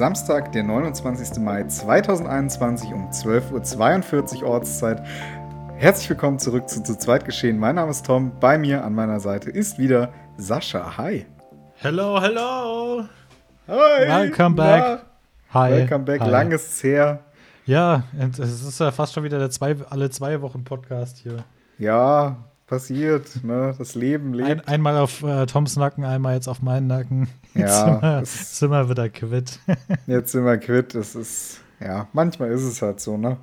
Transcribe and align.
Samstag, 0.00 0.50
der 0.52 0.62
29. 0.62 1.40
Mai 1.40 1.64
2021 1.64 2.94
um 2.94 3.10
12.42 3.10 4.42
Uhr 4.42 4.48
Ortszeit. 4.48 5.02
Herzlich 5.76 6.08
willkommen 6.08 6.38
zurück 6.38 6.70
zu 6.70 6.82
Zu 6.82 6.96
zweit 6.96 7.26
geschehen. 7.26 7.58
Mein 7.58 7.74
Name 7.74 7.90
ist 7.90 8.06
Tom. 8.06 8.32
Bei 8.40 8.56
mir 8.56 8.82
an 8.82 8.94
meiner 8.94 9.20
Seite 9.20 9.50
ist 9.50 9.78
wieder 9.78 10.10
Sascha. 10.38 10.96
Hi. 10.96 11.26
Hello, 11.74 12.18
hello. 12.18 13.04
Hi. 13.68 14.08
Welcome 14.08 14.56
back. 14.56 15.02
Na? 15.52 15.60
Hi. 15.60 15.70
Welcome 15.72 16.04
back. 16.06 16.22
Hi. 16.22 16.30
Lang 16.30 16.58
her. 16.80 17.18
Ja, 17.66 18.04
es 18.18 18.38
ist 18.38 18.80
ja 18.80 18.92
fast 18.92 19.12
schon 19.12 19.24
wieder 19.24 19.38
der 19.38 19.50
zwei, 19.50 19.76
alle 19.90 20.08
zwei 20.08 20.40
Wochen 20.40 20.64
Podcast 20.64 21.18
hier. 21.18 21.44
Ja, 21.76 22.38
passiert, 22.70 23.44
ne? 23.44 23.74
Das 23.76 23.94
Leben 23.96 24.32
lebt. 24.32 24.48
Ein, 24.48 24.60
einmal 24.60 24.96
auf 24.96 25.22
äh, 25.22 25.44
Toms 25.46 25.76
Nacken, 25.76 26.04
einmal 26.04 26.34
jetzt 26.34 26.48
auf 26.48 26.62
meinen 26.62 26.86
Nacken. 26.86 27.28
Ja. 27.52 28.20
Jetzt 28.20 28.58
sind 28.58 28.70
wir 28.70 28.88
wieder 28.88 29.08
quitt. 29.08 29.58
jetzt 30.06 30.32
sind 30.32 30.44
wir 30.44 30.56
quitt. 30.56 30.94
Das 30.94 31.16
ist, 31.16 31.60
ja, 31.80 32.06
manchmal 32.12 32.52
ist 32.52 32.62
es 32.62 32.80
halt 32.80 33.00
so, 33.00 33.16
ne? 33.16 33.36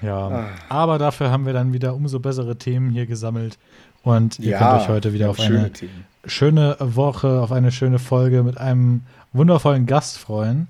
Ja. 0.00 0.28
Ah. 0.28 0.48
Aber 0.70 0.98
dafür 0.98 1.30
haben 1.30 1.44
wir 1.44 1.52
dann 1.52 1.74
wieder 1.74 1.94
umso 1.94 2.18
bessere 2.20 2.56
Themen 2.56 2.90
hier 2.90 3.04
gesammelt. 3.04 3.58
Und 4.02 4.38
ihr 4.38 4.52
ja, 4.52 4.58
könnt 4.58 4.82
euch 4.82 4.88
heute 4.88 5.12
wieder 5.12 5.28
auf 5.28 5.38
eine 5.38 5.70
Themen. 5.70 6.06
schöne 6.24 6.76
Woche, 6.80 7.42
auf 7.42 7.52
eine 7.52 7.70
schöne 7.70 7.98
Folge 7.98 8.42
mit 8.42 8.56
einem 8.56 9.02
wundervollen 9.34 9.84
Gast 9.84 10.18
freuen. 10.18 10.68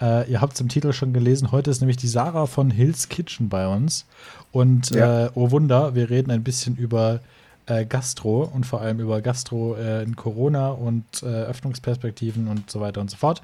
Äh, 0.00 0.30
ihr 0.30 0.40
habt 0.40 0.54
es 0.54 0.60
im 0.60 0.68
Titel 0.68 0.94
schon 0.94 1.12
gelesen. 1.12 1.52
Heute 1.52 1.70
ist 1.70 1.80
nämlich 1.80 1.98
die 1.98 2.08
Sarah 2.08 2.46
von 2.46 2.70
Hills 2.70 3.10
Kitchen 3.10 3.50
bei 3.50 3.68
uns. 3.68 4.06
Und 4.52 4.90
ja. 4.90 5.26
äh, 5.26 5.30
oh 5.34 5.50
Wunder, 5.50 5.94
wir 5.94 6.08
reden 6.08 6.30
ein 6.30 6.42
bisschen 6.42 6.76
über 6.76 7.20
äh, 7.66 7.84
Gastro 7.84 8.44
und 8.44 8.64
vor 8.64 8.80
allem 8.80 9.00
über 9.00 9.20
Gastro 9.20 9.76
äh, 9.76 10.02
in 10.02 10.16
Corona 10.16 10.70
und 10.70 11.04
äh, 11.22 11.26
Öffnungsperspektiven 11.26 12.48
und 12.48 12.70
so 12.70 12.80
weiter 12.80 13.00
und 13.00 13.10
so 13.10 13.16
fort. 13.16 13.42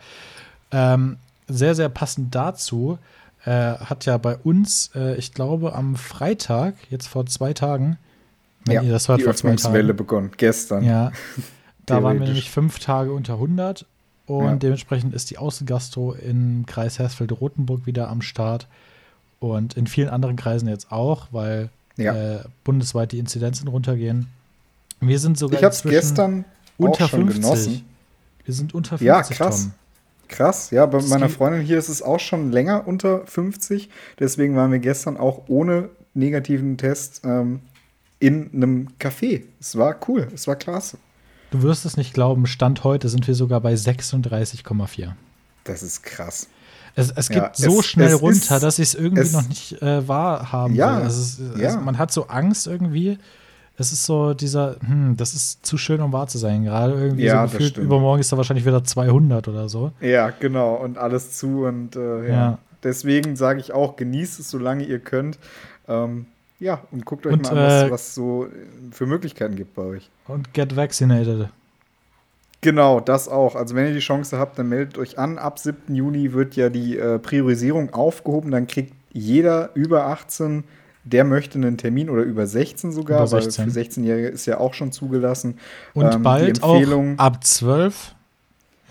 Ähm, 0.70 1.16
sehr, 1.48 1.74
sehr 1.74 1.88
passend 1.88 2.34
dazu 2.34 2.98
äh, 3.44 3.50
hat 3.50 4.06
ja 4.06 4.18
bei 4.18 4.36
uns, 4.36 4.90
äh, 4.94 5.16
ich 5.16 5.34
glaube, 5.34 5.74
am 5.74 5.96
Freitag, 5.96 6.74
jetzt 6.90 7.08
vor 7.08 7.26
zwei 7.26 7.52
Tagen, 7.52 7.98
wenn 8.64 8.74
ja, 8.76 8.82
ihr 8.82 8.92
das 8.92 9.08
hört, 9.08 9.20
die 9.20 9.24
vor 9.24 9.34
zwei 9.34 9.56
Tagen. 9.56 9.96
begonnen, 9.96 10.30
gestern. 10.36 10.84
Ja, 10.84 11.12
da 11.86 12.02
waren 12.02 12.20
wir 12.20 12.26
nämlich 12.26 12.50
fünf 12.50 12.78
Tage 12.78 13.12
unter 13.12 13.34
100 13.34 13.86
und 14.26 14.44
ja. 14.44 14.54
dementsprechend 14.56 15.14
ist 15.14 15.30
die 15.30 15.38
Außengastro 15.38 16.12
im 16.12 16.64
Kreis 16.66 16.98
Hersfeld-Rotenburg 16.98 17.86
wieder 17.86 18.08
am 18.08 18.22
Start 18.22 18.68
und 19.40 19.76
in 19.76 19.88
vielen 19.88 20.08
anderen 20.08 20.36
Kreisen 20.36 20.68
jetzt 20.68 20.92
auch, 20.92 21.26
weil 21.32 21.70
ja. 21.96 22.36
äh, 22.36 22.44
bundesweit 22.64 23.12
die 23.12 23.18
Inzidenzen 23.18 23.68
runtergehen. 23.68 24.28
Wir 25.00 25.18
sind 25.18 25.38
sogar 25.38 25.58
ich 25.58 25.64
hab's 25.64 25.82
gestern 25.82 26.44
unter 26.78 27.08
50. 27.08 27.42
Genossen. 27.42 27.84
Wir 28.44 28.54
sind 28.54 28.74
unter 28.74 28.98
50. 28.98 29.06
Ja, 29.06 29.22
krass. 29.22 29.62
Tom. 29.62 29.72
Krass, 30.28 30.70
ja, 30.70 30.86
bei 30.86 30.98
das 30.98 31.08
meiner 31.08 31.28
Freundin 31.28 31.60
hier 31.60 31.76
ist 31.76 31.90
es 31.90 32.00
auch 32.00 32.20
schon 32.20 32.52
länger 32.52 32.86
unter 32.86 33.26
50. 33.26 33.90
Deswegen 34.18 34.56
waren 34.56 34.72
wir 34.72 34.78
gestern 34.78 35.18
auch 35.18 35.42
ohne 35.48 35.90
negativen 36.14 36.78
Test 36.78 37.20
ähm, 37.24 37.60
in 38.18 38.50
einem 38.54 38.88
Café. 38.98 39.42
Es 39.60 39.76
war 39.76 39.96
cool, 40.08 40.28
es 40.34 40.46
war 40.46 40.56
klasse. 40.56 40.96
Du 41.50 41.60
wirst 41.60 41.84
es 41.84 41.98
nicht 41.98 42.14
glauben, 42.14 42.46
Stand 42.46 42.82
heute 42.82 43.10
sind 43.10 43.26
wir 43.26 43.34
sogar 43.34 43.60
bei 43.60 43.74
36,4. 43.74 45.12
Das 45.64 45.82
ist 45.82 46.02
krass. 46.02 46.48
Es, 46.94 47.10
es 47.10 47.28
geht 47.28 47.38
ja, 47.38 47.50
so 47.54 47.80
es, 47.80 47.86
schnell 47.86 48.08
es 48.08 48.22
runter, 48.22 48.56
ist, 48.56 48.62
dass 48.62 48.78
ich 48.78 48.88
es 48.88 48.94
irgendwie 48.94 49.30
noch 49.30 49.48
nicht 49.48 49.80
äh, 49.80 50.06
wahrhaben 50.06 50.74
ja, 50.74 50.96
will. 50.96 51.04
Also 51.04 51.20
es, 51.20 51.60
ja. 51.60 51.76
man 51.78 51.98
hat 51.98 52.12
so 52.12 52.26
Angst 52.26 52.66
irgendwie. 52.66 53.18
Es 53.78 53.92
ist 53.92 54.04
so 54.04 54.34
dieser, 54.34 54.76
hm, 54.80 55.16
das 55.16 55.32
ist 55.32 55.64
zu 55.64 55.78
schön, 55.78 56.02
um 56.02 56.12
wahr 56.12 56.26
zu 56.26 56.36
sein. 56.38 56.64
Gerade 56.64 56.92
irgendwie 56.92 57.24
ja, 57.24 57.46
so 57.46 57.56
gefühlt, 57.56 57.78
übermorgen 57.78 58.20
ist 58.20 58.30
da 58.30 58.36
wahrscheinlich 58.36 58.66
wieder 58.66 58.84
200 58.84 59.48
oder 59.48 59.68
so. 59.68 59.92
Ja, 60.00 60.30
genau. 60.30 60.74
Und 60.74 60.98
alles 60.98 61.38
zu. 61.38 61.64
Und 61.64 61.96
äh, 61.96 62.28
ja. 62.28 62.58
Deswegen 62.82 63.36
sage 63.36 63.60
ich 63.60 63.72
auch, 63.72 63.96
genießt 63.96 64.40
es, 64.40 64.50
solange 64.50 64.84
ihr 64.84 64.98
könnt. 64.98 65.38
Ähm, 65.88 66.26
ja, 66.58 66.82
und 66.90 67.04
guckt 67.04 67.26
euch 67.26 67.32
und, 67.32 67.42
mal 67.44 67.50
an, 67.50 67.56
was, 67.56 67.82
äh, 67.82 67.90
was 67.90 68.14
so 68.14 68.46
für 68.90 69.06
Möglichkeiten 69.06 69.56
gibt 69.56 69.74
bei 69.74 69.82
euch. 69.82 70.10
Und 70.28 70.52
get 70.52 70.76
vaccinated. 70.76 71.48
Genau, 72.62 73.00
das 73.00 73.28
auch. 73.28 73.56
Also 73.56 73.74
wenn 73.74 73.86
ihr 73.86 73.92
die 73.92 73.98
Chance 73.98 74.38
habt, 74.38 74.56
dann 74.56 74.68
meldet 74.68 74.96
euch 74.96 75.18
an. 75.18 75.36
Ab 75.36 75.58
7. 75.58 75.94
Juni 75.94 76.32
wird 76.32 76.54
ja 76.54 76.70
die 76.70 76.96
äh, 76.96 77.18
Priorisierung 77.18 77.92
aufgehoben. 77.92 78.52
Dann 78.52 78.68
kriegt 78.68 78.94
jeder 79.12 79.70
über 79.74 80.06
18, 80.06 80.62
der 81.02 81.24
möchte 81.24 81.58
einen 81.58 81.76
Termin 81.76 82.08
oder 82.08 82.22
über 82.22 82.46
16 82.46 82.92
sogar, 82.92 83.18
über 83.18 83.26
16. 83.26 83.66
weil 83.66 83.72
für 83.72 83.80
16-Jährige 83.80 84.28
ist 84.28 84.46
ja 84.46 84.58
auch 84.58 84.74
schon 84.74 84.92
zugelassen. 84.92 85.58
Und 85.92 86.14
ähm, 86.14 86.22
bald 86.22 86.62
auch 86.62 86.80
ab 87.16 87.42
12 87.44 88.14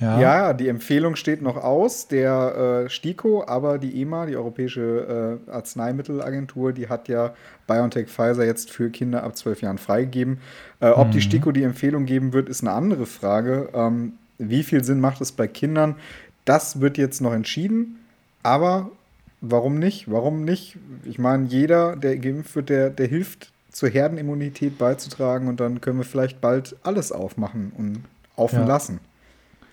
ja. 0.02 0.20
ja, 0.20 0.54
die 0.54 0.68
Empfehlung 0.68 1.16
steht 1.16 1.44
noch 1.44 1.58
aus, 1.58 2.08
der 2.08 2.86
äh, 2.86 2.90
STIKO, 2.90 3.46
aber 3.46 3.78
die 3.78 4.02
EMA, 4.02 4.26
die 4.26 4.36
Europäische 4.36 5.40
äh, 5.48 5.52
Arzneimittelagentur, 5.52 6.74
die 6.74 6.90
hat 6.90 7.08
ja 7.08 7.36
BioNTech 7.68 8.08
Pfizer 8.08 8.44
jetzt 8.44 8.72
für 8.72 8.90
Kinder 8.90 9.24
ab 9.24 9.38
12 9.38 9.62
Jahren 9.62 9.78
freigegeben. 9.78 10.40
Äh, 10.80 10.90
ob 10.90 11.10
mhm. 11.10 11.12
die 11.12 11.22
STIKO 11.22 11.52
die 11.52 11.62
Empfehlung 11.62 12.08
geben 12.08 12.34
wird, 12.34 12.50
ist 12.50 12.62
eine 12.62 12.72
andere 12.72 13.06
Frage. 13.06 13.70
Ähm, 13.76 14.14
wie 14.40 14.64
viel 14.64 14.84
Sinn 14.84 15.00
macht 15.00 15.22
es 15.22 15.32
bei 15.32 15.48
Kindern? 15.48 15.96
Das 16.46 16.82
wird 16.82 16.98
jetzt 16.98 17.22
noch 17.22 17.34
entschieden, 17.34 18.00
aber 18.42 18.90
warum 19.40 19.78
nicht? 19.78 20.10
Warum 20.10 20.44
nicht? 20.44 20.78
Ich 21.06 21.20
meine, 21.20 21.46
jeder, 21.46 21.96
der 21.96 22.18
geimpft 22.18 22.56
wird, 22.56 22.70
der, 22.70 22.90
der 22.90 23.06
hilft 23.06 23.52
zur 23.72 23.90
Herdenimmunität 23.90 24.80
beizutragen 24.80 25.48
und 25.48 25.60
dann 25.60 25.80
können 25.80 26.00
wir 26.00 26.06
vielleicht 26.06 26.42
bald 26.42 26.76
alles 26.82 27.12
aufmachen 27.12 27.72
und 27.78 28.04
offen 28.36 28.62
ja. 28.62 28.66
lassen 28.66 29.00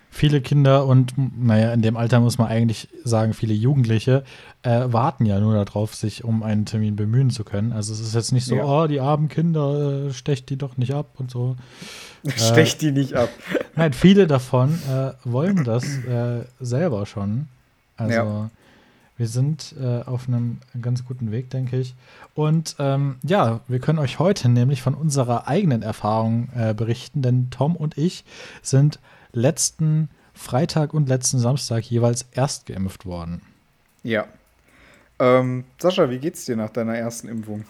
viele 0.09 0.41
Kinder 0.41 0.85
und, 0.85 1.13
naja, 1.17 1.71
in 1.71 1.81
dem 1.81 1.95
Alter 1.95 2.19
muss 2.19 2.37
man 2.37 2.47
eigentlich 2.47 2.89
sagen, 3.03 3.33
viele 3.33 3.53
Jugendliche 3.53 4.23
äh, 4.63 4.81
warten 4.85 5.25
ja 5.25 5.39
nur 5.39 5.53
darauf, 5.53 5.95
sich 5.95 6.23
um 6.23 6.43
einen 6.43 6.65
Termin 6.65 6.95
bemühen 6.95 7.29
zu 7.29 7.43
können. 7.43 7.71
Also 7.71 7.93
es 7.93 7.99
ist 7.99 8.15
jetzt 8.15 8.31
nicht 8.31 8.45
so, 8.45 8.55
ja. 8.55 8.65
oh, 8.65 8.87
die 8.87 8.99
armen 8.99 9.29
Kinder, 9.29 10.07
äh, 10.07 10.13
stecht 10.13 10.49
die 10.49 10.57
doch 10.57 10.77
nicht 10.77 10.93
ab 10.93 11.07
und 11.17 11.31
so. 11.31 11.55
stecht 12.35 12.81
die 12.81 12.91
nicht 12.91 13.13
ab. 13.13 13.29
Nein, 13.75 13.93
viele 13.93 14.27
davon 14.27 14.79
äh, 14.89 15.11
wollen 15.23 15.63
das 15.63 15.85
äh, 16.05 16.43
selber 16.59 17.05
schon. 17.05 17.47
Also 17.95 18.13
ja. 18.13 18.49
wir 19.17 19.27
sind 19.27 19.75
äh, 19.79 20.01
auf 20.03 20.27
einem 20.27 20.57
ganz 20.81 21.05
guten 21.05 21.31
Weg, 21.31 21.49
denke 21.49 21.77
ich. 21.77 21.95
Und 22.33 22.75
ähm, 22.79 23.17
ja, 23.23 23.61
wir 23.67 23.79
können 23.79 23.99
euch 23.99 24.19
heute 24.19 24.49
nämlich 24.49 24.81
von 24.81 24.95
unserer 24.95 25.47
eigenen 25.47 25.81
Erfahrung 25.81 26.49
äh, 26.55 26.73
berichten, 26.73 27.21
denn 27.21 27.49
Tom 27.51 27.75
und 27.75 27.97
ich 27.97 28.25
sind 28.61 28.99
letzten 29.31 30.09
Freitag 30.33 30.93
und 30.93 31.09
letzten 31.09 31.39
Samstag 31.39 31.83
jeweils 31.83 32.25
erst 32.31 32.65
geimpft 32.65 33.05
worden. 33.05 33.41
Ja. 34.03 34.25
Ähm, 35.19 35.65
Sascha, 35.77 36.09
wie 36.09 36.19
geht's 36.19 36.45
dir 36.45 36.55
nach 36.55 36.69
deiner 36.69 36.95
ersten 36.95 37.27
Impfung? 37.27 37.65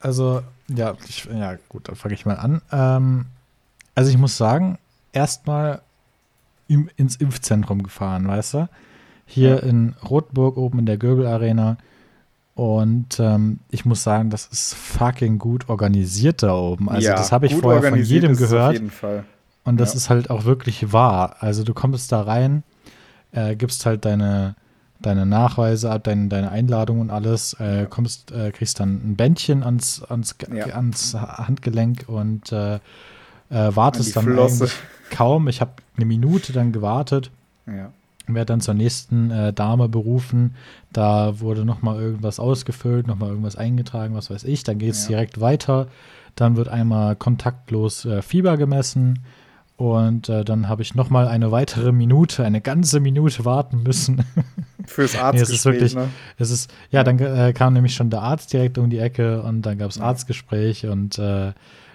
Also, 0.00 0.42
ja, 0.68 0.96
ich, 1.06 1.26
ja 1.26 1.56
gut, 1.68 1.88
dann 1.88 1.96
fange 1.96 2.14
ich 2.14 2.24
mal 2.24 2.36
an. 2.36 2.62
Ähm, 2.72 3.26
also 3.94 4.10
ich 4.10 4.18
muss 4.18 4.36
sagen, 4.36 4.78
erstmal 5.12 5.82
im, 6.68 6.88
ins 6.96 7.16
Impfzentrum 7.16 7.82
gefahren, 7.82 8.28
weißt 8.28 8.54
du? 8.54 8.68
Hier 9.26 9.56
ja. 9.56 9.58
in 9.58 9.94
Rotburg 10.08 10.56
oben 10.56 10.78
in 10.78 10.86
der 10.86 10.96
Göbel 10.96 11.26
Arena. 11.26 11.76
Und 12.54 13.20
ähm, 13.20 13.58
ich 13.70 13.84
muss 13.84 14.02
sagen, 14.02 14.30
das 14.30 14.46
ist 14.46 14.74
fucking 14.74 15.38
gut 15.38 15.68
organisiert 15.68 16.42
da 16.42 16.54
oben. 16.54 16.88
Also, 16.88 17.08
ja, 17.08 17.14
das 17.14 17.30
habe 17.30 17.46
ich 17.46 17.54
vorher 17.54 17.82
von 17.82 18.02
jedem 18.02 18.36
gehört. 18.36 18.68
Auf 18.68 18.72
jeden 18.72 18.90
Fall. 18.90 19.24
Und 19.68 19.76
das 19.76 19.92
ja. 19.92 19.96
ist 19.98 20.08
halt 20.08 20.30
auch 20.30 20.44
wirklich 20.44 20.94
wahr. 20.94 21.36
Also 21.40 21.62
du 21.62 21.74
kommst 21.74 22.10
da 22.10 22.22
rein, 22.22 22.62
äh, 23.32 23.54
gibst 23.54 23.84
halt 23.84 24.06
deine, 24.06 24.54
deine 24.98 25.26
Nachweise 25.26 25.90
ab, 25.92 26.04
deine, 26.04 26.28
deine 26.28 26.50
Einladung 26.50 27.00
und 27.00 27.10
alles, 27.10 27.52
äh, 27.60 27.86
kommst, 27.88 28.32
äh, 28.32 28.50
kriegst 28.50 28.80
dann 28.80 28.94
ein 28.94 29.16
Bändchen 29.16 29.62
ans, 29.62 30.02
ans, 30.02 30.36
ja. 30.50 30.68
ans 30.68 31.14
Handgelenk 31.14 32.06
und 32.06 32.50
äh, 32.50 32.76
äh, 32.76 32.80
wartest 33.50 34.16
dann 34.16 34.38
eigentlich 34.38 34.72
kaum. 35.10 35.48
Ich 35.48 35.60
habe 35.60 35.72
eine 35.96 36.06
Minute 36.06 36.54
dann 36.54 36.72
gewartet. 36.72 37.30
Ja. 37.66 37.92
Werde 38.26 38.46
dann 38.46 38.62
zur 38.62 38.72
nächsten 38.72 39.30
äh, 39.30 39.52
Dame 39.52 39.90
berufen. 39.90 40.54
Da 40.94 41.40
wurde 41.40 41.66
nochmal 41.66 42.00
irgendwas 42.00 42.40
ausgefüllt, 42.40 43.06
nochmal 43.06 43.28
irgendwas 43.28 43.56
eingetragen, 43.56 44.14
was 44.14 44.30
weiß 44.30 44.44
ich. 44.44 44.64
Dann 44.64 44.78
geht 44.78 44.92
es 44.92 45.04
ja. 45.04 45.08
direkt 45.08 45.42
weiter. 45.42 45.88
Dann 46.36 46.56
wird 46.56 46.68
einmal 46.68 47.16
kontaktlos 47.16 48.08
Fieber 48.22 48.56
gemessen 48.56 49.18
und 49.78 50.28
äh, 50.28 50.44
dann 50.44 50.68
habe 50.68 50.82
ich 50.82 50.96
noch 50.96 51.08
mal 51.08 51.28
eine 51.28 51.52
weitere 51.52 51.92
Minute, 51.92 52.44
eine 52.44 52.60
ganze 52.60 52.98
Minute 52.98 53.44
warten 53.44 53.84
müssen. 53.84 54.24
Fürs 54.86 55.16
Arztgespräch, 55.16 55.32
nee, 55.32 55.40
es 55.40 55.50
ist 55.50 55.64
wirklich, 55.64 55.94
ne? 55.94 56.08
Es 56.36 56.50
ist, 56.50 56.68
ja, 56.90 57.04
dann 57.04 57.20
äh, 57.20 57.52
kam 57.52 57.74
nämlich 57.74 57.94
schon 57.94 58.10
der 58.10 58.22
Arzt 58.22 58.52
direkt 58.52 58.76
um 58.76 58.90
die 58.90 58.98
Ecke 58.98 59.40
und 59.40 59.62
dann 59.62 59.78
gab 59.78 59.90
es. 59.90 60.00
Arztgespräch 60.00 60.86
und 60.86 61.20
äh, 61.20 61.52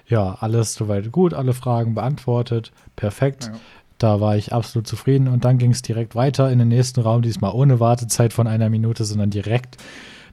ja, 0.08 0.38
alles 0.40 0.76
soweit 0.76 1.12
gut, 1.12 1.34
alle 1.34 1.54
Fragen 1.54 1.94
beantwortet, 1.94 2.72
perfekt. 2.96 3.52
Ja. 3.52 3.60
Da 3.98 4.22
war 4.22 4.38
ich 4.38 4.54
absolut 4.54 4.88
zufrieden 4.88 5.28
und 5.28 5.44
dann 5.44 5.58
ging 5.58 5.72
es 5.72 5.82
direkt 5.82 6.16
weiter 6.16 6.50
in 6.50 6.60
den 6.60 6.70
nächsten 6.70 7.02
Raum, 7.02 7.22
diesmal 7.22 7.52
ohne 7.52 7.82
Wartezeit 7.82 8.32
von 8.32 8.48
einer 8.48 8.70
Minute, 8.70 9.04
sondern 9.04 9.30
direkt. 9.30 9.76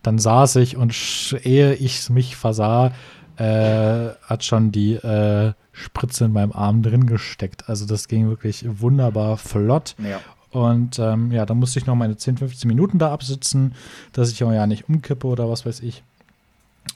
Dann 0.04 0.20
saß 0.20 0.54
ich 0.56 0.76
und 0.76 0.94
ehe 1.42 1.74
ich 1.74 2.08
mich 2.10 2.36
versah, 2.36 2.92
äh, 3.38 4.10
hat 4.22 4.44
schon 4.44 4.70
die 4.70 4.94
äh, 4.94 5.52
Spritze 5.80 6.26
in 6.26 6.32
meinem 6.32 6.52
Arm 6.52 6.82
drin 6.82 7.06
gesteckt. 7.06 7.68
Also 7.68 7.86
das 7.86 8.08
ging 8.08 8.28
wirklich 8.28 8.64
wunderbar 8.80 9.36
flott. 9.36 9.94
Ja. 9.98 10.20
Und 10.50 10.98
ähm, 10.98 11.30
ja, 11.32 11.46
da 11.46 11.54
musste 11.54 11.78
ich 11.78 11.86
noch 11.86 11.94
meine 11.94 12.16
10, 12.16 12.38
15 12.38 12.68
Minuten 12.68 12.98
da 12.98 13.12
absitzen, 13.12 13.74
dass 14.12 14.30
ich 14.30 14.42
auch 14.42 14.52
ja 14.52 14.66
nicht 14.66 14.88
umkippe 14.88 15.26
oder 15.26 15.48
was 15.48 15.64
weiß 15.64 15.80
ich. 15.80 16.02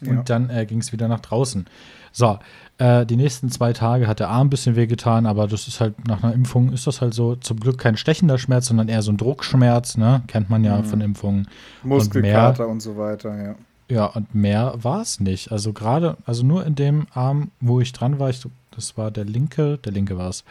Und 0.00 0.16
ja. 0.16 0.22
dann 0.22 0.50
äh, 0.50 0.66
ging 0.66 0.78
es 0.78 0.92
wieder 0.92 1.08
nach 1.08 1.20
draußen. 1.20 1.66
So, 2.12 2.38
äh, 2.78 3.06
die 3.06 3.16
nächsten 3.16 3.50
zwei 3.50 3.72
Tage 3.72 4.06
hat 4.06 4.20
der 4.20 4.28
Arm 4.28 4.48
ein 4.48 4.50
bisschen 4.50 4.76
wehgetan, 4.76 5.26
aber 5.26 5.46
das 5.46 5.68
ist 5.68 5.80
halt 5.80 6.06
nach 6.06 6.22
einer 6.22 6.32
Impfung 6.32 6.72
ist 6.72 6.86
das 6.86 7.00
halt 7.00 7.14
so 7.14 7.36
zum 7.36 7.60
Glück 7.60 7.78
kein 7.78 7.96
stechender 7.96 8.38
Schmerz, 8.38 8.66
sondern 8.66 8.88
eher 8.88 9.02
so 9.02 9.12
ein 9.12 9.16
Druckschmerz, 9.16 9.96
ne? 9.96 10.22
Kennt 10.26 10.50
man 10.50 10.64
ja 10.64 10.78
mhm. 10.78 10.84
von 10.84 11.00
Impfungen. 11.00 11.48
Muskelkater 11.82 12.66
und, 12.66 12.72
und, 12.72 12.80
so 12.80 12.96
weiter, 12.96 13.36
ja. 13.40 13.54
Ja, 13.88 14.06
und 14.06 14.34
mehr 14.34 14.74
war 14.78 15.02
es 15.02 15.20
nicht. 15.20 15.52
Also 15.52 15.72
gerade, 15.72 16.16
also 16.24 16.44
nur 16.44 16.64
in 16.64 16.74
dem 16.74 17.06
Arm, 17.12 17.50
wo 17.60 17.80
ich 17.80 17.92
dran 17.92 18.18
war, 18.18 18.30
ich, 18.30 18.46
das 18.74 18.96
war 18.96 19.10
der 19.10 19.24
linke, 19.24 19.78
der 19.78 19.92
linke 19.92 20.16
war 20.16 20.30
es. 20.30 20.44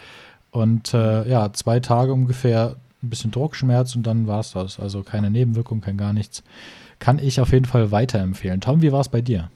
Und 0.52 0.94
äh, 0.94 1.28
ja, 1.28 1.52
zwei 1.54 1.80
Tage 1.80 2.14
ungefähr 2.14 2.75
ein 3.02 3.10
bisschen 3.10 3.31
Druckschmerz 3.31 3.96
und 3.96 4.04
dann 4.04 4.28
war 4.28 4.40
es 4.40 4.52
das. 4.52 4.80
Also 4.80 5.04
keine 5.04 5.30
Nebenwirkung, 5.30 5.81
kein 5.81 5.98
gar 5.98 6.14
nichts. 6.14 6.44
Kann 7.00 7.20
ich 7.20 7.42
auf 7.42 7.52
jeden 7.52 7.66
Fall 7.66 7.92
weiterempfehlen. 7.92 8.62
Tom, 8.62 8.81
wie 8.81 8.92
war 8.92 9.02
es 9.02 9.10
bei 9.10 9.22
dir? 9.22 9.50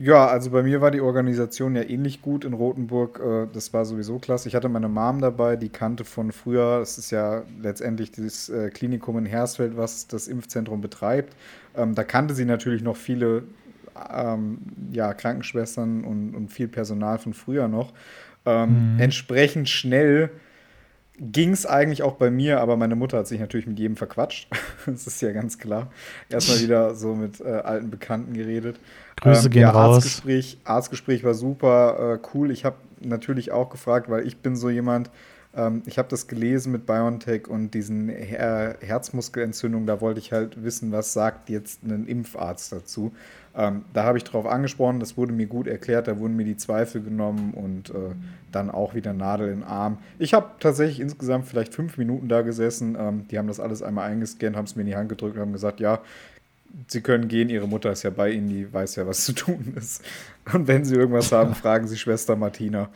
Ja, 0.00 0.28
also 0.28 0.50
bei 0.50 0.62
mir 0.62 0.80
war 0.80 0.92
die 0.92 1.00
Organisation 1.00 1.74
ja 1.74 1.82
ähnlich 1.82 2.22
gut 2.22 2.44
in 2.44 2.52
Rothenburg. 2.52 3.20
Äh, 3.20 3.46
das 3.52 3.72
war 3.72 3.84
sowieso 3.84 4.20
klasse. 4.20 4.48
Ich 4.48 4.54
hatte 4.54 4.68
meine 4.68 4.88
Mom 4.88 5.20
dabei, 5.20 5.56
die 5.56 5.70
kannte 5.70 6.04
von 6.04 6.30
früher. 6.30 6.80
Es 6.80 6.98
ist 6.98 7.10
ja 7.10 7.42
letztendlich 7.60 8.12
dieses 8.12 8.48
äh, 8.48 8.70
Klinikum 8.70 9.18
in 9.18 9.26
Hersfeld, 9.26 9.76
was 9.76 10.06
das 10.06 10.28
Impfzentrum 10.28 10.80
betreibt. 10.80 11.34
Ähm, 11.76 11.96
da 11.96 12.04
kannte 12.04 12.34
sie 12.34 12.44
natürlich 12.44 12.82
noch 12.82 12.96
viele 12.96 13.42
ähm, 14.12 14.58
ja, 14.92 15.14
Krankenschwestern 15.14 16.04
und, 16.04 16.34
und 16.34 16.48
viel 16.52 16.68
Personal 16.68 17.18
von 17.18 17.34
früher 17.34 17.68
noch. 17.68 17.92
Ähm, 18.46 18.94
mhm. 18.94 19.00
Entsprechend 19.00 19.68
schnell 19.68 20.30
ging 21.20 21.50
es 21.50 21.66
eigentlich 21.66 22.02
auch 22.02 22.14
bei 22.14 22.30
mir, 22.30 22.60
aber 22.60 22.76
meine 22.76 22.94
Mutter 22.94 23.18
hat 23.18 23.26
sich 23.26 23.40
natürlich 23.40 23.66
mit 23.66 23.78
jedem 23.78 23.96
verquatscht. 23.96 24.48
das 24.86 25.06
ist 25.06 25.20
ja 25.20 25.32
ganz 25.32 25.58
klar. 25.58 25.90
Erstmal 26.28 26.60
wieder 26.60 26.94
so 26.94 27.14
mit 27.14 27.40
äh, 27.40 27.48
alten 27.48 27.90
Bekannten 27.90 28.34
geredet. 28.34 28.78
Grüße 29.16 29.46
ähm, 29.46 29.52
gehen 29.52 29.62
ja, 29.62 29.70
raus. 29.70 29.96
Arztgespräch, 29.96 30.58
Arztgespräch 30.64 31.24
war 31.24 31.34
super 31.34 32.14
äh, 32.14 32.28
cool. 32.34 32.50
Ich 32.50 32.64
habe 32.64 32.76
natürlich 33.00 33.52
auch 33.52 33.70
gefragt, 33.70 34.08
weil 34.08 34.26
ich 34.26 34.38
bin 34.38 34.54
so 34.54 34.70
jemand, 34.70 35.10
ähm, 35.54 35.82
ich 35.86 35.98
habe 35.98 36.08
das 36.08 36.28
gelesen 36.28 36.70
mit 36.70 36.86
BioNTech 36.86 37.48
und 37.48 37.72
diesen 37.72 38.08
Her 38.08 38.76
Herzmuskelentzündungen, 38.80 39.86
da 39.86 40.00
wollte 40.00 40.20
ich 40.20 40.32
halt 40.32 40.62
wissen, 40.62 40.92
was 40.92 41.12
sagt 41.12 41.50
jetzt 41.50 41.82
ein 41.82 42.06
Impfarzt 42.06 42.72
dazu. 42.72 43.12
Ähm, 43.58 43.84
da 43.92 44.04
habe 44.04 44.18
ich 44.18 44.24
darauf 44.24 44.46
angesprochen, 44.46 45.00
das 45.00 45.16
wurde 45.16 45.32
mir 45.32 45.46
gut 45.46 45.66
erklärt, 45.66 46.06
da 46.06 46.20
wurden 46.20 46.36
mir 46.36 46.44
die 46.44 46.56
Zweifel 46.56 47.02
genommen 47.02 47.52
und 47.54 47.90
äh, 47.90 48.14
dann 48.52 48.70
auch 48.70 48.94
wieder 48.94 49.12
Nadel 49.12 49.52
in 49.52 49.64
Arm. 49.64 49.98
Ich 50.20 50.32
habe 50.32 50.50
tatsächlich 50.60 51.00
insgesamt 51.00 51.46
vielleicht 51.46 51.74
fünf 51.74 51.98
Minuten 51.98 52.28
da 52.28 52.42
gesessen. 52.42 52.96
Ähm, 52.98 53.26
die 53.28 53.36
haben 53.36 53.48
das 53.48 53.58
alles 53.58 53.82
einmal 53.82 54.08
eingescannt, 54.08 54.56
haben 54.56 54.66
es 54.66 54.76
mir 54.76 54.82
in 54.82 54.86
die 54.86 54.94
Hand 54.96 55.08
gedrückt 55.08 55.34
und 55.34 55.42
haben 55.42 55.52
gesagt, 55.52 55.80
ja, 55.80 55.98
Sie 56.86 57.00
können 57.00 57.26
gehen, 57.26 57.48
Ihre 57.48 57.66
Mutter 57.66 57.90
ist 57.90 58.04
ja 58.04 58.10
bei 58.10 58.30
Ihnen, 58.30 58.48
die 58.48 58.72
weiß 58.72 58.94
ja, 58.96 59.06
was 59.06 59.24
zu 59.24 59.32
tun 59.32 59.72
ist. 59.76 60.04
Und 60.52 60.68
wenn 60.68 60.84
Sie 60.84 60.94
irgendwas 60.94 61.32
haben, 61.32 61.54
fragen 61.56 61.88
Sie 61.88 61.96
Schwester 61.96 62.36
Martina. 62.36 62.90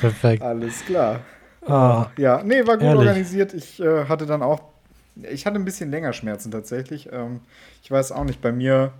Perfekt. 0.00 0.42
Alles 0.42 0.82
klar. 0.86 1.20
Oh, 1.66 2.06
ja, 2.16 2.42
nee, 2.42 2.66
war 2.66 2.76
gut 2.76 2.84
ehrlich. 2.84 3.00
organisiert. 3.00 3.52
Ich 3.52 3.80
äh, 3.80 4.04
hatte 4.06 4.24
dann 4.24 4.42
auch 4.42 4.73
ich 5.16 5.46
hatte 5.46 5.56
ein 5.56 5.64
bisschen 5.64 5.90
länger 5.90 6.12
Schmerzen 6.12 6.50
tatsächlich. 6.50 7.08
Ähm, 7.12 7.40
ich 7.82 7.90
weiß 7.90 8.12
auch 8.12 8.24
nicht, 8.24 8.40
bei 8.40 8.52
mir 8.52 8.92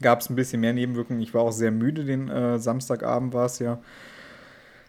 gab 0.00 0.20
es 0.20 0.30
ein 0.30 0.36
bisschen 0.36 0.60
mehr 0.60 0.72
Nebenwirkungen. 0.72 1.20
Ich 1.20 1.34
war 1.34 1.42
auch 1.42 1.52
sehr 1.52 1.70
müde, 1.70 2.04
den 2.04 2.28
äh, 2.28 2.58
Samstagabend 2.58 3.34
war 3.34 3.46
es 3.46 3.58
ja. 3.58 3.78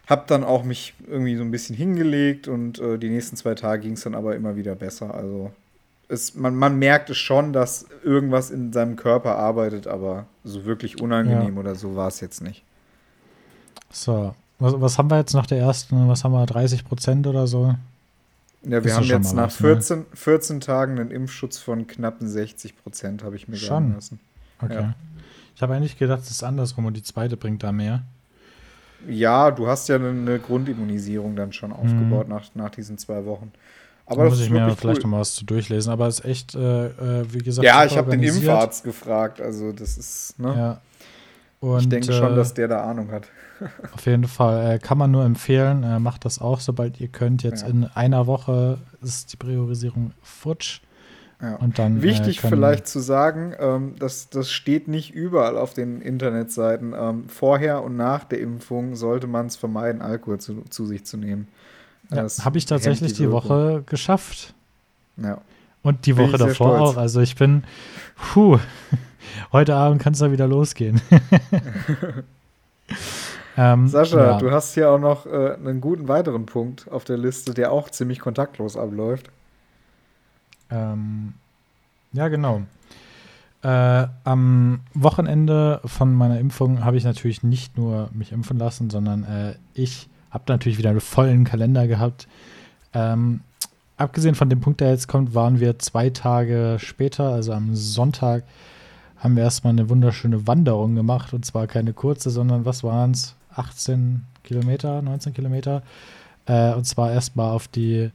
Hab 0.06 0.26
dann 0.26 0.42
auch 0.42 0.64
mich 0.64 0.94
irgendwie 1.06 1.36
so 1.36 1.42
ein 1.42 1.50
bisschen 1.50 1.76
hingelegt 1.76 2.48
und 2.48 2.78
äh, 2.78 2.98
die 2.98 3.10
nächsten 3.10 3.36
zwei 3.36 3.54
Tage 3.54 3.82
ging 3.82 3.92
es 3.92 4.02
dann 4.02 4.14
aber 4.14 4.36
immer 4.36 4.56
wieder 4.56 4.74
besser. 4.74 5.14
Also 5.14 5.52
es, 6.08 6.34
man, 6.34 6.54
man 6.54 6.78
merkt 6.78 7.10
es 7.10 7.18
schon, 7.18 7.52
dass 7.52 7.86
irgendwas 8.02 8.50
in 8.50 8.72
seinem 8.72 8.96
Körper 8.96 9.36
arbeitet, 9.36 9.86
aber 9.86 10.26
so 10.44 10.64
wirklich 10.64 11.00
unangenehm 11.00 11.54
ja. 11.54 11.60
oder 11.60 11.74
so 11.74 11.94
war 11.94 12.08
es 12.08 12.20
jetzt 12.20 12.40
nicht. 12.40 12.64
So, 13.90 14.34
was, 14.58 14.80
was 14.80 14.98
haben 14.98 15.10
wir 15.10 15.18
jetzt 15.18 15.34
nach 15.34 15.46
der 15.46 15.58
ersten, 15.58 16.08
was 16.08 16.24
haben 16.24 16.32
wir, 16.32 16.46
30 16.46 16.86
Prozent 16.86 17.26
oder 17.26 17.46
so? 17.46 17.74
Ja, 18.62 18.84
wir 18.84 18.94
haben 18.94 19.04
jetzt 19.04 19.34
nach 19.34 19.46
was, 19.46 19.56
14, 19.56 19.98
ne? 20.00 20.06
14 20.14 20.60
Tagen 20.60 20.98
einen 20.98 21.10
Impfschutz 21.10 21.58
von 21.58 21.86
knappen 21.86 22.28
60 22.28 22.76
Prozent, 22.76 23.22
habe 23.22 23.36
ich 23.36 23.48
mir 23.48 23.56
schon. 23.56 23.68
sagen 23.68 23.94
lassen. 23.94 24.20
Okay. 24.60 24.74
Ja. 24.74 24.94
Ich 25.54 25.62
habe 25.62 25.74
eigentlich 25.74 25.98
gedacht, 25.98 26.22
es 26.22 26.30
ist 26.30 26.42
andersrum 26.42 26.86
und 26.86 26.96
die 26.96 27.02
zweite 27.02 27.36
bringt 27.36 27.62
da 27.62 27.72
mehr. 27.72 28.02
Ja, 29.08 29.50
du 29.50 29.68
hast 29.68 29.88
ja 29.88 29.96
eine 29.96 30.38
Grundimmunisierung 30.38 31.36
dann 31.36 31.52
schon 31.52 31.72
aufgebaut 31.72 32.28
mhm. 32.28 32.34
nach, 32.34 32.54
nach 32.54 32.70
diesen 32.70 32.98
zwei 32.98 33.24
Wochen. 33.24 33.52
Aber 34.06 34.24
da 34.24 34.30
muss 34.30 34.40
ich 34.40 34.50
mir 34.50 34.74
vielleicht 34.74 35.00
cool. 35.00 35.02
noch 35.02 35.10
mal 35.10 35.20
was 35.20 35.34
zu 35.34 35.44
durchlesen. 35.44 35.92
Aber 35.92 36.06
es 36.06 36.20
ist 36.20 36.24
echt, 36.24 36.54
äh, 36.54 36.86
äh, 36.86 37.32
wie 37.32 37.38
gesagt, 37.38 37.64
ja, 37.64 37.84
ich 37.84 37.96
habe 37.96 38.10
den 38.10 38.22
Impfarzt 38.22 38.82
gefragt. 38.82 39.40
Also 39.40 39.72
das 39.72 39.98
ist, 39.98 40.38
ne? 40.38 40.54
Ja. 40.56 40.80
Und, 41.60 41.80
ich 41.80 41.88
denke 41.88 42.12
schon, 42.12 42.32
äh, 42.32 42.36
dass 42.36 42.54
der 42.54 42.68
da 42.68 42.84
Ahnung 42.84 43.10
hat. 43.10 43.28
Auf 43.92 44.06
jeden 44.06 44.28
Fall. 44.28 44.74
Äh, 44.74 44.78
kann 44.78 44.98
man 44.98 45.10
nur 45.10 45.24
empfehlen. 45.24 45.82
Äh, 45.82 45.98
macht 45.98 46.24
das 46.24 46.40
auch, 46.40 46.60
sobald 46.60 47.00
ihr 47.00 47.08
könnt. 47.08 47.42
Jetzt 47.42 47.62
ja. 47.62 47.68
in 47.68 47.84
einer 47.84 48.26
Woche 48.26 48.78
ist 49.02 49.32
die 49.32 49.36
Priorisierung 49.36 50.12
futsch. 50.22 50.80
Ja. 51.40 51.54
Und 51.56 51.78
dann, 51.78 52.02
Wichtig 52.02 52.42
äh, 52.42 52.48
vielleicht 52.48 52.88
zu 52.88 52.98
sagen, 52.98 53.54
ähm, 53.60 53.94
dass 53.98 54.28
das 54.28 54.50
steht 54.50 54.88
nicht 54.88 55.14
überall 55.14 55.56
auf 55.56 55.72
den 55.72 56.00
Internetseiten. 56.00 56.94
Ähm, 56.98 57.28
vorher 57.28 57.82
und 57.82 57.96
nach 57.96 58.24
der 58.24 58.40
Impfung 58.40 58.96
sollte 58.96 59.28
man 59.28 59.46
es 59.46 59.56
vermeiden, 59.56 60.02
Alkohol 60.02 60.38
zu, 60.38 60.62
zu, 60.68 60.86
sich 60.86 61.04
zu 61.04 61.16
nehmen. 61.16 61.46
Ja, 62.10 62.26
Habe 62.40 62.58
ich 62.58 62.66
tatsächlich 62.66 63.12
die, 63.12 63.24
die 63.24 63.30
Woche 63.30 63.82
geschafft. 63.86 64.54
Ja. 65.16 65.40
Und 65.82 66.06
die 66.06 66.16
Woche 66.16 66.38
davor 66.38 66.80
auch. 66.80 66.96
Also 66.96 67.20
ich 67.20 67.36
bin, 67.36 67.62
puh, 68.16 68.58
heute 69.52 69.74
Abend 69.74 70.02
kann 70.02 70.12
es 70.12 70.18
da 70.18 70.32
wieder 70.32 70.46
losgehen. 70.46 71.00
Ähm, 73.60 73.88
Sascha, 73.88 74.24
ja. 74.24 74.38
du 74.38 74.52
hast 74.52 74.74
hier 74.74 74.88
auch 74.88 75.00
noch 75.00 75.26
äh, 75.26 75.54
einen 75.54 75.80
guten 75.80 76.06
weiteren 76.06 76.46
Punkt 76.46 76.88
auf 76.92 77.02
der 77.02 77.18
Liste, 77.18 77.54
der 77.54 77.72
auch 77.72 77.90
ziemlich 77.90 78.20
kontaktlos 78.20 78.76
abläuft. 78.76 79.30
Ähm, 80.70 81.34
ja, 82.12 82.28
genau. 82.28 82.62
Äh, 83.62 84.06
am 84.22 84.80
Wochenende 84.94 85.80
von 85.84 86.14
meiner 86.14 86.38
Impfung 86.38 86.84
habe 86.84 86.96
ich 86.98 87.04
natürlich 87.04 87.42
nicht 87.42 87.76
nur 87.76 88.10
mich 88.12 88.30
impfen 88.30 88.58
lassen, 88.58 88.90
sondern 88.90 89.24
äh, 89.24 89.54
ich 89.74 90.08
habe 90.30 90.44
natürlich 90.46 90.78
wieder 90.78 90.90
einen 90.90 91.00
vollen 91.00 91.42
Kalender 91.42 91.88
gehabt. 91.88 92.28
Ähm, 92.94 93.40
abgesehen 93.96 94.36
von 94.36 94.50
dem 94.50 94.60
Punkt, 94.60 94.80
der 94.80 94.90
jetzt 94.90 95.08
kommt, 95.08 95.34
waren 95.34 95.58
wir 95.58 95.80
zwei 95.80 96.10
Tage 96.10 96.76
später, 96.78 97.32
also 97.32 97.52
am 97.52 97.74
Sonntag, 97.74 98.44
haben 99.18 99.36
wir 99.36 99.42
erstmal 99.42 99.72
eine 99.72 99.88
wunderschöne 99.88 100.46
Wanderung 100.46 100.94
gemacht. 100.94 101.32
Und 101.32 101.44
zwar 101.44 101.66
keine 101.66 101.92
kurze, 101.92 102.30
sondern 102.30 102.64
was 102.64 102.84
waren 102.84 103.12
es? 103.12 103.34
18 103.54 104.24
Kilometer, 104.44 105.02
19 105.02 105.34
Kilometer. 105.34 105.82
Äh, 106.46 106.74
und 106.74 106.84
zwar 106.84 107.12
erstmal 107.12 107.50
auf 107.50 107.68
die 107.68 108.10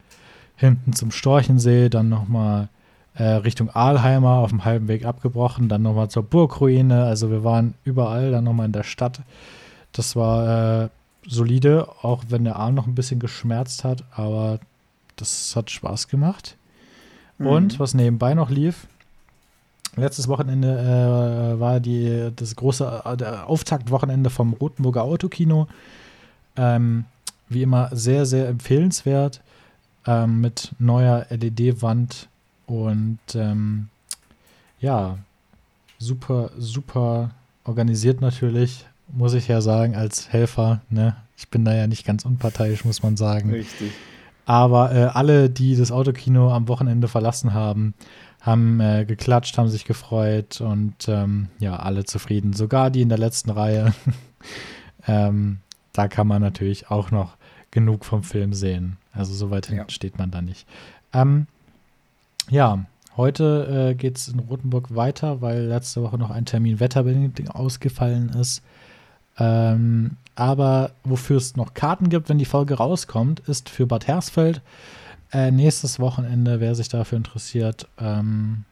hinten 0.55 0.93
zum 0.93 1.12
Storchensee, 1.12 1.89
dann 1.89 2.10
nochmal 2.10 2.69
äh, 3.15 3.24
Richtung 3.24 3.69
Aalheimer 3.69 4.38
auf 4.38 4.50
dem 4.50 4.65
halben 4.65 4.88
Weg 4.88 5.05
abgebrochen, 5.05 5.69
dann 5.69 5.81
nochmal 5.81 6.10
zur 6.10 6.24
Burgruine. 6.24 7.03
Also 7.03 7.29
wir 7.29 7.43
waren 7.43 7.74
überall, 7.83 8.31
dann 8.31 8.45
nochmal 8.45 8.67
in 8.67 8.72
der 8.72 8.83
Stadt. 8.83 9.22
Das 9.91 10.15
war 10.15 10.83
äh, 10.83 10.89
solide, 11.27 11.88
auch 12.01 12.24
wenn 12.29 12.43
der 12.43 12.55
Arm 12.55 12.75
noch 12.75 12.88
ein 12.88 12.95
bisschen 12.95 13.19
geschmerzt 13.19 13.83
hat, 13.83 14.03
aber 14.12 14.60
das 15.15 15.55
hat 15.55 15.69
Spaß 15.69 16.07
gemacht. 16.07 16.55
Mhm. 17.38 17.48
Und 17.48 17.79
was 17.79 17.93
nebenbei 17.93 18.33
noch 18.33 18.50
lief, 18.50 18.88
Letztes 19.95 20.27
Wochenende 20.27 21.55
äh, 21.55 21.59
war 21.59 21.79
die, 21.79 22.31
das 22.35 22.55
große 22.55 23.03
äh, 23.05 23.25
Auftaktwochenende 23.45 24.29
vom 24.29 24.53
Rotenburger 24.53 25.03
Autokino. 25.03 25.67
Ähm, 26.55 27.05
wie 27.50 27.62
immer 27.62 27.89
sehr, 27.91 28.25
sehr 28.25 28.47
empfehlenswert 28.47 29.41
ähm, 30.07 30.41
mit 30.41 30.71
neuer 30.79 31.25
LED-Wand 31.29 32.27
und 32.65 33.19
ähm, 33.35 33.89
ja, 34.79 35.17
super, 36.00 36.51
super 36.57 37.31
organisiert 37.63 38.21
natürlich, 38.21 38.85
muss 39.07 39.33
ich 39.33 39.47
ja 39.47 39.62
sagen, 39.62 39.95
als 39.95 40.31
Helfer. 40.31 40.81
Ne? 40.89 41.15
Ich 41.38 41.50
bin 41.50 41.65
da 41.65 41.73
ja 41.73 41.88
nicht 41.88 42.05
ganz 42.05 42.25
unparteiisch, 42.25 42.83
muss 42.85 43.03
man 43.03 43.15
sagen. 43.15 43.51
Richtig. 43.51 43.91
Aber 44.45 44.93
äh, 44.93 45.05
alle, 45.05 45.50
die 45.50 45.75
das 45.75 45.91
Autokino 45.91 46.51
am 46.51 46.67
Wochenende 46.67 47.07
verlassen 47.07 47.53
haben, 47.53 47.93
haben 48.43 48.81
äh, 48.81 49.05
geklatscht, 49.05 49.57
haben 49.57 49.69
sich 49.69 49.85
gefreut 49.85 50.59
und 50.59 51.07
ähm, 51.07 51.47
ja, 51.59 51.77
alle 51.77 52.03
zufrieden. 52.03 52.51
Sogar 52.53 52.91
die 52.91 53.01
in 53.01 53.09
der 53.09 53.17
letzten 53.17 53.50
Reihe. 53.50 53.93
ähm, 55.07 55.59
da 55.93 56.09
kann 56.09 56.27
man 56.27 56.41
natürlich 56.41 56.91
auch 56.91 57.09
noch 57.09 57.38
genug 57.71 58.03
vom 58.03 58.21
Film 58.21 58.53
sehen. 58.53 58.97
Also 59.13 59.33
so 59.33 59.50
weit 59.50 59.67
hinten 59.67 59.83
ja. 59.83 59.89
steht 59.89 60.17
man 60.17 60.29
da 60.29 60.41
nicht. 60.41 60.67
Ähm, 61.13 61.47
ja, 62.50 62.85
heute 63.15 63.91
äh, 63.91 63.95
geht 63.95 64.17
es 64.17 64.27
in 64.27 64.39
Rothenburg 64.39 64.93
weiter, 64.93 65.41
weil 65.41 65.62
letzte 65.62 66.03
Woche 66.03 66.17
noch 66.17 66.29
ein 66.29 66.45
Termin 66.45 66.81
wetterbedingt 66.81 67.55
ausgefallen 67.55 68.29
ist. 68.29 68.62
Ähm, 69.39 70.17
Aber 70.35 70.91
wofür 71.05 71.38
es 71.38 71.55
noch 71.55 71.73
Karten 71.73 72.09
gibt, 72.09 72.27
wenn 72.27 72.39
die 72.39 72.45
Folge 72.45 72.75
rauskommt, 72.75 73.39
ist 73.47 73.69
für 73.69 73.88
Bad 73.88 74.07
Hersfeld. 74.07 74.62
Äh, 75.34 75.52
nächstes 75.52 76.00
Wochenende, 76.00 76.60
wer 76.60 76.75
sich 76.75 76.90
dafür 76.90 77.18
interessiert, 77.18 77.88
ähm, 77.98 78.66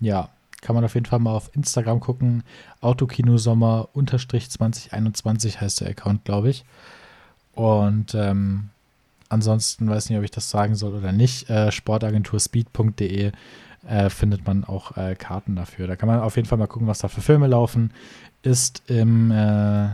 ja, 0.00 0.28
kann 0.60 0.74
man 0.74 0.84
auf 0.84 0.94
jeden 0.94 1.06
Fall 1.06 1.20
mal 1.20 1.34
auf 1.34 1.50
Instagram 1.54 2.00
gucken. 2.00 2.42
Autokino 2.80 3.38
Sommer 3.38 3.88
2021 3.94 5.60
heißt 5.60 5.80
der 5.80 5.90
Account, 5.90 6.24
glaube 6.24 6.50
ich. 6.50 6.64
Und 7.54 8.14
ähm, 8.14 8.70
ansonsten 9.28 9.88
weiß 9.88 10.08
nicht, 10.08 10.18
ob 10.18 10.24
ich 10.24 10.30
das 10.30 10.50
sagen 10.50 10.74
soll 10.74 10.94
oder 10.94 11.12
nicht. 11.12 11.48
Äh, 11.48 11.70
Sportagenturspeed.de 11.70 13.32
äh, 13.88 14.10
findet 14.10 14.46
man 14.46 14.64
auch 14.64 14.96
äh, 14.96 15.14
Karten 15.16 15.56
dafür. 15.56 15.86
Da 15.86 15.96
kann 15.96 16.08
man 16.08 16.20
auf 16.20 16.36
jeden 16.36 16.48
Fall 16.48 16.58
mal 16.58 16.66
gucken, 16.66 16.88
was 16.88 16.98
da 16.98 17.08
für 17.08 17.20
Filme 17.20 17.46
laufen. 17.46 17.92
Ist 18.42 18.82
im, 18.88 19.30
äh, 19.30 19.90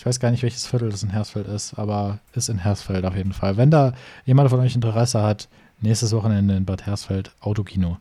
ich 0.00 0.06
weiß 0.06 0.18
gar 0.18 0.30
nicht, 0.30 0.42
welches 0.42 0.66
Viertel 0.66 0.88
das 0.88 1.02
in 1.02 1.10
Hersfeld 1.10 1.46
ist, 1.46 1.74
aber 1.74 2.20
ist 2.32 2.48
in 2.48 2.56
Hersfeld 2.56 3.04
auf 3.04 3.14
jeden 3.14 3.34
Fall. 3.34 3.58
Wenn 3.58 3.70
da 3.70 3.92
jemand 4.24 4.48
von 4.48 4.58
euch 4.60 4.74
Interesse 4.74 5.22
hat, 5.22 5.46
nächstes 5.82 6.12
Wochenende 6.12 6.56
in 6.56 6.64
Bad 6.64 6.86
Hersfeld 6.86 7.32
Autokino. 7.40 7.98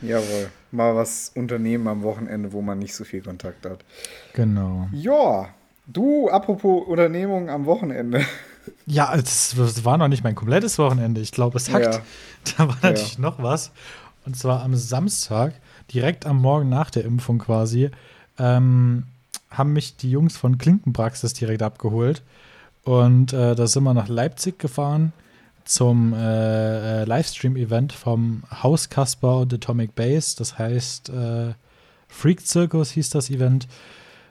Jawohl. 0.00 0.48
Mal 0.70 0.96
was 0.96 1.32
unternehmen 1.34 1.88
am 1.88 2.02
Wochenende, 2.02 2.54
wo 2.54 2.62
man 2.62 2.78
nicht 2.78 2.94
so 2.94 3.04
viel 3.04 3.20
Kontakt 3.20 3.66
hat. 3.66 3.84
Genau. 4.32 4.88
Ja, 4.92 5.50
du, 5.86 6.30
apropos 6.30 6.86
Unternehmung 6.86 7.50
am 7.50 7.66
Wochenende. 7.66 8.24
Ja, 8.86 9.14
das 9.14 9.84
war 9.84 9.98
noch 9.98 10.08
nicht 10.08 10.24
mein 10.24 10.34
komplettes 10.34 10.78
Wochenende. 10.78 11.20
Ich 11.20 11.32
glaube, 11.32 11.58
es 11.58 11.70
hackt. 11.70 11.96
Ja. 11.96 12.00
Da 12.56 12.66
war 12.66 12.78
natürlich 12.80 13.16
ja. 13.16 13.20
noch 13.20 13.42
was. 13.42 13.72
Und 14.24 14.38
zwar 14.38 14.62
am 14.62 14.74
Samstag, 14.74 15.52
direkt 15.92 16.24
am 16.24 16.40
Morgen 16.40 16.70
nach 16.70 16.90
der 16.90 17.04
Impfung 17.04 17.40
quasi, 17.40 17.90
ähm, 18.38 19.04
haben 19.56 19.72
mich 19.72 19.96
die 19.96 20.10
Jungs 20.10 20.36
von 20.36 20.58
Klinkenpraxis 20.58 21.32
direkt 21.32 21.62
abgeholt. 21.62 22.22
Und 22.84 23.32
äh, 23.32 23.54
da 23.54 23.66
sind 23.66 23.82
wir 23.84 23.94
nach 23.94 24.08
Leipzig 24.08 24.58
gefahren 24.58 25.12
zum 25.64 26.14
äh, 26.14 27.02
äh, 27.02 27.04
Livestream-Event 27.04 27.92
vom 27.92 28.44
Haus 28.62 28.88
Kasper 28.88 29.38
und 29.40 29.52
Atomic 29.52 29.94
Base. 29.94 30.36
Das 30.36 30.58
heißt, 30.58 31.08
äh, 31.08 31.54
Freak 32.08 32.40
Circus 32.40 32.90
hieß 32.92 33.10
das 33.10 33.30
Event. 33.30 33.66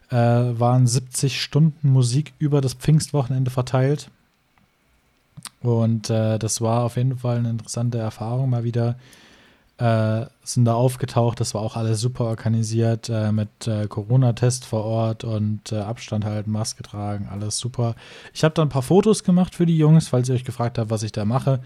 Äh, 0.09 0.15
waren 0.15 0.87
70 0.87 1.41
Stunden 1.41 1.89
Musik 1.89 2.33
über 2.39 2.61
das 2.61 2.73
Pfingstwochenende 2.73 3.51
verteilt. 3.51 4.09
Und 5.61 6.09
äh, 6.09 6.39
das 6.39 6.61
war 6.61 6.83
auf 6.83 6.95
jeden 6.95 7.17
Fall 7.17 7.37
eine 7.37 7.49
interessante 7.49 7.97
Erfahrung, 7.97 8.49
mal 8.49 8.63
wieder 8.63 8.95
äh, 9.77 10.25
sind 10.43 10.65
da 10.65 10.73
aufgetaucht. 10.73 11.39
Das 11.39 11.53
war 11.53 11.61
auch 11.61 11.75
alles 11.75 11.99
super 11.99 12.25
organisiert 12.25 13.09
äh, 13.09 13.31
mit 13.31 13.67
äh, 13.67 13.87
Corona-Test 13.87 14.65
vor 14.65 14.85
Ort 14.85 15.23
und 15.23 15.71
äh, 15.71 15.79
Abstand 15.79 16.23
halten, 16.23 16.51
Maske 16.51 16.83
tragen, 16.83 17.27
alles 17.29 17.57
super. 17.57 17.95
Ich 18.33 18.43
habe 18.43 18.53
da 18.53 18.61
ein 18.61 18.69
paar 18.69 18.81
Fotos 18.81 19.23
gemacht 19.23 19.53
für 19.53 19.65
die 19.65 19.77
Jungs, 19.77 20.07
falls 20.07 20.29
ihr 20.29 20.35
euch 20.35 20.45
gefragt 20.45 20.77
habt, 20.77 20.89
was 20.89 21.03
ich 21.03 21.11
da 21.11 21.25
mache. 21.25 21.59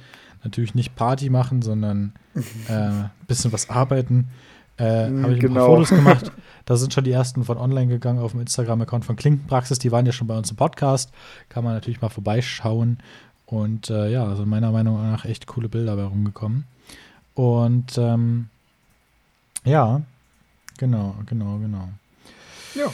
Natürlich 0.43 0.73
nicht 0.73 0.95
Party 0.95 1.29
machen, 1.29 1.61
sondern 1.61 2.13
ein 2.33 2.43
äh, 2.67 3.09
bisschen 3.27 3.51
was 3.51 3.69
arbeiten. 3.69 4.29
Äh, 4.77 5.07
habe 5.21 5.33
ich 5.33 5.39
genau. 5.39 5.41
ein 5.41 5.41
paar 5.41 5.49
genau. 5.49 5.65
Fotos 5.67 5.89
gemacht. 5.89 6.31
Da 6.65 6.75
sind 6.75 6.93
schon 6.93 7.03
die 7.03 7.11
ersten 7.11 7.43
von 7.43 7.57
online 7.57 7.87
gegangen 7.87 8.19
auf 8.19 8.33
dem 8.33 8.41
Instagram-Account 8.41 9.03
von 9.03 9.15
Klinkenpraxis. 9.15 9.79
Die 9.79 9.91
waren 9.91 10.05
ja 10.05 10.11
schon 10.11 10.27
bei 10.27 10.37
uns 10.37 10.51
im 10.51 10.55
Podcast. 10.55 11.11
Kann 11.47 11.63
man 11.63 11.73
natürlich 11.73 11.99
mal 11.99 12.09
vorbeischauen. 12.09 12.99
Und 13.47 13.89
ja, 13.89 14.23
also 14.23 14.45
meiner 14.45 14.71
Meinung 14.71 15.01
nach 15.01 15.25
echt 15.25 15.47
coole 15.47 15.67
Bilder 15.67 15.95
bei 15.95 16.03
rumgekommen. 16.03 16.65
Und 17.33 17.97
ähm, 17.97 18.49
ja, 19.63 20.01
genau, 20.77 21.15
genau, 21.25 21.57
genau. 21.57 21.89
Ja. 22.75 22.93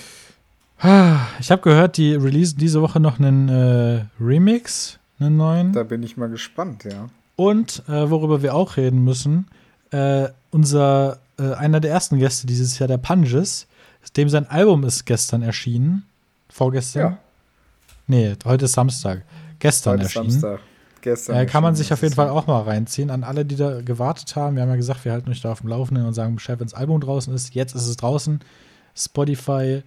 Ich 1.40 1.52
habe 1.52 1.62
gehört, 1.62 1.98
die 1.98 2.14
releasen 2.14 2.58
diese 2.60 2.82
Woche 2.82 3.00
noch 3.00 3.20
einen 3.20 3.50
äh, 3.50 4.06
Remix, 4.20 5.00
einen 5.20 5.38
neuen. 5.38 5.74
Da 5.74 5.84
bin 5.84 6.04
ich 6.04 6.18
mal 6.18 6.30
gespannt, 6.30 6.84
ja. 6.84 7.10
Und 7.36 7.84
äh, 7.88 8.10
worüber 8.10 8.42
wir 8.42 8.54
auch 8.54 8.78
reden 8.78 9.04
müssen, 9.04 9.48
äh, 9.92 10.28
unser 10.52 11.20
äh, 11.38 11.54
einer 11.54 11.80
der 11.80 11.92
ersten 11.92 12.20
Gäste 12.20 12.46
dieses 12.48 12.78
Jahr, 12.78 12.88
der 12.88 12.98
Punges, 12.98 13.68
dem 14.16 14.30
sein 14.30 14.48
Album 14.48 14.84
ist 14.84 15.06
gestern 15.06 15.42
erschienen. 15.42 16.06
Vorgestern? 16.50 17.02
Ja. 17.02 17.18
Nee, 18.08 18.36
heute 18.46 18.66
ist 18.66 18.74
Samstag. 18.74 19.24
Gestern 19.60 19.94
heute 19.94 20.04
erschienen. 20.04 20.30
Samstag 20.30 20.60
gestern. 21.06 21.38
Äh, 21.38 21.46
kann 21.46 21.64
man 21.64 21.76
sich 21.76 21.94
auf 21.94 22.02
jeden 22.02 22.16
Fall 22.16 22.28
auch 22.28 22.48
mal 22.48 22.64
reinziehen. 22.64 23.10
An 23.10 23.24
alle, 23.24 23.46
die 23.46 23.56
da 23.56 23.82
gewartet 23.82 24.36
haben. 24.36 24.56
Wir 24.56 24.64
haben 24.64 24.70
ja 24.70 24.76
gesagt, 24.76 25.06
wir 25.06 25.14
halten 25.14 25.32
euch 25.32 25.40
da 25.40 25.54
auf 25.54 25.62
dem 25.62 25.70
Laufenden 25.70 26.06
und 26.06 26.14
sagen 26.14 26.36
Bescheid, 26.36 26.60
wenn 26.60 26.68
das 26.68 26.74
Album 26.74 27.00
draußen 27.00 27.34
ist. 27.34 27.56
Jetzt 27.56 27.74
ist 27.74 27.88
es 27.88 27.96
draußen. 27.96 28.42
Spotify, 28.94 29.84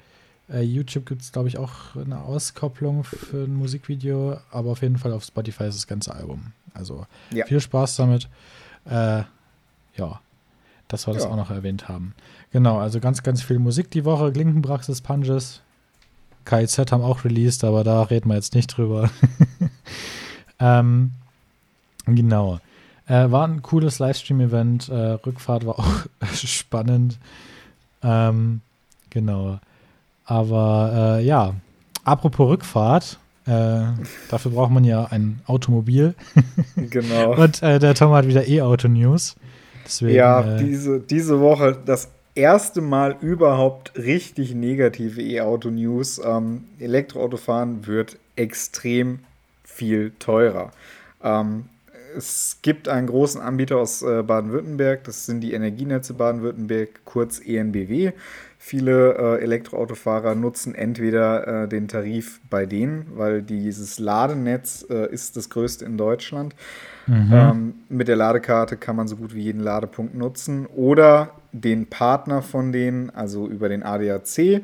äh, 0.50 0.62
YouTube 0.62 1.04
gibt 1.04 1.20
es, 1.20 1.32
glaube 1.32 1.48
ich, 1.48 1.58
auch 1.58 1.94
eine 1.96 2.22
Auskopplung 2.22 3.04
für 3.04 3.44
ein 3.44 3.54
Musikvideo. 3.54 4.38
Aber 4.50 4.70
auf 4.70 4.80
jeden 4.80 4.96
Fall 4.96 5.12
auf 5.12 5.24
Spotify 5.24 5.64
ist 5.64 5.76
das 5.76 5.86
ganze 5.86 6.14
Album. 6.14 6.52
Also 6.72 7.06
ja. 7.30 7.44
viel 7.44 7.60
Spaß 7.60 7.96
damit. 7.96 8.28
Äh, 8.86 9.24
ja, 9.96 10.20
dass 10.86 11.06
wir 11.06 11.12
das 11.12 11.24
ja. 11.24 11.30
auch 11.30 11.36
noch 11.36 11.50
erwähnt 11.50 11.88
haben. 11.88 12.14
Genau, 12.52 12.78
also 12.78 13.00
ganz, 13.00 13.22
ganz 13.22 13.42
viel 13.42 13.58
Musik 13.58 13.90
die 13.90 14.06
Woche. 14.06 14.32
Klinkenpraxis, 14.32 15.02
Punches. 15.02 15.60
KIZ 16.46 16.92
haben 16.92 17.02
auch 17.02 17.24
released, 17.24 17.62
aber 17.62 17.84
da 17.84 18.02
reden 18.04 18.30
wir 18.30 18.36
jetzt 18.36 18.54
nicht 18.54 18.68
drüber. 18.68 19.10
Ähm, 20.60 21.12
genau. 22.06 22.58
Äh, 23.06 23.30
war 23.30 23.46
ein 23.46 23.62
cooles 23.62 23.98
Livestream-Event. 23.98 24.88
Äh, 24.88 24.94
Rückfahrt 24.94 25.66
war 25.66 25.78
auch 25.78 26.04
spannend. 26.32 27.18
Ähm, 28.02 28.60
genau. 29.10 29.58
Aber 30.24 31.18
äh, 31.18 31.24
ja, 31.24 31.54
apropos 32.04 32.50
Rückfahrt, 32.50 33.18
äh, 33.46 33.80
dafür 34.30 34.50
braucht 34.50 34.70
man 34.70 34.84
ja 34.84 35.04
ein 35.06 35.40
Automobil. 35.46 36.14
genau. 36.76 37.34
Und 37.34 37.62
äh, 37.62 37.78
der 37.78 37.94
Tom 37.94 38.12
hat 38.12 38.26
wieder 38.26 38.46
E-Auto-News. 38.46 39.36
Ja, 40.00 40.56
äh, 40.56 40.62
diese, 40.62 41.00
diese 41.00 41.40
Woche 41.40 41.78
das 41.82 42.10
erste 42.34 42.82
Mal 42.82 43.16
überhaupt 43.22 43.92
richtig 43.96 44.54
negative 44.54 45.22
E-Auto-News. 45.22 46.20
Ähm, 46.22 46.64
Elektroautofahren 46.78 47.86
wird 47.86 48.18
extrem 48.36 49.20
viel 49.78 50.12
teurer. 50.18 50.72
Ähm, 51.22 51.64
es 52.16 52.58
gibt 52.62 52.88
einen 52.88 53.06
großen 53.06 53.40
Anbieter 53.40 53.76
aus 53.76 54.02
äh, 54.02 54.22
Baden-Württemberg, 54.22 55.04
das 55.04 55.26
sind 55.26 55.40
die 55.40 55.52
Energienetze 55.52 56.14
Baden-Württemberg, 56.14 56.88
kurz 57.04 57.40
ENBW. 57.40 58.12
Viele 58.60 59.14
äh, 59.14 59.42
Elektroautofahrer 59.42 60.34
nutzen 60.34 60.74
entweder 60.74 61.64
äh, 61.64 61.68
den 61.68 61.86
Tarif 61.86 62.40
bei 62.50 62.66
denen, 62.66 63.06
weil 63.14 63.40
dieses 63.40 64.00
Ladenetz 64.00 64.84
äh, 64.90 65.12
ist 65.12 65.36
das 65.36 65.48
größte 65.48 65.84
in 65.84 65.96
Deutschland. 65.96 66.56
Mhm. 67.06 67.32
Ähm, 67.32 67.74
mit 67.88 68.08
der 68.08 68.16
Ladekarte 68.16 68.76
kann 68.76 68.96
man 68.96 69.06
so 69.06 69.16
gut 69.16 69.34
wie 69.34 69.42
jeden 69.42 69.60
Ladepunkt 69.60 70.16
nutzen. 70.16 70.66
Oder 70.66 71.30
den 71.52 71.86
Partner 71.86 72.42
von 72.42 72.72
denen, 72.72 73.10
also 73.10 73.46
über 73.46 73.68
den 73.68 73.84
ADAC, 73.84 74.62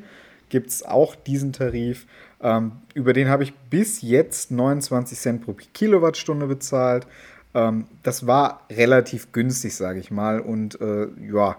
gibt 0.48 0.70
es 0.70 0.82
auch 0.84 1.14
diesen 1.14 1.52
Tarif. 1.52 2.06
Ähm, 2.44 2.72
über 2.92 3.14
den 3.14 3.28
habe 3.28 3.42
ich 3.42 3.54
bis 3.54 4.02
jetzt 4.02 4.50
29 4.50 5.18
Cent 5.18 5.44
pro 5.44 5.54
Kilowattstunde 5.54 6.46
bezahlt. 6.46 7.06
Ähm, 7.54 7.86
das 8.02 8.26
war 8.26 8.66
relativ 8.70 9.32
günstig, 9.32 9.74
sage 9.74 9.98
ich 9.98 10.10
mal. 10.10 10.40
Und 10.40 10.80
äh, 10.80 11.08
ja, 11.32 11.56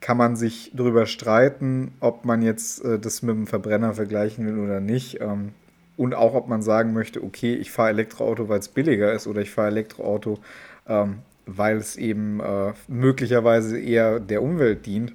kann 0.00 0.18
man 0.18 0.36
sich 0.36 0.70
darüber 0.74 1.06
streiten, 1.06 1.92
ob 2.00 2.26
man 2.26 2.42
jetzt 2.42 2.84
äh, 2.84 2.98
das 2.98 3.22
mit 3.22 3.34
dem 3.34 3.46
Verbrenner 3.46 3.94
vergleichen 3.94 4.46
will 4.46 4.62
oder 4.62 4.80
nicht. 4.80 5.20
Ähm, 5.22 5.52
und 5.96 6.14
auch, 6.14 6.34
ob 6.34 6.48
man 6.48 6.60
sagen 6.60 6.92
möchte, 6.92 7.24
okay, 7.24 7.54
ich 7.54 7.70
fahre 7.70 7.88
Elektroauto, 7.88 8.50
weil 8.50 8.58
es 8.58 8.68
billiger 8.68 9.14
ist, 9.14 9.26
oder 9.26 9.40
ich 9.40 9.50
fahre 9.50 9.68
Elektroauto, 9.68 10.38
ähm, 10.86 11.20
weil 11.46 11.78
es 11.78 11.96
eben 11.96 12.40
äh, 12.40 12.74
möglicherweise 12.88 13.80
eher 13.80 14.20
der 14.20 14.42
Umwelt 14.42 14.84
dient. 14.84 15.14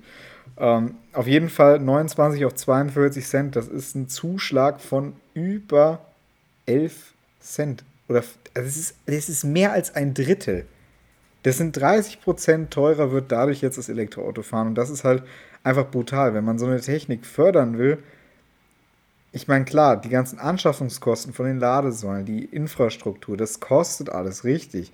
Ähm, 0.62 0.94
auf 1.12 1.26
jeden 1.26 1.50
Fall 1.50 1.80
29 1.80 2.46
auf 2.46 2.54
42 2.54 3.26
Cent. 3.26 3.56
Das 3.56 3.68
ist 3.68 3.96
ein 3.96 4.08
Zuschlag 4.08 4.80
von 4.80 5.14
über 5.34 6.06
11 6.68 7.14
Cent. 7.42 7.84
Oder 8.08 8.24
also 8.54 8.68
es, 8.68 8.78
ist, 8.78 8.96
es 9.08 9.28
ist 9.28 9.44
mehr 9.44 9.74
als 9.74 9.96
ein 9.96 10.14
Drittel. 10.14 10.68
Das 11.42 11.58
sind 11.58 11.76
30 11.76 12.22
Prozent 12.22 12.72
teurer 12.72 13.12
wird 13.12 13.32
dadurch 13.32 13.62
jetzt 13.62 13.80
das 13.80 13.90
Elektroauto 13.90 14.44
fahren. 14.44 14.68
Und 14.68 14.76
das 14.76 14.92
ist 14.92 15.04
halt 15.04 15.24
einfach 15.64 15.90
brutal. 15.90 16.36
Wenn 16.36 16.46
man 16.46 16.60
so 16.60 16.68
eine 16.68 16.80
Technik 16.80 17.26
fördern 17.26 17.80
will, 17.80 17.98
ich 19.32 19.48
meine, 19.48 19.66
klar, 19.66 20.00
die 20.00 20.10
ganzen 20.10 20.38
Anschaffungskosten 20.38 21.34
von 21.34 21.48
den 21.48 21.58
Ladesäulen, 21.58 22.26
die 22.26 22.46
Infrastruktur, 22.46 23.36
das 23.36 23.62
kostet 23.62 24.10
alles 24.10 24.44
richtig. 24.44 24.92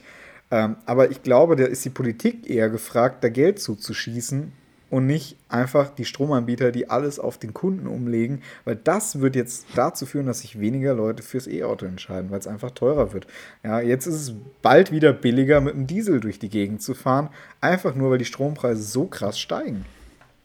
Ähm, 0.50 0.77
aber 0.86 1.12
ich 1.12 1.24
glaube, 1.24 1.57
da 1.57 1.65
ist 1.65 1.83
die 1.83 1.89
Politik 1.89 2.50
eher 2.50 2.69
gefragt, 2.69 3.24
da 3.24 3.29
Geld 3.29 3.59
zuzuschießen, 3.59 4.53
und 4.89 5.06
nicht 5.06 5.36
einfach 5.50 5.89
die 5.89 6.06
Stromanbieter, 6.06 6.72
die 6.72 6.89
alles 6.89 7.20
auf 7.20 7.38
den 7.38 7.53
Kunden 7.53 7.88
umlegen, 7.88 8.41
weil 8.63 8.75
das 8.75 9.20
wird 9.20 9.36
jetzt 9.36 9.65
dazu 9.75 10.06
führen, 10.06 10.27
dass 10.27 10.39
sich 10.39 10.60
weniger 10.60 10.94
Leute 10.94 11.24
fürs 11.24 11.48
E-Auto 11.48 11.86
entscheiden, 11.86 12.32
weil 12.32 12.39
es 12.39 12.48
einfach 12.48 12.72
teurer 12.72 13.13
wird. 13.13 13.27
Ja, 13.63 13.82
jetzt 13.82 14.06
ist 14.06 14.15
es 14.15 14.34
bald 14.62 14.91
wieder 14.91 15.12
billiger, 15.13 15.60
mit 15.60 15.74
dem 15.74 15.88
Diesel 15.88 16.20
durch 16.20 16.39
die 16.39 16.50
Gegend 16.50 16.82
zu 16.82 16.94
fahren, 16.94 17.29
einfach 17.60 17.96
nur, 17.96 18.12
weil 18.12 18.17
die 18.17 18.25
Strompreise 18.25 18.84
so 18.84 19.06
krass 19.06 19.39
steigen. 19.39 19.86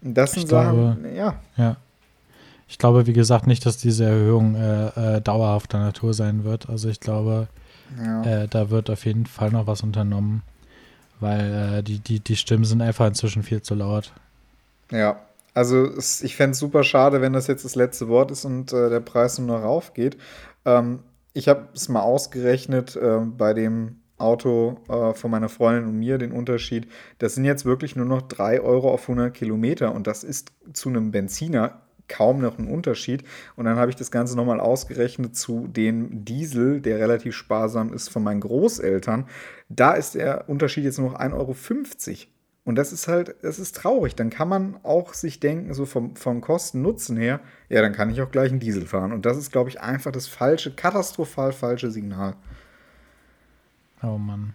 Und 0.02 0.14
das 0.14 0.32
sind 0.32 0.48
Sachen, 0.48 1.14
ja. 1.14 1.36
ja. 1.56 1.76
Ich 2.68 2.78
glaube, 2.78 3.06
wie 3.06 3.12
gesagt, 3.12 3.46
nicht, 3.46 3.64
dass 3.66 3.76
diese 3.76 4.06
Erhöhung 4.06 4.54
äh, 4.54 5.16
äh, 5.16 5.20
dauerhafter 5.20 5.78
Natur 5.78 6.14
sein 6.14 6.42
wird. 6.42 6.68
Also 6.68 6.88
ich 6.88 7.00
glaube, 7.00 7.48
ja. 8.02 8.22
äh, 8.22 8.48
da 8.48 8.70
wird 8.70 8.90
auf 8.90 9.04
jeden 9.04 9.26
Fall 9.26 9.50
noch 9.50 9.66
was 9.66 9.82
unternommen, 9.82 10.42
weil 11.20 11.78
äh, 11.78 11.82
die, 11.82 11.98
die, 11.98 12.18
die 12.18 12.34
Stimmen 12.34 12.64
sind 12.64 12.80
einfach 12.80 13.06
inzwischen 13.06 13.42
viel 13.42 13.62
zu 13.62 13.74
laut. 13.74 14.12
Ja, 14.92 15.20
also 15.54 15.84
es, 15.84 16.22
ich 16.22 16.36
fände 16.36 16.52
es 16.52 16.58
super 16.58 16.84
schade, 16.84 17.20
wenn 17.20 17.32
das 17.32 17.46
jetzt 17.46 17.64
das 17.64 17.74
letzte 17.74 18.08
Wort 18.08 18.30
ist 18.30 18.44
und 18.44 18.72
äh, 18.72 18.90
der 18.90 19.00
Preis 19.00 19.38
nur 19.38 19.48
noch 19.48 19.64
raufgeht. 19.64 20.16
Ähm, 20.64 21.00
ich 21.32 21.48
habe 21.48 21.68
es 21.74 21.88
mal 21.88 22.02
ausgerechnet 22.02 22.96
äh, 22.96 23.20
bei 23.20 23.54
dem 23.54 23.96
Auto 24.18 24.80
äh, 24.88 25.14
von 25.14 25.30
meiner 25.30 25.48
Freundin 25.48 25.86
und 25.86 25.98
mir, 25.98 26.18
den 26.18 26.32
Unterschied. 26.32 26.86
Das 27.18 27.34
sind 27.34 27.44
jetzt 27.44 27.64
wirklich 27.64 27.96
nur 27.96 28.06
noch 28.06 28.22
3 28.22 28.60
Euro 28.60 28.92
auf 28.92 29.02
100 29.02 29.34
Kilometer 29.34 29.94
und 29.94 30.06
das 30.06 30.24
ist 30.24 30.52
zu 30.72 30.90
einem 30.90 31.10
Benziner 31.10 31.82
kaum 32.08 32.40
noch 32.40 32.58
ein 32.58 32.68
Unterschied. 32.68 33.24
Und 33.56 33.64
dann 33.64 33.76
habe 33.76 33.90
ich 33.90 33.96
das 33.96 34.10
Ganze 34.10 34.36
nochmal 34.36 34.60
ausgerechnet 34.60 35.36
zu 35.36 35.66
dem 35.66 36.24
Diesel, 36.24 36.80
der 36.80 36.98
relativ 36.98 37.34
sparsam 37.34 37.92
ist 37.92 38.08
von 38.08 38.22
meinen 38.22 38.40
Großeltern. 38.40 39.26
Da 39.68 39.92
ist 39.94 40.14
der 40.14 40.48
Unterschied 40.48 40.84
jetzt 40.84 40.98
nur 40.98 41.10
noch 41.10 41.18
1,50 41.18 41.32
Euro. 41.32 41.56
Und 42.64 42.76
das 42.76 42.92
ist 42.92 43.08
halt, 43.08 43.34
das 43.42 43.58
ist 43.58 43.74
traurig. 43.74 44.14
Dann 44.14 44.30
kann 44.30 44.48
man 44.48 44.78
auch 44.84 45.14
sich 45.14 45.40
denken, 45.40 45.74
so 45.74 45.84
vom, 45.84 46.14
vom 46.14 46.40
Kosten-Nutzen 46.40 47.16
her, 47.16 47.40
ja, 47.68 47.82
dann 47.82 47.92
kann 47.92 48.10
ich 48.10 48.22
auch 48.22 48.30
gleich 48.30 48.50
einen 48.50 48.60
Diesel 48.60 48.86
fahren. 48.86 49.12
Und 49.12 49.26
das 49.26 49.36
ist, 49.36 49.50
glaube 49.50 49.68
ich, 49.68 49.80
einfach 49.80 50.12
das 50.12 50.28
falsche, 50.28 50.72
katastrophal 50.72 51.52
falsche 51.52 51.90
Signal. 51.90 52.36
Oh 54.02 54.18
Mann. 54.18 54.54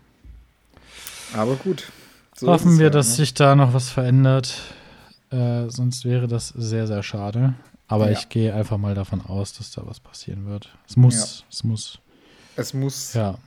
Aber 1.34 1.56
gut. 1.56 1.92
So 2.34 2.48
Hoffen 2.48 2.78
wir, 2.78 2.86
ja, 2.86 2.90
dass 2.90 3.10
ne? 3.10 3.16
sich 3.16 3.34
da 3.34 3.56
noch 3.56 3.74
was 3.74 3.90
verändert. 3.90 4.76
Äh, 5.30 5.70
sonst 5.70 6.06
wäre 6.06 6.28
das 6.28 6.50
sehr, 6.50 6.88
sehr 6.88 7.04
schade. 7.04 7.56
Aber 7.88 8.06
ja. 8.12 8.18
ich 8.18 8.30
gehe 8.30 8.54
einfach 8.54 8.78
mal 8.78 8.96
davon 8.96 9.22
aus, 9.22 9.54
dass 9.54 9.72
da 9.72 9.86
was 9.86 10.00
passieren 10.00 10.46
wird. 10.46 10.78
Es 10.88 10.96
muss, 10.96 11.42
ja. 11.42 11.46
es 11.50 11.64
muss. 11.64 12.00
Es 12.56 12.74
muss. 12.74 13.14
Ja. 13.14 13.38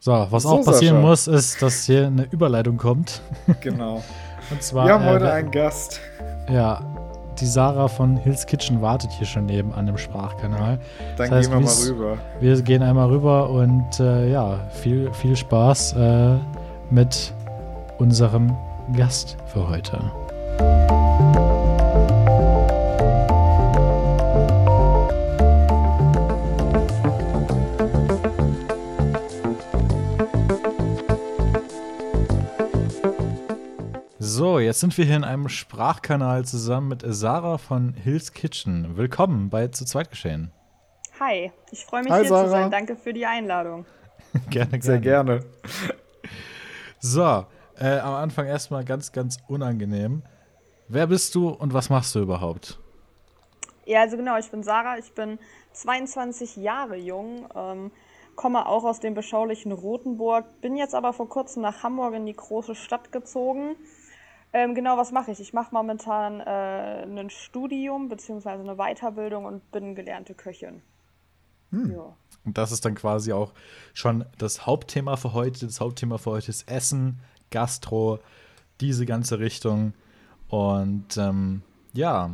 So, 0.00 0.26
was 0.30 0.44
so, 0.44 0.50
auch 0.50 0.64
passieren 0.64 0.96
Sascha. 0.96 1.08
muss, 1.08 1.26
ist, 1.26 1.60
dass 1.60 1.84
hier 1.84 2.06
eine 2.06 2.24
Überleitung 2.30 2.76
kommt. 2.76 3.20
Genau. 3.60 4.02
Und 4.50 4.62
zwar. 4.62 4.86
Wir 4.86 4.94
haben 4.94 5.04
äh, 5.04 5.10
heute 5.10 5.32
einen 5.32 5.50
Gast. 5.50 6.00
Ja, 6.48 6.80
die 7.40 7.46
Sarah 7.46 7.88
von 7.88 8.16
Hills 8.16 8.46
Kitchen 8.46 8.80
wartet 8.80 9.10
hier 9.12 9.26
schon 9.26 9.46
neben 9.46 9.72
an 9.74 9.86
dem 9.86 9.98
Sprachkanal. 9.98 10.78
Dann 11.16 11.30
das 11.30 11.30
heißt, 11.30 11.50
gehen 11.50 11.60
wir 11.60 11.66
mal 11.66 11.88
rüber. 11.88 12.18
Wir 12.40 12.62
gehen 12.62 12.82
einmal 12.82 13.08
rüber 13.08 13.50
und 13.50 14.00
äh, 14.00 14.30
ja, 14.30 14.58
viel, 14.70 15.12
viel 15.12 15.36
Spaß 15.36 15.94
äh, 15.94 16.36
mit 16.90 17.34
unserem 17.98 18.56
Gast 18.96 19.36
für 19.46 19.68
heute. 19.68 20.00
So, 34.30 34.58
jetzt 34.58 34.80
sind 34.80 34.98
wir 34.98 35.06
hier 35.06 35.16
in 35.16 35.24
einem 35.24 35.48
Sprachkanal 35.48 36.44
zusammen 36.44 36.88
mit 36.88 37.02
Sarah 37.02 37.56
von 37.56 37.94
Hills 37.94 38.34
Kitchen. 38.34 38.98
Willkommen 38.98 39.48
bei 39.48 39.68
Zu 39.68 39.86
zweit 39.86 40.10
geschehen. 40.10 40.52
Hi, 41.18 41.50
ich 41.70 41.86
freue 41.86 42.02
mich 42.02 42.12
Hi, 42.12 42.20
hier 42.20 42.28
Sarah. 42.28 42.44
zu 42.44 42.50
sein. 42.50 42.70
Danke 42.70 42.94
für 42.94 43.14
die 43.14 43.24
Einladung. 43.24 43.86
gerne, 44.50 44.68
gerne. 44.78 44.82
Sehr 44.82 44.98
gerne. 44.98 45.44
So, 47.00 47.46
äh, 47.80 48.00
am 48.00 48.12
Anfang 48.16 48.44
erstmal 48.44 48.84
ganz, 48.84 49.12
ganz 49.12 49.38
unangenehm. 49.48 50.22
Wer 50.88 51.06
bist 51.06 51.34
du 51.34 51.48
und 51.48 51.72
was 51.72 51.88
machst 51.88 52.14
du 52.14 52.20
überhaupt? 52.20 52.78
Ja, 53.86 54.02
also 54.02 54.18
genau, 54.18 54.36
ich 54.36 54.50
bin 54.50 54.62
Sarah, 54.62 54.98
ich 54.98 55.14
bin 55.14 55.38
22 55.72 56.56
Jahre 56.56 56.96
jung, 56.96 57.48
ähm, 57.56 57.92
komme 58.36 58.66
auch 58.66 58.84
aus 58.84 59.00
dem 59.00 59.14
beschaulichen 59.14 59.72
Rothenburg, 59.72 60.60
bin 60.60 60.76
jetzt 60.76 60.94
aber 60.94 61.14
vor 61.14 61.30
kurzem 61.30 61.62
nach 61.62 61.82
Hamburg 61.82 62.12
in 62.12 62.26
die 62.26 62.36
große 62.36 62.74
Stadt 62.74 63.10
gezogen 63.10 63.74
ähm, 64.52 64.74
genau, 64.74 64.96
was 64.96 65.12
mache 65.12 65.30
ich? 65.30 65.40
Ich 65.40 65.52
mache 65.52 65.74
momentan 65.74 66.40
äh, 66.40 67.02
ein 67.04 67.30
Studium 67.30 68.08
bzw. 68.08 68.50
eine 68.50 68.76
Weiterbildung 68.76 69.44
und 69.44 69.70
bin 69.70 69.94
gelernte 69.94 70.34
Köchin. 70.34 70.82
Hm. 71.70 71.92
Ja. 71.92 72.16
Und 72.44 72.56
das 72.56 72.72
ist 72.72 72.84
dann 72.84 72.94
quasi 72.94 73.32
auch 73.32 73.52
schon 73.92 74.24
das 74.38 74.64
Hauptthema 74.66 75.16
für 75.16 75.34
heute. 75.34 75.66
Das 75.66 75.80
Hauptthema 75.80 76.18
für 76.18 76.30
heute 76.30 76.50
ist 76.50 76.70
Essen, 76.70 77.20
Gastro, 77.50 78.20
diese 78.80 79.04
ganze 79.04 79.38
Richtung. 79.38 79.92
Und 80.48 81.16
ähm, 81.18 81.62
ja, 81.92 82.30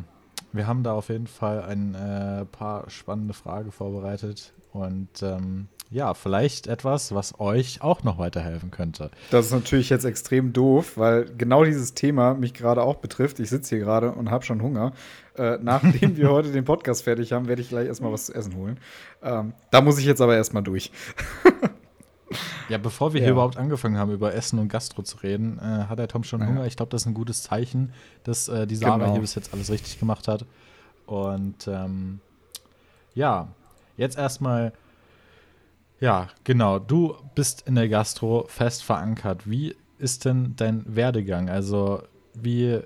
wir 0.53 0.67
haben 0.69 0.85
da 0.85 0.93
auf 0.93 1.09
jeden 1.09 1.27
Fall 1.27 1.63
ein 1.63 1.95
äh, 1.95 2.45
paar 2.45 2.89
spannende 2.91 3.35
Fragen 3.35 3.73
vorbereitet. 3.73 4.53
Und 4.73 5.23
ähm, 5.23 5.69
ja, 5.95 6.13
vielleicht 6.13 6.67
etwas, 6.67 7.15
was 7.15 7.39
euch 7.39 7.81
auch 7.81 8.03
noch 8.03 8.19
weiterhelfen 8.19 8.73
könnte. 8.73 9.13
Das 9.31 9.47
ist 9.47 9.53
natürlich 9.53 9.91
jetzt 9.91 10.05
extrem 10.05 10.53
doof, 10.53 10.95
weil 10.97 11.27
genau 11.39 11.63
dieses 11.63 11.95
Thema 11.95 12.35
mich 12.35 12.53
gerade 12.53 12.83
auch 12.83 12.97
betrifft. 12.97 13.39
Ich 13.39 13.49
sitze 13.49 13.77
hier 13.77 13.85
gerade 13.85 14.11
und 14.11 14.29
habe 14.29 14.45
schon 14.45 14.61
Hunger. 14.61 14.93
Äh, 15.37 15.59
nachdem 15.63 16.17
wir 16.17 16.31
heute 16.33 16.51
den 16.51 16.65
Podcast 16.65 17.05
fertig 17.05 17.33
haben, 17.33 17.47
werde 17.47 17.63
ich 17.63 17.69
gleich 17.69 17.87
erstmal 17.87 18.11
was 18.11 18.27
zu 18.27 18.35
essen 18.35 18.57
holen. 18.57 18.79
Ähm, 19.23 19.55
da 19.71 19.83
muss 19.83 19.97
ich 19.99 20.05
jetzt 20.05 20.21
aber 20.21 20.35
erstmal 20.35 20.65
durch. 20.65 20.91
ja, 22.69 22.79
bevor 22.79 23.13
wir 23.13 23.21
ja. 23.21 23.27
hier 23.27 23.33
überhaupt 23.35 23.57
angefangen 23.57 23.97
haben, 23.97 24.11
über 24.11 24.35
Essen 24.35 24.59
und 24.59 24.67
Gastro 24.67 25.03
zu 25.03 25.19
reden, 25.19 25.61
äh, 25.61 25.87
hat 25.89 26.01
der 26.01 26.09
Tom 26.09 26.25
schon 26.25 26.41
ja. 26.41 26.49
Hunger. 26.49 26.67
Ich 26.67 26.75
glaube, 26.77 26.91
das 26.91 27.03
ist 27.03 27.07
ein 27.07 27.15
gutes 27.15 27.45
Zeichen, 27.45 27.93
dass 28.25 28.49
äh, 28.49 28.67
die 28.67 28.75
Sarah 28.75 28.99
genau. 28.99 29.13
hier 29.13 29.21
bis 29.21 29.37
jetzt 29.37 29.55
alles 29.55 29.71
richtig 29.71 30.01
gemacht 30.01 30.27
hat. 30.27 30.45
Und 31.07 31.69
ähm, 31.69 32.19
ja, 33.15 33.47
jetzt 33.97 34.19
erstmal 34.19 34.73
ja, 36.05 36.29
genau. 36.45 36.79
Du 36.79 37.17
bist 37.35 37.67
in 37.67 37.77
der 37.77 37.89
Gastro 37.89 38.45
fest 38.47 38.85
verankert. 38.85 39.49
Wie 39.49 39.75
ist 39.97 40.27
denn 40.27 40.53
dein 40.55 40.85
Werdegang? 40.87 41.49
Also, 41.49 42.03
wie 42.35 42.81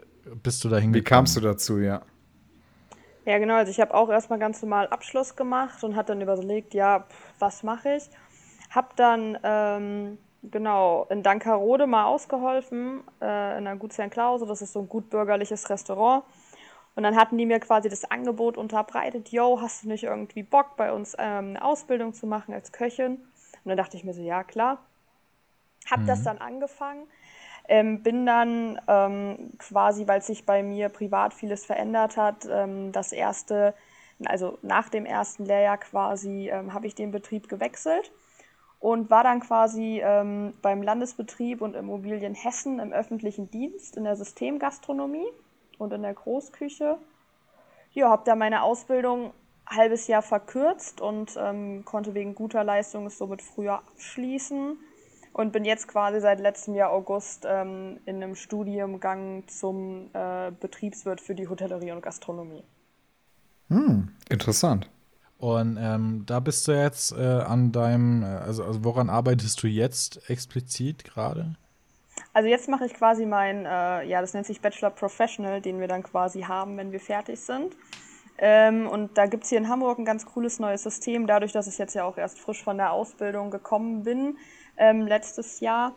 bist 0.45 0.63
du 0.63 0.69
da 0.69 0.77
hingekommen? 0.77 1.05
Wie 1.05 1.05
kamst 1.05 1.37
du 1.37 1.41
dazu, 1.41 1.79
ja? 1.79 2.03
Ja, 3.25 3.39
genau. 3.39 3.57
Also, 3.57 3.73
ich 3.73 3.81
habe 3.81 3.93
auch 3.93 4.09
erstmal 4.09 4.39
ganz 4.39 4.63
normal 4.63 4.87
Abschluss 4.87 5.35
gemacht 5.35 5.83
und 5.83 5.97
hatte 5.97 6.13
dann 6.13 6.21
überlegt, 6.21 6.75
ja, 6.75 7.01
pff, 7.01 7.33
was 7.41 7.65
mache 7.65 7.97
ich? 7.97 8.05
Hab 8.71 8.95
dann, 8.95 9.37
ähm, 9.43 10.19
genau, 10.45 11.09
in 11.11 11.25
Dankerode 11.25 11.89
mal 11.89 12.05
ausgeholfen, 12.05 13.01
äh, 13.21 13.59
in 13.59 13.67
einer 13.67 13.75
Gutsherrn 13.75 14.11
Klause. 14.11 14.47
Das 14.47 14.63
ist 14.63 14.75
so 14.75 14.79
ein 14.79 14.89
gut 14.89 15.11
bürgerliches 15.11 15.69
Restaurant. 15.69 16.23
Und 16.99 17.05
dann 17.05 17.15
hatten 17.15 17.39
die 17.39 17.47
mir 17.47 17.61
quasi 17.61 17.89
das 17.89 18.11
Angebot 18.11 18.57
unterbreitet, 18.57 19.29
yo, 19.29 19.61
hast 19.61 19.85
du 19.85 19.89
nicht 19.89 20.03
irgendwie 20.03 20.43
Bock, 20.43 20.77
bei 20.77 20.93
uns 20.93 21.15
ähm, 21.17 21.51
eine 21.51 21.65
Ausbildung 21.65 22.13
zu 22.13 22.27
machen 22.27 22.53
als 22.53 22.73
Köchin? 22.73 23.13
Und 23.13 23.67
dann 23.67 23.77
dachte 23.77 23.97
ich 23.97 24.03
mir 24.03 24.15
so, 24.15 24.21
ja, 24.21 24.43
klar. 24.43 24.79
Hab 25.89 26.01
mhm. 26.01 26.07
das 26.09 26.25
dann 26.25 26.39
angefangen. 26.39 27.07
Ähm, 27.69 28.03
bin 28.03 28.27
dann 28.27 28.81
ähm, 28.89 29.53
quasi, 29.59 30.09
weil 30.09 30.23
sich 30.23 30.45
bei 30.45 30.65
mir 30.65 30.89
privat 30.89 31.35
vieles 31.35 31.65
verändert 31.65 32.17
hat, 32.17 32.49
ähm, 32.51 32.91
das 32.91 33.13
erste, 33.13 33.75
also 34.25 34.59
nach 34.63 34.89
dem 34.89 35.07
ersten 35.07 35.45
Lehrjahr 35.45 35.79
quasi, 35.79 36.51
ähm, 36.51 36.75
habe 36.75 36.89
ich 36.89 36.97
den 36.97 37.13
Betrieb 37.13 37.49
gewechselt 37.49 38.11
und 38.81 39.09
war 39.09 39.23
dann 39.23 39.39
quasi 39.39 40.03
ähm, 40.03 40.53
beim 40.63 40.83
Landesbetrieb 40.83 41.61
und 41.61 41.77
Immobilien 41.77 42.35
Hessen 42.35 42.81
im 42.81 42.93
öffentlichen 42.93 43.53
Dienst 43.53 43.97
in 43.97 44.03
der 44.03 44.17
Systemgastronomie 44.17 45.29
und 45.79 45.93
in 45.93 46.03
der 46.03 46.15
Großküche. 46.15 46.99
Ja, 47.93 48.11
habe 48.11 48.23
da 48.25 48.35
meine 48.35 48.63
Ausbildung 48.63 49.33
ein 49.67 49.77
halbes 49.77 50.07
Jahr 50.07 50.23
verkürzt 50.23 51.01
und 51.01 51.37
ähm, 51.39 51.85
konnte 51.85 52.15
wegen 52.15 52.35
guter 52.35 52.65
Leistung 52.65 53.07
es 53.07 53.19
somit 53.19 53.43
früher 53.43 53.79
abschließen 53.79 54.79
und 55.33 55.53
bin 55.53 55.65
jetzt 55.65 55.89
quasi 55.89 56.21
seit 56.21 56.41
letztem 56.41 56.75
Jahr 56.75 56.91
August 56.91 57.47
ähm, 57.49 58.01
in 58.07 58.17
einem 58.17 58.35
Studiengang 58.35 59.45
zum 59.47 60.11
äh, 60.13 60.51
Betriebswirt 60.51 61.21
für 61.21 61.35
die 61.35 61.49
Hotellerie 61.49 61.93
und 61.93 62.03
Gastronomie. 62.03 62.65
Hm, 63.69 64.09
interessant. 64.29 64.91
Und 65.39 65.79
ähm, 65.81 66.25
da 66.27 66.41
bist 66.41 66.67
du 66.67 66.73
jetzt 66.73 67.13
äh, 67.13 67.23
an 67.23 67.71
deinem, 67.71 68.23
äh, 68.23 68.27
also, 68.27 68.65
also 68.65 68.85
woran 68.85 69.09
arbeitest 69.09 69.63
du 69.63 69.69
jetzt 69.69 70.29
explizit 70.29 71.05
gerade? 71.05 71.55
Also 72.33 72.49
jetzt 72.49 72.69
mache 72.69 72.87
ich 72.87 72.95
quasi 72.95 73.27
mein, 73.27 73.67
äh, 73.67 74.05
ja, 74.05 74.21
das 74.21 74.35
nennt 74.35 74.47
sich 74.47 74.61
Bachelor 74.61 74.91
Professional, 74.91 75.61
den 75.61 75.81
wir 75.81 75.89
dann 75.89 76.03
quasi 76.03 76.43
haben, 76.43 76.77
wenn 76.77 76.93
wir 76.93 77.01
fertig 77.01 77.41
sind. 77.41 77.77
Ähm, 78.39 78.87
und 78.87 79.19
da 79.19 79.27
gibt 79.27 79.45
es 79.45 79.51
hier 79.51 79.59
in 79.59 79.69
Hamburg 79.69 79.99
ein 79.99 80.05
ganz 80.05 80.25
cooles 80.25 80.61
neues 80.61 80.85
System, 80.85 81.27
dadurch, 81.27 81.53
dass 81.53 81.67
ich 81.67 81.77
jetzt 81.79 81.95
ja 81.95 82.05
auch 82.05 82.17
erst 82.17 82.39
frisch 82.39 82.63
von 82.63 82.77
der 82.77 82.93
Ausbildung 82.93 83.51
gekommen 83.51 84.05
bin, 84.05 84.39
ähm, 84.77 85.07
letztes 85.07 85.59
Jahr, 85.61 85.97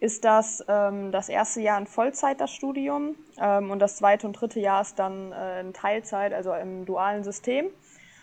ist 0.00 0.24
das 0.24 0.64
ähm, 0.68 1.12
das 1.12 1.28
erste 1.28 1.60
Jahr 1.60 1.78
in 1.78 1.86
Vollzeit 1.86 2.40
das 2.40 2.52
Studium 2.52 3.16
ähm, 3.40 3.70
und 3.70 3.78
das 3.80 3.96
zweite 3.96 4.26
und 4.26 4.34
dritte 4.34 4.60
Jahr 4.60 4.82
ist 4.82 4.98
dann 4.98 5.32
äh, 5.32 5.60
in 5.60 5.72
Teilzeit, 5.72 6.32
also 6.32 6.52
im 6.54 6.84
dualen 6.84 7.24
System, 7.24 7.66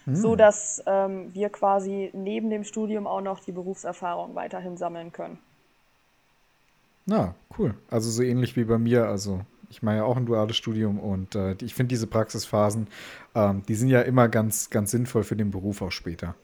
mhm. 0.06 0.16
so 0.16 0.36
dass 0.36 0.84
ähm, 0.86 1.34
wir 1.34 1.50
quasi 1.50 2.12
neben 2.14 2.50
dem 2.50 2.64
Studium 2.64 3.08
auch 3.08 3.22
noch 3.22 3.40
die 3.40 3.52
Berufserfahrung 3.52 4.36
weiterhin 4.36 4.78
sammeln 4.78 5.12
können. 5.12 5.40
Na, 7.06 7.36
cool. 7.58 7.76
Also 7.90 8.10
so 8.10 8.24
ähnlich 8.24 8.56
wie 8.56 8.64
bei 8.64 8.78
mir. 8.78 9.08
Also 9.08 9.42
ich 9.70 9.84
mache 9.84 9.98
ja 9.98 10.04
auch 10.04 10.18
ein 10.18 10.26
duales 10.26 10.56
Studium 10.56 11.00
und 11.00 11.36
äh, 11.36 11.56
ich 11.62 11.74
finde 11.76 11.90
diese 11.90 12.08
Praxisphasen, 12.08 12.88
ähm, 13.36 13.64
die 13.68 13.76
sind 13.76 13.90
ja 13.90 14.02
immer 14.02 14.28
ganz, 14.28 14.70
ganz 14.70 14.92
sinnvoll 14.92 15.24
für 15.24 15.36
den 15.36 15.52
Beruf 15.52 15.82
auch 15.82 15.92
später. 15.92 16.36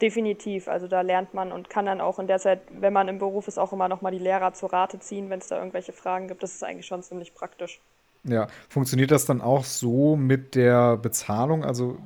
Definitiv, 0.00 0.68
also 0.68 0.88
da 0.88 1.00
lernt 1.00 1.32
man 1.32 1.52
und 1.52 1.70
kann 1.70 1.86
dann 1.86 2.02
auch 2.02 2.18
in 2.18 2.26
der 2.26 2.38
Zeit, 2.38 2.60
wenn 2.70 2.92
man 2.92 3.08
im 3.08 3.18
Beruf 3.18 3.48
ist, 3.48 3.58
auch 3.58 3.72
immer 3.72 3.88
noch 3.88 4.02
mal 4.02 4.10
die 4.10 4.18
Lehrer 4.18 4.52
zur 4.52 4.70
Rate 4.70 4.98
ziehen, 4.98 5.30
wenn 5.30 5.38
es 5.38 5.48
da 5.48 5.56
irgendwelche 5.56 5.92
Fragen 5.94 6.28
gibt. 6.28 6.42
Das 6.42 6.54
ist 6.54 6.62
eigentlich 6.62 6.86
schon 6.86 7.02
ziemlich 7.02 7.34
praktisch. 7.34 7.80
Ja, 8.24 8.48
funktioniert 8.68 9.10
das 9.10 9.24
dann 9.24 9.40
auch 9.40 9.64
so 9.64 10.16
mit 10.16 10.54
der 10.54 10.98
Bezahlung? 10.98 11.64
Also 11.64 11.96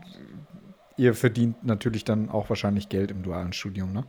ihr 0.97 1.15
verdient 1.15 1.65
natürlich 1.65 2.05
dann 2.05 2.29
auch 2.31 2.49
wahrscheinlich 2.49 2.89
Geld 2.89 3.11
im 3.11 3.23
dualen 3.23 3.53
Studium, 3.53 3.93
ne? 3.93 4.05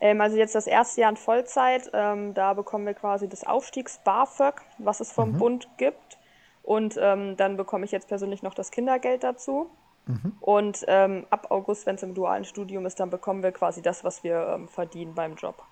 Ähm, 0.00 0.20
also 0.20 0.36
jetzt 0.36 0.54
das 0.54 0.66
erste 0.66 1.00
Jahr 1.00 1.10
in 1.10 1.16
Vollzeit, 1.16 1.90
ähm, 1.92 2.34
da 2.34 2.54
bekommen 2.54 2.86
wir 2.86 2.94
quasi 2.94 3.28
das 3.28 3.44
Aufstiegs-BAföG, 3.44 4.62
was 4.78 5.00
es 5.00 5.12
vom 5.12 5.32
mhm. 5.32 5.38
Bund 5.38 5.68
gibt. 5.76 6.18
Und 6.62 6.96
ähm, 7.00 7.36
dann 7.36 7.56
bekomme 7.56 7.84
ich 7.84 7.92
jetzt 7.92 8.08
persönlich 8.08 8.42
noch 8.42 8.54
das 8.54 8.70
Kindergeld 8.70 9.24
dazu. 9.24 9.70
Mhm. 10.06 10.32
Und 10.40 10.84
ähm, 10.86 11.26
ab 11.30 11.50
August, 11.50 11.86
wenn 11.86 11.96
es 11.96 12.02
im 12.02 12.14
dualen 12.14 12.44
Studium 12.44 12.86
ist, 12.86 13.00
dann 13.00 13.10
bekommen 13.10 13.42
wir 13.42 13.52
quasi 13.52 13.82
das, 13.82 14.04
was 14.04 14.22
wir 14.22 14.54
ähm, 14.54 14.68
verdienen 14.68 15.14
beim 15.14 15.34
Job. 15.34 15.62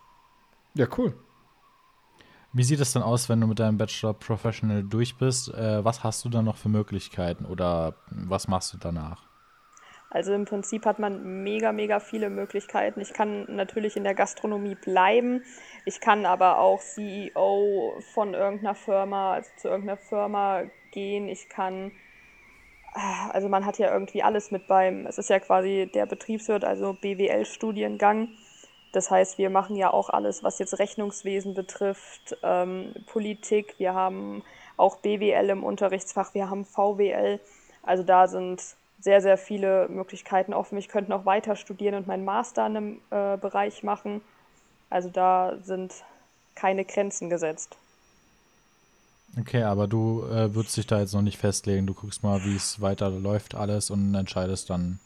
Ja, 0.75 0.87
cool. 0.99 1.15
Wie 2.53 2.63
sieht 2.63 2.81
es 2.81 2.93
dann 2.93 3.03
aus, 3.03 3.29
wenn 3.29 3.41
du 3.41 3.47
mit 3.47 3.59
deinem 3.59 3.77
Bachelor 3.77 4.15
Professional 4.15 4.83
durch 4.83 5.19
bist? 5.19 5.53
Äh, 5.53 5.85
was 5.85 6.03
hast 6.03 6.25
du 6.25 6.29
dann 6.29 6.47
noch 6.47 6.57
für 6.57 6.69
Möglichkeiten 6.69 7.45
oder 7.45 7.97
was 8.11 8.49
machst 8.49 8.73
du 8.73 8.79
danach? 8.79 9.23
Also 10.11 10.33
im 10.33 10.45
Prinzip 10.45 10.87
hat 10.87 10.99
man 10.99 11.43
mega, 11.43 11.73
mega 11.73 11.99
viele 11.99 12.31
Möglichkeiten. 12.31 13.01
Ich 13.01 13.13
kann 13.13 13.45
natürlich 13.49 13.97
in 13.97 14.05
der 14.05 14.15
Gastronomie 14.15 14.77
bleiben. 14.77 15.43
Ich 15.85 16.01
kann 16.01 16.27
aber 16.27 16.59
auch 16.59 16.81
CEO 16.81 17.95
von 18.15 18.35
irgendeiner 18.35 18.75
Firma, 18.75 19.35
also 19.35 19.51
zu 19.57 19.69
irgendeiner 19.69 19.97
Firma 19.97 20.63
gehen. 20.93 21.29
Ich 21.29 21.49
kann, 21.49 21.91
also 23.31 23.49
man 23.49 23.67
hat 23.67 23.79
ja 23.79 23.93
irgendwie 23.93 24.23
alles 24.23 24.51
mit 24.53 24.69
beim, 24.69 25.07
es 25.07 25.19
ist 25.19 25.29
ja 25.29 25.41
quasi 25.41 25.91
der 25.93 26.07
Betriebswirt, 26.07 26.65
also 26.65 26.97
BWL-Studiengang. 27.01 28.29
Das 28.93 29.11
heißt, 29.11 29.39
wir 29.39 29.51
machen 29.51 29.77
ja 29.77 29.93
auch 29.93 30.09
alles, 30.09 30.45
was 30.45 30.59
jetzt 30.59 30.79
Rechnungswesen 30.79 31.53
betrifft, 31.53 32.39
ähm, 32.43 32.95
Politik. 33.07 33.75
Wir 33.79 33.93
haben 33.93 34.43
auch 34.77 34.97
BWL 34.99 35.51
im 35.51 35.65
Unterrichtsfach, 35.65 36.33
wir 36.33 36.49
haben 36.49 36.65
VWL. 36.65 37.41
Also 37.83 38.05
da 38.05 38.29
sind 38.29 38.63
sehr, 39.07 39.21
sehr 39.21 39.39
viele 39.39 39.89
Möglichkeiten 39.89 40.53
offen. 40.53 40.77
Ich 40.79 40.89
könnte 40.89 41.13
noch 41.13 41.25
weiter 41.25 41.55
studieren 41.55 41.95
und 41.95 42.09
meinen 42.09 42.25
Master 42.25 42.67
in 42.67 42.77
einem 42.77 43.01
äh, 43.11 43.37
Bereich 43.37 43.85
machen. 43.85 44.21
Also 44.91 45.11
da 45.11 45.59
sind 45.63 45.95
keine 46.57 46.85
Grenzen 46.85 47.31
gesetzt. 47.31 47.77
Okay, 49.39 49.63
aber 49.63 49.87
du 49.87 50.25
äh, 50.25 50.53
würdest 50.53 50.77
dich 50.77 50.89
da 50.89 50.99
jetzt 50.99 51.15
noch 51.15 51.23
nicht 51.23 51.39
festlegen. 51.39 51.87
Du 51.87 51.95
guckst 51.95 52.25
mal, 52.25 52.43
wie 52.43 52.57
es 52.57 52.81
weiterläuft 52.81 53.55
alles 53.55 53.91
und 53.91 54.13
entscheidest 54.13 54.71
dann. 54.71 54.99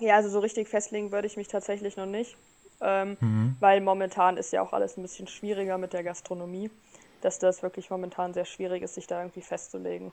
Ja, 0.00 0.16
also 0.16 0.28
so 0.28 0.40
richtig 0.40 0.66
festlegen 0.66 1.12
würde 1.12 1.28
ich 1.28 1.36
mich 1.36 1.46
tatsächlich 1.46 1.96
noch 1.96 2.06
nicht. 2.06 2.36
Ähm, 2.80 3.16
mhm. 3.20 3.56
Weil 3.60 3.80
momentan 3.80 4.36
ist 4.36 4.52
ja 4.52 4.60
auch 4.60 4.72
alles 4.72 4.96
ein 4.96 5.02
bisschen 5.02 5.28
schwieriger 5.28 5.78
mit 5.78 5.92
der 5.92 6.02
Gastronomie. 6.02 6.68
Dass 7.20 7.38
das 7.38 7.62
wirklich 7.62 7.90
momentan 7.90 8.34
sehr 8.34 8.44
schwierig 8.44 8.82
ist, 8.82 8.96
sich 8.96 9.06
da 9.06 9.20
irgendwie 9.20 9.42
festzulegen. 9.42 10.10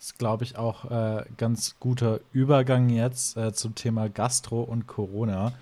Das 0.00 0.06
ist, 0.06 0.18
glaube 0.18 0.44
ich, 0.44 0.56
auch 0.56 0.90
äh, 0.90 1.26
ganz 1.36 1.76
guter 1.78 2.20
Übergang 2.32 2.88
jetzt 2.88 3.36
äh, 3.36 3.52
zum 3.52 3.74
Thema 3.74 4.08
Gastro 4.08 4.62
und 4.62 4.86
Corona. 4.86 5.52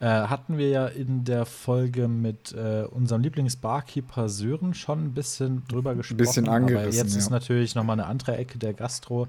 Äh, 0.00 0.06
hatten 0.06 0.58
wir 0.58 0.68
ja 0.68 0.86
in 0.88 1.24
der 1.24 1.46
Folge 1.46 2.08
mit 2.08 2.52
äh, 2.54 2.86
unserem 2.90 3.22
Lieblingsbarkeeper 3.22 4.28
Sören 4.28 4.74
schon 4.74 5.04
ein 5.04 5.14
bisschen 5.14 5.62
drüber 5.68 5.94
gesprochen. 5.94 6.18
Ein 6.18 6.26
bisschen 6.26 6.48
angerissen, 6.48 6.88
aber 6.88 6.96
jetzt 6.96 7.12
ja. 7.12 7.18
ist 7.20 7.30
natürlich 7.30 7.76
nochmal 7.76 8.00
eine 8.00 8.08
andere 8.08 8.36
Ecke 8.36 8.58
der 8.58 8.74
Gastro. 8.74 9.28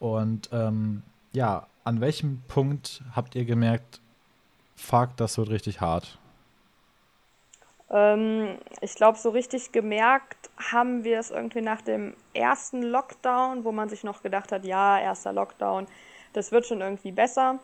Und 0.00 0.48
ähm, 0.50 1.02
ja, 1.34 1.66
an 1.84 2.00
welchem 2.00 2.40
Punkt 2.48 3.02
habt 3.14 3.34
ihr 3.34 3.44
gemerkt, 3.44 4.00
fuck, 4.76 5.14
das 5.18 5.36
wird 5.36 5.50
richtig 5.50 5.82
hart? 5.82 6.16
Ähm, 7.90 8.58
ich 8.80 8.94
glaube, 8.94 9.18
so 9.18 9.30
richtig 9.30 9.72
gemerkt 9.72 10.50
haben 10.72 11.04
wir 11.04 11.18
es 11.18 11.30
irgendwie 11.30 11.62
nach 11.62 11.80
dem 11.82 12.14
ersten 12.34 12.82
Lockdown, 12.82 13.64
wo 13.64 13.72
man 13.72 13.88
sich 13.88 14.04
noch 14.04 14.22
gedacht 14.22 14.52
hat, 14.52 14.64
ja, 14.64 14.98
erster 15.00 15.32
Lockdown, 15.32 15.86
das 16.32 16.52
wird 16.52 16.66
schon 16.66 16.80
irgendwie 16.80 17.12
besser. 17.12 17.58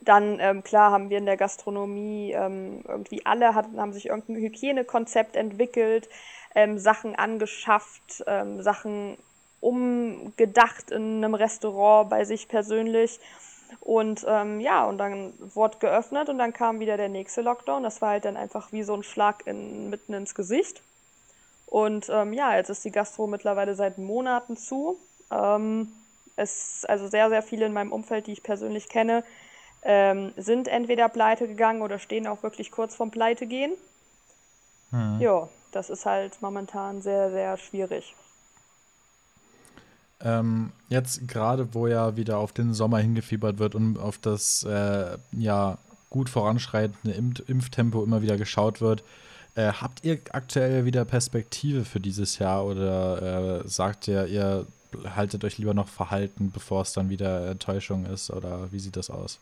Dann, 0.00 0.38
ähm, 0.40 0.62
klar, 0.62 0.92
haben 0.92 1.10
wir 1.10 1.18
in 1.18 1.26
der 1.26 1.36
Gastronomie 1.36 2.32
ähm, 2.32 2.82
irgendwie 2.86 3.24
alle 3.24 3.54
hatten, 3.54 3.80
haben 3.80 3.92
sich 3.92 4.06
irgendein 4.06 4.36
Hygienekonzept 4.36 5.34
entwickelt, 5.34 6.08
ähm, 6.54 6.78
Sachen 6.78 7.14
angeschafft, 7.16 8.22
ähm, 8.26 8.62
Sachen 8.62 9.16
umgedacht 9.60 10.90
in 10.90 11.24
einem 11.24 11.34
Restaurant 11.34 12.10
bei 12.10 12.24
sich 12.24 12.48
persönlich. 12.48 13.18
Und 13.80 14.24
ähm, 14.28 14.60
ja, 14.60 14.84
und 14.84 14.98
dann 14.98 15.34
wurde 15.38 15.78
geöffnet 15.78 16.28
und 16.28 16.38
dann 16.38 16.52
kam 16.52 16.80
wieder 16.80 16.96
der 16.96 17.08
nächste 17.08 17.42
Lockdown. 17.42 17.82
Das 17.82 18.00
war 18.00 18.10
halt 18.10 18.24
dann 18.24 18.36
einfach 18.36 18.72
wie 18.72 18.82
so 18.82 18.94
ein 18.94 19.02
Schlag 19.02 19.46
in, 19.46 19.90
mitten 19.90 20.14
ins 20.14 20.34
Gesicht. 20.34 20.82
Und 21.66 22.08
ähm, 22.08 22.32
ja, 22.32 22.56
jetzt 22.56 22.70
ist 22.70 22.84
die 22.84 22.92
Gastro 22.92 23.26
mittlerweile 23.26 23.74
seit 23.74 23.98
Monaten 23.98 24.56
zu. 24.56 24.98
Ähm, 25.30 25.92
es, 26.36 26.84
also 26.88 27.08
sehr, 27.08 27.28
sehr 27.28 27.42
viele 27.42 27.66
in 27.66 27.72
meinem 27.72 27.92
Umfeld, 27.92 28.26
die 28.26 28.32
ich 28.32 28.42
persönlich 28.42 28.88
kenne, 28.88 29.24
ähm, 29.82 30.32
sind 30.36 30.68
entweder 30.68 31.08
pleite 31.08 31.46
gegangen 31.46 31.82
oder 31.82 31.98
stehen 31.98 32.26
auch 32.26 32.42
wirklich 32.42 32.70
kurz 32.70 32.94
vorm 32.94 33.10
Pleite 33.10 33.46
gehen. 33.46 33.72
Hm. 34.90 35.18
Ja, 35.20 35.48
das 35.72 35.90
ist 35.90 36.06
halt 36.06 36.40
momentan 36.40 37.02
sehr, 37.02 37.30
sehr 37.30 37.56
schwierig. 37.56 38.14
Ähm, 40.24 40.72
jetzt 40.88 41.28
gerade, 41.28 41.74
wo 41.74 41.86
ja 41.86 42.16
wieder 42.16 42.38
auf 42.38 42.52
den 42.52 42.72
Sommer 42.72 42.98
hingefiebert 42.98 43.58
wird 43.58 43.74
und 43.74 43.98
auf 43.98 44.18
das 44.18 44.62
äh, 44.64 45.18
ja 45.32 45.78
gut 46.10 46.30
voranschreitende 46.30 47.14
Impf 47.14 47.42
Impftempo 47.48 48.02
immer 48.02 48.22
wieder 48.22 48.36
geschaut 48.36 48.80
wird, 48.80 49.02
äh, 49.54 49.72
habt 49.72 50.04
ihr 50.04 50.18
aktuell 50.32 50.84
wieder 50.84 51.04
Perspektive 51.04 51.84
für 51.84 52.00
dieses 52.00 52.38
Jahr 52.38 52.64
oder 52.64 53.62
äh, 53.64 53.68
sagt 53.68 54.08
ihr, 54.08 54.26
ihr 54.26 54.66
haltet 55.14 55.44
euch 55.44 55.58
lieber 55.58 55.74
noch 55.74 55.88
verhalten, 55.88 56.50
bevor 56.52 56.82
es 56.82 56.92
dann 56.92 57.10
wieder 57.10 57.50
Enttäuschung 57.50 58.06
ist 58.06 58.30
oder 58.30 58.72
wie 58.72 58.78
sieht 58.78 58.96
das 58.96 59.10
aus? 59.10 59.38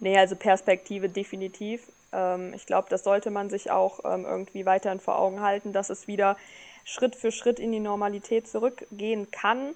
Nee, 0.00 0.18
also 0.18 0.36
Perspektive 0.36 1.08
definitiv. 1.08 1.88
Ähm, 2.12 2.52
ich 2.54 2.66
glaube, 2.66 2.88
das 2.90 3.04
sollte 3.04 3.30
man 3.30 3.50
sich 3.50 3.70
auch 3.70 4.00
ähm, 4.04 4.24
irgendwie 4.24 4.66
weiterhin 4.66 5.00
vor 5.00 5.18
Augen 5.18 5.40
halten, 5.40 5.72
dass 5.72 5.90
es 5.90 6.06
wieder 6.06 6.36
Schritt 6.84 7.16
für 7.16 7.32
Schritt 7.32 7.58
in 7.58 7.72
die 7.72 7.80
Normalität 7.80 8.46
zurückgehen 8.46 9.30
kann. 9.30 9.74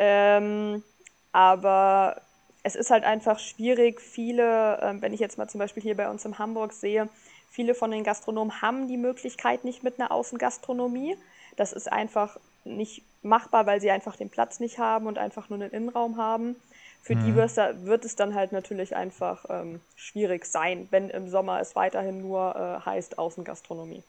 Ähm, 0.00 0.82
aber 1.30 2.22
es 2.62 2.74
ist 2.74 2.90
halt 2.90 3.04
einfach 3.04 3.38
schwierig. 3.38 4.00
Viele, 4.00 4.78
äh, 4.80 5.02
wenn 5.02 5.12
ich 5.12 5.20
jetzt 5.20 5.36
mal 5.36 5.48
zum 5.48 5.58
Beispiel 5.58 5.82
hier 5.82 5.96
bei 5.96 6.08
uns 6.08 6.24
in 6.24 6.38
Hamburg 6.38 6.72
sehe, 6.72 7.08
viele 7.50 7.74
von 7.74 7.90
den 7.90 8.02
Gastronomen 8.02 8.62
haben 8.62 8.88
die 8.88 8.96
Möglichkeit 8.96 9.64
nicht 9.64 9.82
mit 9.82 10.00
einer 10.00 10.10
Außengastronomie. 10.10 11.16
Das 11.56 11.74
ist 11.74 11.92
einfach 11.92 12.38
nicht 12.64 13.04
machbar, 13.22 13.66
weil 13.66 13.80
sie 13.82 13.90
einfach 13.90 14.16
den 14.16 14.30
Platz 14.30 14.58
nicht 14.58 14.78
haben 14.78 15.06
und 15.06 15.18
einfach 15.18 15.50
nur 15.50 15.60
einen 15.60 15.70
Innenraum 15.70 16.16
haben. 16.16 16.56
Für 17.02 17.14
mhm. 17.14 17.24
die 17.26 17.34
wird 17.34 18.04
es 18.04 18.16
dann 18.16 18.34
halt 18.34 18.52
natürlich 18.52 18.96
einfach 18.96 19.44
ähm, 19.50 19.80
schwierig 19.96 20.46
sein, 20.46 20.88
wenn 20.90 21.10
im 21.10 21.28
Sommer 21.28 21.60
es 21.60 21.76
weiterhin 21.76 22.22
nur 22.22 22.56
äh, 22.56 22.86
heißt 22.86 23.18
Außengastronomie. 23.18 24.02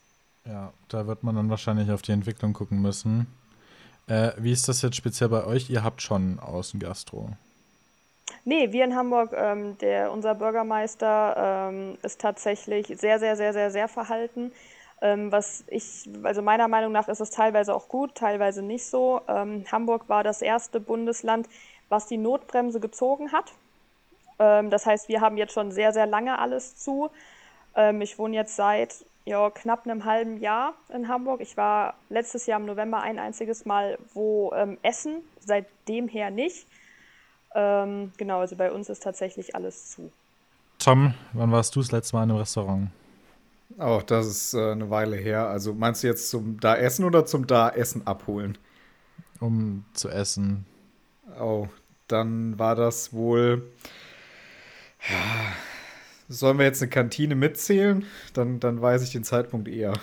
Ja, 0.45 0.71
da 0.87 1.05
wird 1.05 1.23
man 1.23 1.35
dann 1.35 1.49
wahrscheinlich 1.49 1.91
auf 1.91 2.01
die 2.01 2.13
Entwicklung 2.13 2.53
gucken 2.53 2.81
müssen. 2.81 3.27
Äh, 4.07 4.31
wie 4.37 4.51
ist 4.51 4.67
das 4.67 4.81
jetzt 4.81 4.95
speziell 4.95 5.29
bei 5.29 5.45
euch? 5.45 5.69
Ihr 5.69 5.83
habt 5.83 6.01
schon 6.01 6.39
Außengastro. 6.39 7.29
Nee, 8.43 8.71
wir 8.71 8.83
in 8.85 8.95
Hamburg, 8.95 9.33
ähm, 9.35 9.77
der, 9.79 10.11
unser 10.11 10.33
Bürgermeister 10.35 11.69
ähm, 11.69 11.97
ist 12.01 12.19
tatsächlich 12.19 12.87
sehr, 12.87 13.19
sehr, 13.19 13.35
sehr, 13.35 13.53
sehr, 13.53 13.69
sehr 13.69 13.87
verhalten. 13.87 14.51
Ähm, 15.01 15.31
was 15.31 15.63
ich, 15.67 16.09
also 16.23 16.41
meiner 16.41 16.67
Meinung 16.67 16.91
nach 16.91 17.07
ist 17.07 17.21
es 17.21 17.29
teilweise 17.29 17.73
auch 17.73 17.87
gut, 17.87 18.15
teilweise 18.15 18.61
nicht 18.61 18.85
so. 18.85 19.21
Ähm, 19.27 19.65
Hamburg 19.71 20.09
war 20.09 20.23
das 20.23 20.41
erste 20.41 20.79
Bundesland, 20.79 21.47
was 21.89 22.07
die 22.07 22.17
Notbremse 22.17 22.79
gezogen 22.79 23.31
hat. 23.31 23.51
Ähm, 24.39 24.69
das 24.69 24.85
heißt, 24.85 25.07
wir 25.07 25.21
haben 25.21 25.37
jetzt 25.37 25.53
schon 25.53 25.71
sehr, 25.71 25.93
sehr 25.93 26.07
lange 26.07 26.39
alles 26.39 26.75
zu. 26.75 27.09
Ähm, 27.75 28.01
ich 28.01 28.17
wohne 28.17 28.35
jetzt 28.35 28.55
seit 28.55 29.05
ja, 29.25 29.49
knapp 29.49 29.85
einem 29.85 30.05
halben 30.05 30.37
Jahr 30.37 30.73
in 30.89 31.07
Hamburg. 31.07 31.41
Ich 31.41 31.57
war 31.57 31.95
letztes 32.09 32.45
Jahr 32.45 32.59
im 32.59 32.65
November 32.65 33.01
ein 33.01 33.19
einziges 33.19 33.65
Mal 33.65 33.97
wo 34.13 34.51
ähm, 34.55 34.77
essen, 34.81 35.21
seitdem 35.39 36.07
her 36.07 36.31
nicht. 36.31 36.67
Ähm, 37.53 38.11
genau, 38.17 38.39
also 38.39 38.55
bei 38.55 38.71
uns 38.71 38.89
ist 38.89 39.03
tatsächlich 39.03 39.55
alles 39.55 39.91
zu. 39.91 40.11
Tom, 40.79 41.13
wann 41.33 41.51
warst 41.51 41.75
du 41.75 41.81
das 41.81 41.91
letzte 41.91 42.15
Mal 42.15 42.23
in 42.23 42.31
einem 42.31 42.39
Restaurant? 42.39 42.89
Oh, 43.77 44.01
das 44.05 44.27
ist 44.27 44.53
äh, 44.53 44.71
eine 44.71 44.89
Weile 44.89 45.15
her. 45.15 45.47
Also 45.47 45.73
meinst 45.73 46.03
du 46.03 46.07
jetzt 46.07 46.29
zum 46.29 46.59
da 46.59 46.75
essen 46.75 47.05
oder 47.05 47.25
zum 47.25 47.47
da 47.47 47.69
essen 47.69 48.05
abholen? 48.07 48.57
Um 49.39 49.85
zu 49.93 50.09
essen. 50.09 50.65
Oh, 51.39 51.67
dann 52.07 52.57
war 52.59 52.75
das 52.75 53.13
wohl. 53.13 53.71
Ja, 55.09 55.53
Sollen 56.31 56.57
wir 56.57 56.65
jetzt 56.65 56.81
eine 56.81 56.89
Kantine 56.89 57.35
mitzählen? 57.35 58.05
Dann, 58.33 58.59
dann 58.59 58.81
weiß 58.81 59.03
ich 59.03 59.11
den 59.11 59.23
Zeitpunkt 59.23 59.67
eher. 59.67 59.93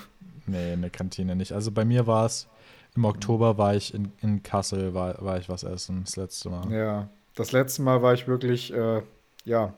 Nee, 0.46 0.72
eine 0.72 0.90
Kantine 0.90 1.36
nicht. 1.36 1.52
Also 1.52 1.72
bei 1.72 1.84
mir 1.84 2.06
war 2.06 2.26
es, 2.26 2.48
im 2.94 3.04
Oktober 3.04 3.58
war 3.58 3.74
ich 3.74 3.94
in, 3.94 4.12
in 4.20 4.42
Kassel, 4.42 4.94
war, 4.94 5.22
war 5.24 5.38
ich 5.38 5.48
was 5.48 5.62
essen, 5.62 6.02
das 6.04 6.16
letzte 6.16 6.50
Mal. 6.50 6.70
Ja, 6.72 7.08
das 7.34 7.52
letzte 7.52 7.82
Mal 7.82 8.02
war 8.02 8.14
ich 8.14 8.28
wirklich, 8.28 8.72
äh, 8.72 9.02
ja, 9.44 9.74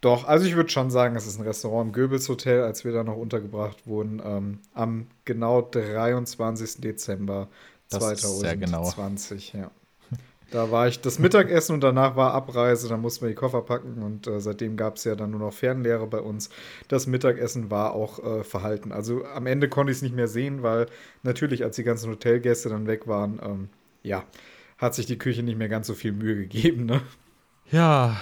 doch, 0.00 0.28
also 0.28 0.46
ich 0.46 0.54
würde 0.54 0.70
schon 0.70 0.90
sagen, 0.90 1.16
es 1.16 1.26
ist 1.26 1.38
ein 1.38 1.46
Restaurant 1.46 1.88
im 1.88 1.92
Goebbels 1.92 2.28
Hotel, 2.28 2.62
als 2.62 2.84
wir 2.84 2.92
da 2.92 3.02
noch 3.02 3.16
untergebracht 3.16 3.86
wurden, 3.86 4.22
ähm, 4.24 4.60
am 4.72 5.08
genau 5.24 5.60
23. 5.60 6.80
Dezember 6.80 7.48
Das 7.90 8.04
ist 8.12 8.40
sehr 8.40 8.56
genau. 8.56 8.84
2020. 8.84 9.54
Ja. 9.54 9.70
Da 10.50 10.70
war 10.70 10.88
ich 10.88 11.00
das 11.00 11.18
Mittagessen 11.18 11.74
und 11.74 11.82
danach 11.82 12.16
war 12.16 12.32
Abreise, 12.32 12.88
da 12.88 12.96
mussten 12.96 13.22
wir 13.22 13.28
die 13.28 13.34
Koffer 13.34 13.60
packen 13.60 14.02
und 14.02 14.26
äh, 14.26 14.40
seitdem 14.40 14.78
gab 14.78 14.96
es 14.96 15.04
ja 15.04 15.14
dann 15.14 15.30
nur 15.30 15.40
noch 15.40 15.52
Fernlehre 15.52 16.06
bei 16.06 16.20
uns. 16.20 16.48
Das 16.88 17.06
Mittagessen 17.06 17.70
war 17.70 17.92
auch 17.92 18.18
äh, 18.24 18.44
verhalten. 18.44 18.90
Also 18.90 19.26
am 19.26 19.46
Ende 19.46 19.68
konnte 19.68 19.90
ich 19.90 19.98
es 19.98 20.02
nicht 20.02 20.14
mehr 20.14 20.28
sehen, 20.28 20.62
weil 20.62 20.86
natürlich, 21.22 21.64
als 21.64 21.76
die 21.76 21.84
ganzen 21.84 22.10
Hotelgäste 22.10 22.70
dann 22.70 22.86
weg 22.86 23.06
waren, 23.06 23.38
ähm, 23.44 23.68
ja, 24.02 24.24
hat 24.78 24.94
sich 24.94 25.04
die 25.04 25.18
Küche 25.18 25.42
nicht 25.42 25.58
mehr 25.58 25.68
ganz 25.68 25.86
so 25.86 25.94
viel 25.94 26.12
Mühe 26.12 26.36
gegeben, 26.36 26.86
ne? 26.86 27.02
Ja, 27.70 28.16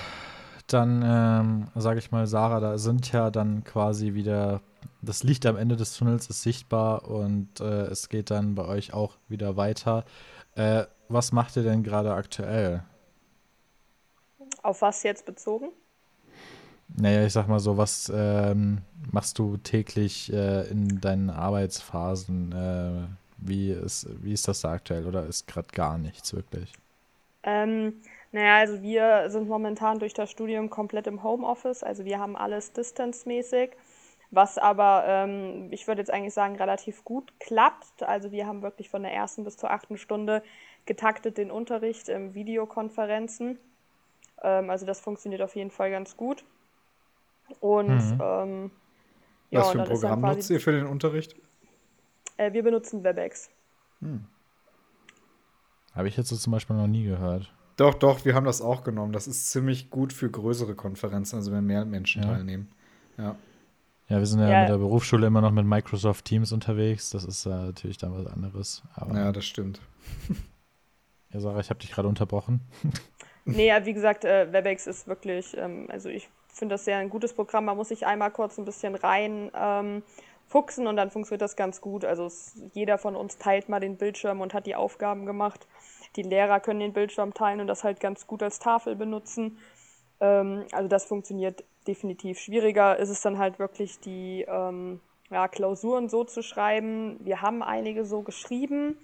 dann 0.66 1.02
ähm, 1.06 1.68
sage 1.76 2.00
ich 2.00 2.10
mal, 2.10 2.26
Sarah, 2.26 2.58
da 2.58 2.78
sind 2.78 3.12
ja 3.12 3.30
dann 3.30 3.62
quasi 3.62 4.14
wieder, 4.14 4.62
das 5.00 5.22
Licht 5.22 5.46
am 5.46 5.56
Ende 5.56 5.76
des 5.76 5.96
Tunnels 5.96 6.28
ist 6.28 6.42
sichtbar 6.42 7.08
und 7.08 7.60
äh, 7.60 7.82
es 7.84 8.08
geht 8.08 8.32
dann 8.32 8.56
bei 8.56 8.64
euch 8.64 8.92
auch 8.92 9.16
wieder 9.28 9.56
weiter. 9.56 10.04
Äh, 10.56 10.86
was 11.08 11.32
macht 11.32 11.56
ihr 11.56 11.62
denn 11.62 11.82
gerade 11.82 12.12
aktuell? 12.14 12.82
Auf 14.62 14.82
was 14.82 15.02
jetzt 15.02 15.26
bezogen? 15.26 15.70
Naja, 16.88 17.24
ich 17.26 17.32
sag 17.32 17.48
mal 17.48 17.58
so, 17.58 17.76
was 17.76 18.10
ähm, 18.14 18.78
machst 19.10 19.38
du 19.38 19.56
täglich 19.56 20.32
äh, 20.32 20.68
in 20.68 21.00
deinen 21.00 21.30
Arbeitsphasen? 21.30 22.52
Äh, 22.52 23.08
wie, 23.38 23.70
ist, 23.70 24.08
wie 24.22 24.32
ist 24.32 24.48
das 24.48 24.60
da 24.60 24.72
aktuell 24.72 25.06
oder 25.06 25.26
ist 25.26 25.46
gerade 25.46 25.68
gar 25.68 25.98
nichts 25.98 26.32
wirklich? 26.32 26.72
Ähm, 27.42 28.00
naja, 28.32 28.58
also 28.58 28.82
wir 28.82 29.30
sind 29.30 29.48
momentan 29.48 29.98
durch 29.98 30.14
das 30.14 30.30
Studium 30.30 30.70
komplett 30.70 31.06
im 31.06 31.22
Homeoffice. 31.22 31.82
Also 31.82 32.04
wir 32.04 32.18
haben 32.18 32.36
alles 32.36 32.72
distance-mäßig, 32.72 33.70
was 34.30 34.58
aber, 34.58 35.04
ähm, 35.06 35.68
ich 35.70 35.86
würde 35.86 36.00
jetzt 36.00 36.10
eigentlich 36.10 36.34
sagen, 36.34 36.56
relativ 36.56 37.04
gut 37.04 37.32
klappt. 37.40 38.02
Also 38.02 38.32
wir 38.32 38.46
haben 38.46 38.62
wirklich 38.62 38.90
von 38.90 39.02
der 39.02 39.12
ersten 39.12 39.44
bis 39.44 39.56
zur 39.56 39.70
achten 39.70 39.96
Stunde 39.96 40.42
getaktet 40.86 41.36
den 41.38 41.50
Unterricht 41.50 42.08
in 42.08 42.34
Videokonferenzen. 42.34 43.58
Ähm, 44.42 44.70
also 44.70 44.86
das 44.86 45.00
funktioniert 45.00 45.42
auf 45.42 45.54
jeden 45.56 45.70
Fall 45.70 45.90
ganz 45.90 46.16
gut. 46.16 46.44
Und 47.60 47.88
Mhm. 47.88 48.18
ähm, 48.20 48.70
ja, 49.50 49.60
Was 49.60 49.70
für 49.70 49.80
ein 49.82 49.88
Programm 49.88 50.20
quasi, 50.22 50.36
nutzt 50.38 50.50
ihr 50.50 50.60
für 50.60 50.72
den 50.72 50.86
Unterricht? 50.86 51.36
äh, 52.38 52.52
wir 52.52 52.62
benutzen 52.62 53.02
WebEx. 53.04 53.48
Habe 55.94 56.08
ich 56.08 56.16
jetzt 56.16 56.28
so 56.28 56.36
zum 56.36 56.50
Beispiel 56.52 56.76
noch 56.76 56.86
nie 56.86 57.04
gehört. 57.04 57.52
Doch, 57.76 57.94
doch, 57.94 58.24
wir 58.24 58.34
haben 58.34 58.44
das 58.46 58.60
auch 58.62 58.84
genommen. 58.84 59.12
Das 59.12 59.26
ist 59.26 59.50
ziemlich 59.50 59.90
gut 59.90 60.12
für 60.12 60.30
größere 60.30 60.74
Konferenzen, 60.74 61.36
also 61.36 61.52
wenn 61.52 61.64
mehr 61.66 61.84
Menschen 61.84 62.22
Ja. 62.22 62.28
teilnehmen. 62.34 62.68
Ja. 63.18 63.36
Ja, 64.08 64.18
wir 64.18 64.26
sind 64.26 64.40
ja, 64.40 64.50
Ja. 64.50 64.60
mit 64.60 64.68
der 64.68 64.78
Berufsschule 64.78 65.26
immer 65.26 65.40
noch 65.40 65.50
mit 65.50 65.64
Microsoft 65.66 66.24
Teams 66.26 66.52
unterwegs. 66.52 67.10
Das 67.10 67.24
ist 67.24 67.44
äh, 67.46 67.48
natürlich 67.50 67.98
dann 67.98 68.12
was 68.14 68.26
anderes. 68.32 68.82
Aber 68.94 69.16
ja, 69.16 69.32
das 69.32 69.44
stimmt. 69.44 69.80
ja, 71.32 71.40
Sarah, 71.40 71.60
ich 71.60 71.70
habe 71.70 71.80
dich 71.80 71.90
gerade 71.90 72.08
unterbrochen. 72.08 72.60
Nee, 73.48 73.68
ja, 73.68 73.86
wie 73.86 73.92
gesagt, 73.92 74.24
äh, 74.24 74.52
WebEx 74.52 74.88
ist 74.88 75.06
wirklich, 75.06 75.56
ähm, 75.56 75.86
also 75.88 76.08
ich 76.08 76.28
finde 76.48 76.74
das 76.74 76.84
sehr 76.84 76.96
ein 76.96 77.10
gutes 77.10 77.32
Programm. 77.32 77.66
Man 77.66 77.76
muss 77.76 77.88
sich 77.88 78.04
einmal 78.04 78.32
kurz 78.32 78.58
ein 78.58 78.64
bisschen 78.64 78.96
rein 78.96 79.52
ähm, 79.54 80.02
fuchsen 80.48 80.88
und 80.88 80.96
dann 80.96 81.10
funktioniert 81.10 81.42
das 81.42 81.54
ganz 81.54 81.80
gut. 81.80 82.04
Also 82.04 82.26
es, 82.26 82.60
jeder 82.74 82.98
von 82.98 83.14
uns 83.14 83.38
teilt 83.38 83.68
mal 83.68 83.78
den 83.78 83.96
Bildschirm 83.96 84.40
und 84.40 84.52
hat 84.52 84.66
die 84.66 84.74
Aufgaben 84.74 85.26
gemacht. 85.26 85.68
Die 86.16 86.22
Lehrer 86.22 86.58
können 86.58 86.80
den 86.80 86.92
Bildschirm 86.92 87.34
teilen 87.34 87.60
und 87.60 87.68
das 87.68 87.84
halt 87.84 88.00
ganz 88.00 88.26
gut 88.26 88.42
als 88.42 88.58
Tafel 88.58 88.96
benutzen. 88.96 89.58
Ähm, 90.18 90.64
also 90.72 90.88
das 90.88 91.04
funktioniert 91.04 91.62
definitiv. 91.86 92.40
Schwieriger 92.40 92.96
ist 92.98 93.10
es 93.10 93.20
dann 93.20 93.38
halt 93.38 93.60
wirklich, 93.60 94.00
die 94.00 94.44
ähm, 94.48 95.00
ja, 95.30 95.46
Klausuren 95.46 96.08
so 96.08 96.24
zu 96.24 96.42
schreiben. 96.42 97.20
Wir 97.20 97.42
haben 97.42 97.62
einige 97.62 98.04
so 98.04 98.22
geschrieben. 98.22 98.96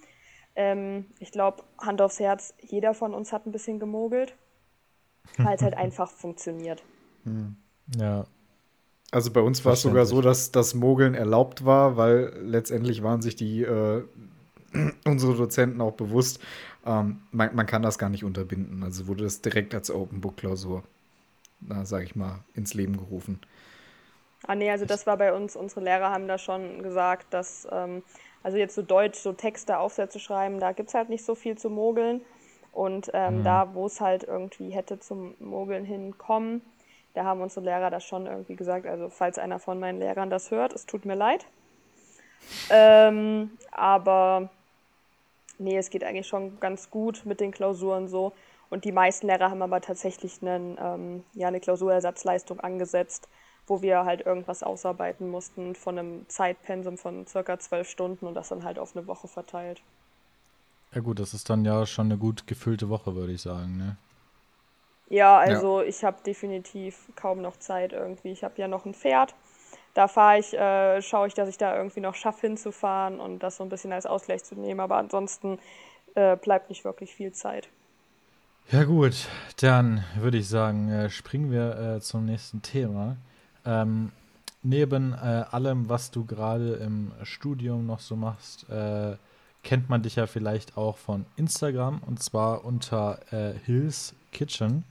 Ähm, 0.56 1.06
ich 1.18 1.32
glaube, 1.32 1.64
Hand 1.78 2.02
aufs 2.02 2.20
Herz, 2.20 2.54
jeder 2.60 2.94
von 2.94 3.14
uns 3.14 3.32
hat 3.32 3.46
ein 3.46 3.52
bisschen 3.52 3.80
gemogelt, 3.80 4.36
weil 5.42 5.54
es 5.56 5.62
halt 5.62 5.74
einfach 5.76 6.10
funktioniert. 6.10 6.82
Ja, 7.96 8.26
Also 9.12 9.32
bei 9.32 9.40
uns 9.42 9.64
war 9.64 9.74
es 9.74 9.82
sogar 9.82 10.06
so, 10.06 10.22
dass 10.22 10.52
das 10.52 10.74
Mogeln 10.74 11.14
erlaubt 11.14 11.64
war, 11.64 11.96
weil 11.96 12.34
letztendlich 12.42 13.02
waren 13.02 13.22
sich 13.22 13.36
die 13.36 13.62
äh, 13.62 14.04
unsere 15.06 15.36
Dozenten 15.36 15.80
auch 15.82 15.94
bewusst, 15.94 16.40
ähm, 16.86 17.20
man, 17.32 17.54
man 17.56 17.66
kann 17.66 17.82
das 17.82 17.98
gar 17.98 18.10
nicht 18.10 18.24
unterbinden. 18.24 18.82
Also 18.84 19.08
wurde 19.08 19.24
das 19.24 19.42
direkt 19.42 19.74
als 19.74 19.90
Open 19.90 20.20
Book 20.22 20.38
Klausur, 20.38 20.84
na, 21.60 21.86
sage 21.86 22.04
ich 22.06 22.16
mal, 22.16 22.40
ins 22.54 22.74
Leben 22.74 22.96
gerufen. 22.98 23.40
Ah 24.46 24.54
nee, 24.56 24.70
also 24.70 24.84
das 24.86 25.06
war 25.06 25.16
bei 25.16 25.32
uns, 25.32 25.54
unsere 25.56 25.80
Lehrer 25.82 26.10
haben 26.10 26.26
da 26.28 26.36
schon 26.38 26.82
gesagt, 26.82 27.32
dass, 27.32 27.66
ähm, 27.70 28.02
also 28.42 28.58
jetzt 28.58 28.74
so 28.74 28.82
Deutsch, 28.82 29.18
so 29.18 29.32
Texte, 29.32 29.78
Aufsätze 29.78 30.18
schreiben, 30.18 30.60
da 30.60 30.72
gibt 30.72 30.88
es 30.88 30.94
halt 30.94 31.08
nicht 31.08 31.24
so 31.24 31.34
viel 31.34 31.56
zu 31.56 31.70
mogeln. 31.70 32.20
Und 32.72 33.10
ähm, 33.12 33.44
da, 33.44 33.74
wo 33.74 33.86
es 33.86 34.00
halt 34.00 34.24
irgendwie 34.24 34.70
hätte 34.70 34.98
zum 34.98 35.34
Mogeln 35.38 35.84
hinkommen, 35.84 36.62
da 37.14 37.24
haben 37.24 37.42
unsere 37.42 37.66
Lehrer 37.66 37.90
das 37.90 38.04
schon 38.04 38.26
irgendwie 38.26 38.56
gesagt. 38.56 38.86
Also 38.86 39.10
falls 39.10 39.38
einer 39.38 39.58
von 39.58 39.78
meinen 39.78 39.98
Lehrern 39.98 40.30
das 40.30 40.50
hört, 40.50 40.72
es 40.72 40.86
tut 40.86 41.04
mir 41.04 41.14
leid. 41.14 41.46
Ähm, 42.70 43.50
aber 43.70 44.48
nee, 45.58 45.76
es 45.76 45.90
geht 45.90 46.02
eigentlich 46.02 46.26
schon 46.26 46.58
ganz 46.60 46.90
gut 46.90 47.22
mit 47.26 47.40
den 47.40 47.52
Klausuren 47.52 48.08
so. 48.08 48.32
Und 48.70 48.86
die 48.86 48.92
meisten 48.92 49.26
Lehrer 49.26 49.50
haben 49.50 49.60
aber 49.60 49.82
tatsächlich 49.82 50.40
einen, 50.40 50.78
ähm, 50.82 51.24
ja, 51.34 51.48
eine 51.48 51.60
Klausurersatzleistung 51.60 52.58
angesetzt, 52.60 53.28
wo 53.66 53.82
wir 53.82 54.04
halt 54.04 54.26
irgendwas 54.26 54.62
ausarbeiten 54.62 55.30
mussten 55.30 55.74
von 55.74 55.98
einem 55.98 56.28
Zeitpensum 56.28 56.98
von 56.98 57.26
circa 57.26 57.58
zwölf 57.58 57.88
Stunden 57.88 58.26
und 58.26 58.34
das 58.34 58.48
dann 58.48 58.64
halt 58.64 58.78
auf 58.78 58.96
eine 58.96 59.06
Woche 59.06 59.28
verteilt. 59.28 59.82
ja 60.94 61.00
gut, 61.00 61.18
das 61.18 61.34
ist 61.34 61.48
dann 61.48 61.64
ja 61.64 61.86
schon 61.86 62.06
eine 62.06 62.18
gut 62.18 62.46
gefüllte 62.46 62.88
Woche, 62.88 63.14
würde 63.14 63.32
ich 63.32 63.42
sagen. 63.42 63.76
Ne? 63.76 63.96
Ja, 65.08 65.38
also 65.38 65.82
ich 65.82 66.04
habe 66.04 66.22
definitiv 66.24 67.10
kaum 67.16 67.42
noch 67.42 67.58
Zeit 67.58 67.92
irgendwie. 67.92 68.32
Ich 68.32 68.44
habe 68.44 68.54
ja 68.56 68.66
noch 68.66 68.86
ein 68.86 68.94
Pferd. 68.94 69.34
Da 69.94 70.08
fahre 70.08 70.38
ich, 70.38 70.54
äh, 70.54 71.02
schaue 71.02 71.26
ich, 71.26 71.34
dass 71.34 71.50
ich 71.50 71.58
da 71.58 71.76
irgendwie 71.76 72.00
noch 72.00 72.14
schaffe 72.14 72.46
hinzufahren 72.46 73.20
und 73.20 73.40
das 73.40 73.58
so 73.58 73.62
ein 73.62 73.68
bisschen 73.68 73.92
als 73.92 74.06
Ausgleich 74.06 74.42
zu 74.42 74.54
nehmen. 74.54 74.80
Aber 74.80 74.96
ansonsten 74.96 75.58
äh, 76.14 76.36
bleibt 76.36 76.70
nicht 76.70 76.84
wirklich 76.84 77.14
viel 77.14 77.32
Zeit. 77.32 77.68
Ja 78.70 78.84
gut, 78.84 79.28
dann 79.60 80.02
würde 80.16 80.38
ich 80.38 80.48
sagen, 80.48 80.88
äh, 80.88 81.10
springen 81.10 81.50
wir 81.50 81.96
äh, 81.96 82.00
zum 82.00 82.24
nächsten 82.24 82.62
Thema. 82.62 83.16
Ähm, 83.64 84.12
neben 84.62 85.12
äh, 85.12 85.44
allem, 85.50 85.88
was 85.88 86.10
du 86.10 86.24
gerade 86.24 86.74
im 86.74 87.12
Studium 87.22 87.86
noch 87.86 88.00
so 88.00 88.16
machst, 88.16 88.68
äh, 88.70 89.16
kennt 89.62 89.88
man 89.88 90.02
dich 90.02 90.16
ja 90.16 90.26
vielleicht 90.26 90.76
auch 90.76 90.96
von 90.96 91.24
Instagram 91.36 92.00
und 92.06 92.22
zwar 92.22 92.64
unter 92.64 93.20
äh, 93.32 93.54
Hills 93.64 94.14
Kitchen. 94.32 94.84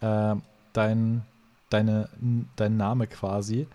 Äh, 0.00 0.36
dein, 0.72 1.22
deine, 1.70 2.08
dein 2.56 2.76
Name 2.76 3.06
quasi. 3.06 3.66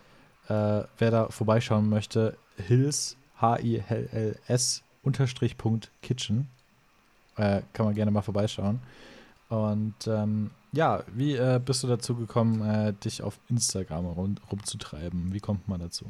Äh, 0.47 0.84
wer 0.97 1.12
da 1.12 1.28
vorbeischauen 1.30 1.89
möchte, 1.89 2.38
Hills, 2.58 3.17
H-I-L-L-S, 3.41 4.84
Unterstrich 5.04 5.58
Punkt 5.58 5.91
Kitchen. 6.01 6.47
Äh, 7.38 7.62
kann 7.73 7.86
man 7.86 7.95
gerne 7.95 8.12
mal 8.12 8.21
vorbeischauen. 8.21 8.80
Und 9.49 10.08
ähm, 10.08 10.51
ja, 10.75 11.03
wie 11.07 11.35
äh, 11.35 11.59
bist 11.63 11.83
du 11.83 11.88
dazu 11.88 12.15
gekommen, 12.15 12.61
äh, 12.61 12.93
dich 12.93 13.23
auf 13.23 13.39
Instagram 13.49 14.05
rum, 14.05 14.35
rumzutreiben? 14.51 15.33
Wie 15.33 15.39
kommt 15.39 15.67
man 15.67 15.79
dazu? 15.79 16.05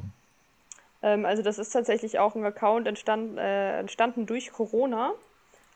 Ähm, 1.02 1.24
also 1.24 1.42
das 1.42 1.58
ist 1.58 1.70
tatsächlich 1.70 2.18
auch 2.18 2.34
ein 2.34 2.44
Account 2.44 2.86
entstand, 2.86 3.38
äh, 3.38 3.78
entstanden 3.78 4.26
durch 4.26 4.52
Corona, 4.52 5.12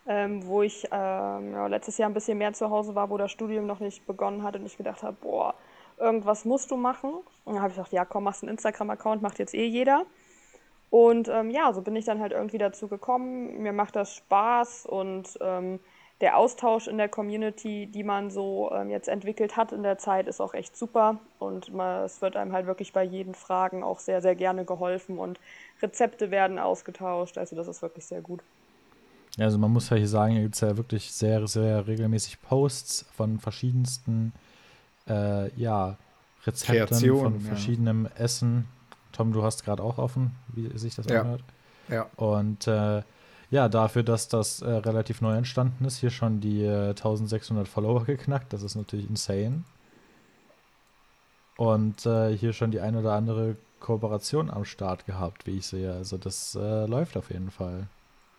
ähm, 0.07 0.44
wo 0.44 0.62
ich 0.62 0.87
ähm, 0.90 1.53
ja, 1.53 1.66
letztes 1.68 1.98
Jahr 1.98 2.11
ein 2.11 2.14
bisschen 2.14 2.38
mehr 2.38 2.53
zu 2.53 2.70
Hause 2.70 2.94
war, 2.94 3.11
wo 3.11 3.16
das 3.16 3.31
Studium 3.31 3.66
noch 3.66 3.81
nicht 3.81 4.07
begonnen 4.07 4.42
hat 4.42 4.57
und 4.57 4.66
ich 4.66 4.76
gedacht 4.76 5.03
habe, 5.03 5.16
boah, 5.20 5.55
irgendwas 5.98 6.44
musst 6.44 6.70
du 6.70 6.76
machen. 6.76 7.12
Und 7.44 7.55
dann 7.55 7.62
habe 7.62 7.70
ich 7.70 7.76
gedacht, 7.76 7.92
ja 7.92 8.05
komm, 8.05 8.24
machst 8.24 8.42
einen 8.42 8.50
Instagram-Account, 8.50 9.22
macht 9.22 9.38
jetzt 9.38 9.55
eh 9.55 9.66
jeder. 9.66 10.05
Und 10.90 11.29
ähm, 11.29 11.50
ja, 11.50 11.72
so 11.72 11.83
bin 11.83 11.94
ich 11.94 12.05
dann 12.05 12.18
halt 12.18 12.33
irgendwie 12.33 12.59
dazu 12.59 12.88
gekommen. 12.88 13.62
Mir 13.62 13.72
macht 13.72 13.94
das 13.94 14.12
Spaß 14.16 14.87
und 14.87 15.38
ähm, 15.40 15.79
der 16.21 16.37
Austausch 16.37 16.87
in 16.87 16.99
der 16.99 17.09
Community, 17.09 17.87
die 17.87 18.05
man 18.05 18.31
so 18.31 18.71
ähm, 18.73 18.91
jetzt 18.91 19.09
entwickelt 19.09 19.57
hat 19.57 19.73
in 19.73 19.83
der 19.83 19.99
Zeit, 19.99 20.29
ist 20.29 20.41
auch 20.41 20.53
echt 20.53 20.77
super. 20.77 21.19
Und 21.39 21.73
man, 21.73 22.05
es 22.05 22.21
wird 22.21 22.37
einem 22.37 22.53
halt 22.53 22.67
wirklich 22.67 22.93
bei 22.93 23.03
jeden 23.03 23.35
Fragen 23.35 23.83
auch 23.83 24.01
sehr, 24.01 24.21
sehr 24.21 24.35
gerne 24.35 24.65
geholfen 24.65 25.19
und 25.19 25.41
Rezepte 25.81 26.31
werden 26.31 26.59
ausgetauscht. 26.59 27.39
Also 27.39 27.57
das 27.57 27.69
ist 27.69 27.81
wirklich 27.81 28.05
sehr 28.05 28.21
gut. 28.21 28.41
Ja, 29.37 29.47
also 29.47 29.59
man 29.59 29.73
muss 29.73 29.89
ja 29.89 29.97
hier 29.97 30.09
sagen, 30.09 30.33
hier 30.33 30.43
gibt 30.43 30.57
es 30.57 30.61
ja 30.61 30.77
wirklich 30.77 31.13
sehr, 31.13 31.47
sehr 31.47 31.87
regelmäßig 31.87 32.43
Posts 32.43 33.07
von 33.15 33.39
verschiedensten 33.39 34.33
äh, 35.09 35.49
ja, 35.55 35.97
Rezepten, 36.45 36.87
Kreationen, 36.87 37.23
von 37.23 37.45
ja. 37.45 37.49
verschiedenem 37.49 38.09
Essen. 38.17 38.67
Tom, 39.13 39.33
du 39.33 39.43
hast 39.43 39.65
gerade 39.65 39.83
auch 39.83 39.99
offen, 39.99 40.33
wie 40.49 40.77
sich 40.77 40.95
das 40.95 41.07
ja. 41.07 41.23
anhört. 41.23 41.45
Ja. 41.89 42.07
Und 42.17 42.67
äh, 42.67 43.03
ja, 43.51 43.69
dafür, 43.69 44.05
dass 44.05 44.29
das 44.29 44.63
äh, 44.63 44.71
relativ 44.71 45.21
neu 45.21 45.35
entstanden 45.37 45.85
ist, 45.85 45.99
hier 45.99 46.11
schon 46.11 46.41
die 46.41 46.65
äh, 46.65 46.91
1600 46.91 47.67
Follower 47.67 48.05
geknackt. 48.05 48.53
Das 48.53 48.63
ist 48.63 48.77
natürlich 48.77 49.09
insane. 49.11 49.65
Und 51.57 52.07
äh, 52.07 52.35
hier 52.37 52.53
schon 52.53 52.71
die 52.71 52.81
ein 52.81 52.97
oder 52.97 53.13
andere 53.13 53.57
Kooperation 53.81 54.51
am 54.51 54.65
Start 54.65 55.05
gehabt, 55.05 55.47
wie 55.47 55.59
ich 55.59 55.67
sehe. 55.67 55.93
Also 55.93 56.17
das 56.17 56.55
äh, 56.55 56.87
läuft 56.87 57.17
auf 57.17 57.31
jeden 57.31 57.51
Fall. 57.51 57.89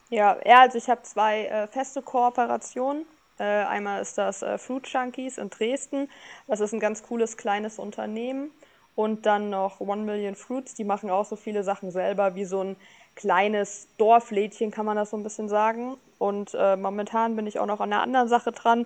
Ja, 0.10 0.38
ja 0.46 0.62
also 0.62 0.78
ich 0.78 0.90
habe 0.90 1.02
zwei 1.04 1.46
äh, 1.46 1.68
feste 1.68 2.02
Kooperationen. 2.02 3.06
Äh, 3.38 3.44
einmal 3.44 4.02
ist 4.02 4.18
das 4.18 4.46
Fruit 4.58 4.88
Junkies 4.88 5.38
in 5.38 5.50
Dresden. 5.50 6.10
Das 6.48 6.62
ist 6.62 6.74
ein 6.74 6.80
ganz 6.80 7.04
cooles 7.04 7.38
kleines 7.38 7.80
Unternehmen. 7.80 8.52
Und 8.96 9.26
dann 9.26 9.50
noch 9.50 9.80
One 9.80 10.04
Million 10.04 10.36
Fruits, 10.36 10.74
die 10.74 10.84
machen 10.84 11.10
auch 11.10 11.26
so 11.26 11.36
viele 11.36 11.64
Sachen 11.64 11.92
selber, 11.92 12.36
wie 12.36 12.46
so 12.46 12.62
ein 12.62 12.76
kleines 13.16 13.88
Dorflädchen, 13.98 14.72
kann 14.72 14.86
man 14.86 14.96
das 14.96 15.12
so 15.12 15.18
ein 15.18 15.24
bisschen 15.24 15.50
sagen. 15.50 15.96
Und 16.18 16.54
äh, 16.54 16.76
momentan 16.76 17.36
bin 17.36 17.48
ich 17.48 17.60
auch 17.60 17.66
noch 17.66 17.80
an 17.80 17.92
einer 17.92 18.04
anderen 18.04 18.28
Sache 18.28 18.52
dran, 18.52 18.86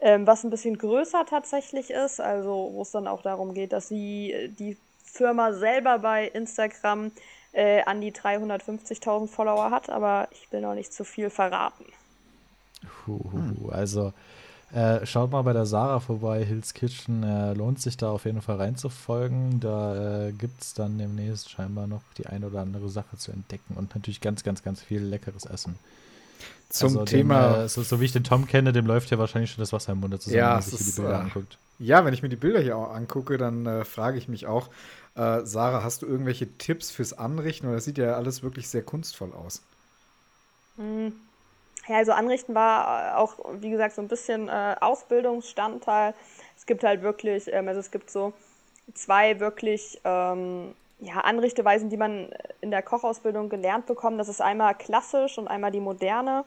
ähm, 0.00 0.26
was 0.26 0.44
ein 0.44 0.50
bisschen 0.50 0.76
größer 0.76 1.24
tatsächlich 1.26 1.90
ist, 1.90 2.20
also 2.20 2.70
wo 2.72 2.82
es 2.82 2.90
dann 2.90 3.08
auch 3.08 3.22
darum 3.22 3.54
geht, 3.54 3.72
dass 3.72 3.88
sie 3.88 4.32
äh, 4.32 4.48
die 4.48 4.76
Firma 5.04 5.52
selber 5.52 6.00
bei 6.00 6.26
Instagram 6.26 7.12
äh, 7.52 7.82
an 7.84 8.00
die 8.00 8.12
350.000 8.12 9.28
Follower 9.28 9.70
hat, 9.70 9.88
aber 9.88 10.28
ich 10.32 10.50
will 10.52 10.60
noch 10.60 10.74
nicht 10.74 10.92
zu 10.92 11.04
viel 11.04 11.30
verraten. 11.30 11.86
Huhu, 13.06 13.70
also 13.70 14.12
äh, 14.72 15.06
schaut 15.06 15.30
mal 15.30 15.42
bei 15.42 15.52
der 15.52 15.66
Sarah 15.66 16.00
vorbei, 16.00 16.44
Hills 16.44 16.74
Kitchen. 16.74 17.22
Äh, 17.22 17.54
lohnt 17.54 17.80
sich 17.80 17.96
da 17.96 18.10
auf 18.10 18.24
jeden 18.24 18.42
Fall 18.42 18.56
reinzufolgen. 18.56 19.60
Da 19.60 20.26
äh, 20.28 20.32
gibt 20.32 20.62
es 20.62 20.74
dann 20.74 20.98
demnächst 20.98 21.50
scheinbar 21.50 21.86
noch 21.86 22.02
die 22.18 22.26
eine 22.26 22.46
oder 22.48 22.60
andere 22.60 22.88
Sache 22.88 23.16
zu 23.16 23.30
entdecken 23.30 23.76
und 23.76 23.94
natürlich 23.94 24.20
ganz, 24.20 24.42
ganz, 24.42 24.62
ganz 24.62 24.82
viel 24.82 25.02
leckeres 25.02 25.44
Essen. 25.44 25.76
Zum 26.70 26.88
also 26.88 27.04
Thema. 27.04 27.52
Dem, 27.52 27.64
äh, 27.66 27.68
so, 27.68 27.82
so, 27.82 28.00
wie 28.00 28.06
ich 28.06 28.12
den 28.12 28.24
Tom 28.24 28.46
kenne, 28.46 28.72
dem 28.72 28.86
läuft 28.86 29.10
ja 29.10 29.18
wahrscheinlich 29.18 29.52
schon 29.52 29.62
das 29.62 29.72
Wasser 29.72 29.92
im 29.92 30.00
Mund 30.00 30.20
zusammen, 30.20 30.38
ja, 30.38 30.48
wenn 30.48 30.54
man 30.54 30.62
sich 30.62 30.80
ist, 30.80 30.96
die 30.96 31.00
Bilder 31.00 31.18
äh, 31.18 31.22
anguckt. 31.22 31.58
Ja, 31.78 32.04
wenn 32.04 32.14
ich 32.14 32.22
mir 32.22 32.28
die 32.28 32.36
Bilder 32.36 32.60
hier 32.60 32.76
auch 32.76 32.92
angucke, 32.92 33.38
dann 33.38 33.66
äh, 33.66 33.84
frage 33.84 34.18
ich 34.18 34.28
mich 34.28 34.46
auch, 34.46 34.68
Sarah, 35.16 35.84
hast 35.84 36.02
du 36.02 36.06
irgendwelche 36.06 36.58
Tipps 36.58 36.90
fürs 36.90 37.12
Anrichten? 37.12 37.68
Oder 37.68 37.76
das 37.76 37.84
sieht 37.84 37.98
ja 37.98 38.16
alles 38.16 38.42
wirklich 38.42 38.68
sehr 38.68 38.82
kunstvoll 38.82 39.32
aus. 39.32 39.62
Mhm. 40.76 41.12
Ja, 41.86 41.96
also 41.96 42.12
Anrichten 42.12 42.54
war 42.54 43.12
äh, 43.12 43.14
auch, 43.16 43.38
wie 43.60 43.70
gesagt, 43.70 43.94
so 43.94 44.02
ein 44.02 44.08
bisschen 44.08 44.48
äh, 44.48 44.76
Ausbildungsstandteil. 44.80 46.14
Es 46.56 46.66
gibt 46.66 46.82
halt 46.84 47.02
wirklich, 47.02 47.52
ähm, 47.52 47.68
also 47.68 47.80
es 47.80 47.90
gibt 47.90 48.10
so 48.10 48.32
zwei 48.94 49.40
wirklich 49.40 50.00
ähm, 50.04 50.74
ja, 51.00 51.20
Anrichteweisen, 51.20 51.90
die 51.90 51.96
man 51.96 52.30
in 52.60 52.70
der 52.70 52.82
Kochausbildung 52.82 53.48
gelernt 53.48 53.86
bekommt. 53.86 54.18
Das 54.18 54.28
ist 54.28 54.40
einmal 54.40 54.74
klassisch 54.74 55.38
und 55.38 55.48
einmal 55.48 55.70
die 55.70 55.80
moderne. 55.80 56.44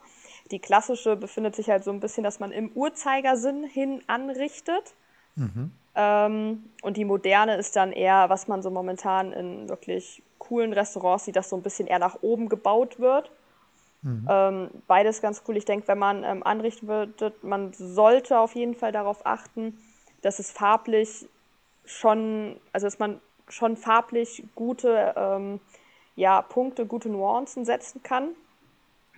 Die 0.52 0.60
klassische 0.60 1.16
befindet 1.16 1.56
sich 1.56 1.70
halt 1.70 1.84
so 1.84 1.92
ein 1.92 2.00
bisschen, 2.00 2.24
dass 2.24 2.40
man 2.40 2.52
im 2.52 2.72
Uhrzeigersinn 2.74 3.64
hin 3.64 4.02
anrichtet. 4.08 4.96
Mhm. 5.36 5.72
Ähm, 5.96 6.70
und 6.82 6.98
die 6.98 7.06
moderne 7.06 7.58
ist 7.58 7.76
dann 7.76 7.92
eher, 7.92 8.30
was 8.30 8.48
man 8.48 8.62
so 8.62 8.72
momentan 8.72 9.34
in 9.34 9.70
wirklich 9.70 10.24
coolen 10.40 10.74
Restaurants 10.74 11.26
sieht, 11.26 11.36
dass 11.36 11.50
so 11.50 11.56
ein 11.56 11.64
bisschen 11.64 11.88
eher 11.88 12.00
nach 12.00 12.20
oben 12.22 12.50
gebaut 12.50 13.00
wird. 13.00 13.32
Mhm. 14.08 14.26
Ähm, 14.30 14.70
beides 14.88 15.22
ganz 15.22 15.44
cool. 15.48 15.58
Ich 15.58 15.66
denke, 15.66 15.88
wenn 15.90 15.98
man 15.98 16.24
ähm, 16.24 16.42
anrichten 16.44 16.88
würde, 16.88 17.34
man 17.42 17.74
sollte 17.74 18.40
auf 18.40 18.56
jeden 18.56 18.74
Fall 18.74 18.94
darauf 18.94 19.26
achten, 19.26 19.78
dass 20.22 20.40
es 20.40 20.50
farblich 20.50 21.28
schon, 21.86 22.58
also 22.72 22.88
dass 22.88 23.00
man 23.00 23.20
schon 23.50 23.76
farblich 23.76 24.44
gute 24.56 25.14
ähm, 25.18 25.60
ja, 26.16 26.42
Punkte, 26.42 26.86
gute 26.86 27.10
Nuancen 27.10 27.66
setzen 27.66 28.02
kann. 28.02 28.30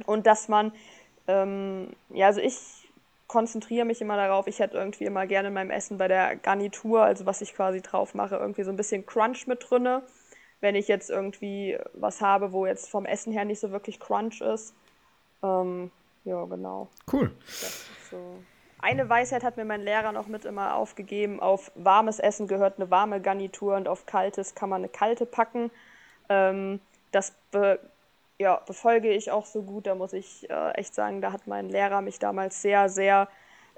Und 0.05 0.25
dass 0.25 0.47
man, 0.47 0.71
ähm, 1.27 1.91
ja, 2.09 2.27
also 2.27 2.41
ich 2.41 2.87
konzentriere 3.27 3.85
mich 3.85 4.01
immer 4.01 4.15
darauf, 4.15 4.47
ich 4.47 4.57
hätte 4.57 4.77
irgendwie 4.77 5.05
immer 5.05 5.27
gerne 5.27 5.49
in 5.49 5.53
meinem 5.53 5.69
Essen 5.69 5.99
bei 5.99 6.07
der 6.07 6.35
Garnitur, 6.35 7.03
also 7.03 7.27
was 7.27 7.41
ich 7.41 7.53
quasi 7.53 7.81
drauf 7.81 8.15
mache, 8.15 8.37
irgendwie 8.37 8.63
so 8.63 8.71
ein 8.71 8.75
bisschen 8.75 9.05
Crunch 9.05 9.45
mit 9.45 9.69
drinne 9.69 10.01
wenn 10.61 10.75
ich 10.75 10.87
jetzt 10.87 11.09
irgendwie 11.09 11.77
was 11.93 12.21
habe, 12.21 12.51
wo 12.51 12.65
jetzt 12.65 12.89
vom 12.89 13.05
Essen 13.05 13.31
her 13.31 13.45
nicht 13.45 13.59
so 13.59 13.71
wirklich 13.71 13.99
Crunch 13.99 14.41
ist. 14.41 14.73
Ähm, 15.43 15.91
ja, 16.25 16.43
genau. 16.45 16.87
Cool. 17.11 17.31
So. 18.09 18.17
Eine 18.81 19.09
Weisheit 19.09 19.43
hat 19.43 19.57
mir 19.57 19.65
mein 19.65 19.81
Lehrer 19.81 20.11
noch 20.11 20.27
mit 20.27 20.45
immer 20.45 20.75
aufgegeben. 20.75 21.39
Auf 21.39 21.71
warmes 21.75 22.19
Essen 22.19 22.47
gehört 22.47 22.79
eine 22.79 22.89
warme 22.89 23.21
Garnitur 23.21 23.75
und 23.75 23.87
auf 23.87 24.05
kaltes 24.05 24.55
kann 24.55 24.69
man 24.69 24.81
eine 24.81 24.89
kalte 24.89 25.25
packen. 25.25 25.69
Ähm, 26.29 26.79
das 27.11 27.33
be 27.51 27.79
ja, 28.41 28.55
befolge 28.65 29.09
ich 29.09 29.31
auch 29.31 29.45
so 29.45 29.63
gut. 29.63 29.85
Da 29.85 29.95
muss 29.95 30.13
ich 30.13 30.49
äh, 30.49 30.71
echt 30.71 30.95
sagen, 30.95 31.19
da 31.19 31.33
hat 31.33 31.45
mein 31.45 31.67
Lehrer 31.67 31.99
mich 31.99 32.19
damals 32.19 32.61
sehr, 32.61 32.87
sehr 32.87 33.27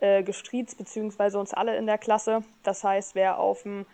äh, 0.02 0.22
gestriezt, 0.22 0.78
beziehungsweise 0.78 1.40
uns 1.40 1.52
alle 1.52 1.76
in 1.78 1.88
der 1.88 1.98
Klasse. 1.98 2.44
Das 2.62 2.84
heißt, 2.84 3.16
wer 3.16 3.40
auf 3.40 3.66
ein, 3.66 3.88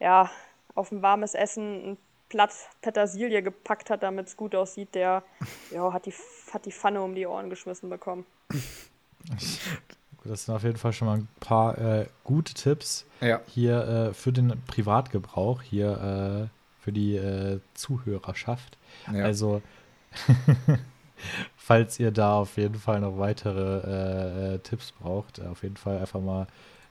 ja, 0.00 0.28
auf 0.74 0.90
ein 0.90 1.02
warmes 1.02 1.34
Essen 1.34 1.92
ein 1.92 1.98
Blatt 2.28 2.52
Petersilie 2.82 3.42
gepackt 3.42 3.90
hat, 3.90 4.02
damit 4.02 4.26
es 4.28 4.36
gut 4.36 4.54
aussieht, 4.54 4.94
der 4.94 5.22
ja, 5.70 5.92
hat, 5.92 6.06
die, 6.06 6.14
hat 6.52 6.66
die 6.66 6.72
Pfanne 6.72 7.02
um 7.02 7.14
die 7.14 7.26
Ohren 7.26 7.50
geschmissen 7.50 7.88
bekommen. 7.88 8.26
Das 10.24 10.44
sind 10.44 10.54
auf 10.54 10.62
jeden 10.62 10.76
Fall 10.76 10.92
schon 10.92 11.08
mal 11.08 11.18
ein 11.18 11.28
paar 11.40 11.78
äh, 11.78 12.06
gute 12.24 12.54
Tipps 12.54 13.06
ja. 13.20 13.40
hier 13.46 14.10
äh, 14.10 14.14
für 14.14 14.32
den 14.32 14.60
Privatgebrauch, 14.66 15.62
hier 15.62 16.50
äh, 16.50 16.82
für 16.82 16.92
die 16.92 17.16
äh, 17.16 17.60
Zuhörerschaft. 17.74 18.76
Ja. 19.12 19.24
Also, 19.24 19.62
falls 21.56 21.98
ihr 21.98 22.10
da 22.10 22.38
auf 22.38 22.56
jeden 22.56 22.76
Fall 22.76 23.00
noch 23.00 23.18
weitere 23.18 24.54
äh, 24.54 24.58
Tipps 24.58 24.92
braucht, 24.92 25.40
auf 25.40 25.62
jeden 25.62 25.76
Fall 25.76 25.98
einfach 25.98 26.20
mal 26.20 26.46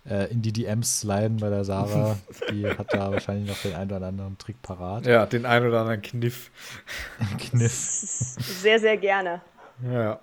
äh, 0.09 0.31
in 0.31 0.41
die 0.41 0.53
DMs 0.53 1.01
sliden 1.01 1.37
bei 1.37 1.49
der 1.49 1.63
Sarah. 1.63 2.17
Die 2.51 2.67
hat 2.67 2.93
da 2.93 3.11
wahrscheinlich 3.11 3.49
noch 3.49 3.61
den 3.61 3.75
einen 3.75 3.91
oder 3.91 4.07
anderen 4.07 4.37
Trick 4.37 4.61
parat. 4.61 5.05
Ja, 5.05 5.25
den 5.25 5.45
einen 5.45 5.67
oder 5.67 5.81
anderen 5.81 6.01
Kniff. 6.01 6.51
Kniff. 7.37 7.71
Sehr, 7.71 8.79
sehr 8.79 8.97
gerne. 8.97 9.41
Ja. 9.83 10.19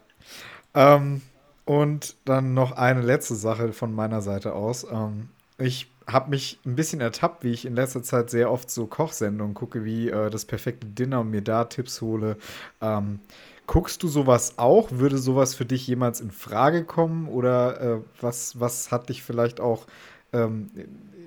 Ähm, 0.75 1.23
und 1.64 2.16
dann 2.25 2.55
noch 2.55 2.73
eine 2.73 3.03
letzte 3.03 3.35
Sache 3.35 3.73
von 3.73 3.94
meiner 3.94 4.20
Seite 4.20 4.55
aus. 4.55 4.87
Ähm, 4.90 5.29
ich 5.59 5.90
habe 6.07 6.31
mich 6.31 6.59
ein 6.66 6.77
bisschen 6.77 7.01
ertappt, 7.01 7.44
wie 7.44 7.53
ich 7.53 7.64
in 7.64 7.75
letzter 7.75 8.03
Zeit 8.03 8.29
sehr 8.29 8.51
oft 8.51 8.70
so 8.70 8.87
Kochsendungen 8.87 9.55
gucke, 9.55 9.85
wie 9.85 10.11
äh, 10.11 10.29
das 10.31 10.44
perfekte 10.44 10.87
Dinner 10.87 11.20
und 11.20 11.31
mir 11.31 11.42
da 11.42 11.64
Tipps 11.64 12.01
hole. 12.03 12.37
Ähm, 12.83 13.20
Guckst 13.66 14.03
du 14.03 14.09
sowas 14.09 14.59
auch? 14.59 14.90
Würde 14.90 15.18
sowas 15.18 15.55
für 15.55 15.64
dich 15.64 15.87
jemals 15.87 16.20
in 16.20 16.31
Frage 16.31 16.85
kommen? 16.85 17.29
Oder 17.29 17.81
äh, 17.81 18.00
was, 18.20 18.61
was 18.61 18.90
hat 18.90 19.09
dich 19.09 19.22
vielleicht 19.22 19.61
auch 19.61 19.87
ähm, 20.33 20.70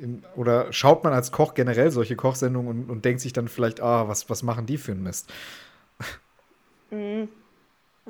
in, 0.01 0.23
oder 0.35 0.71
schaut 0.71 1.03
man 1.03 1.13
als 1.13 1.31
Koch 1.31 1.53
generell 1.53 1.89
solche 1.91 2.15
Kochsendungen 2.15 2.83
und, 2.83 2.89
und 2.89 3.05
denkt 3.05 3.21
sich 3.21 3.33
dann 3.33 3.47
vielleicht, 3.47 3.81
ah, 3.81 4.07
was, 4.07 4.29
was 4.29 4.43
machen 4.43 4.65
die 4.65 4.77
für 4.77 4.91
einen 4.91 5.03
Mist? 5.03 5.33
Mhm. 6.91 7.29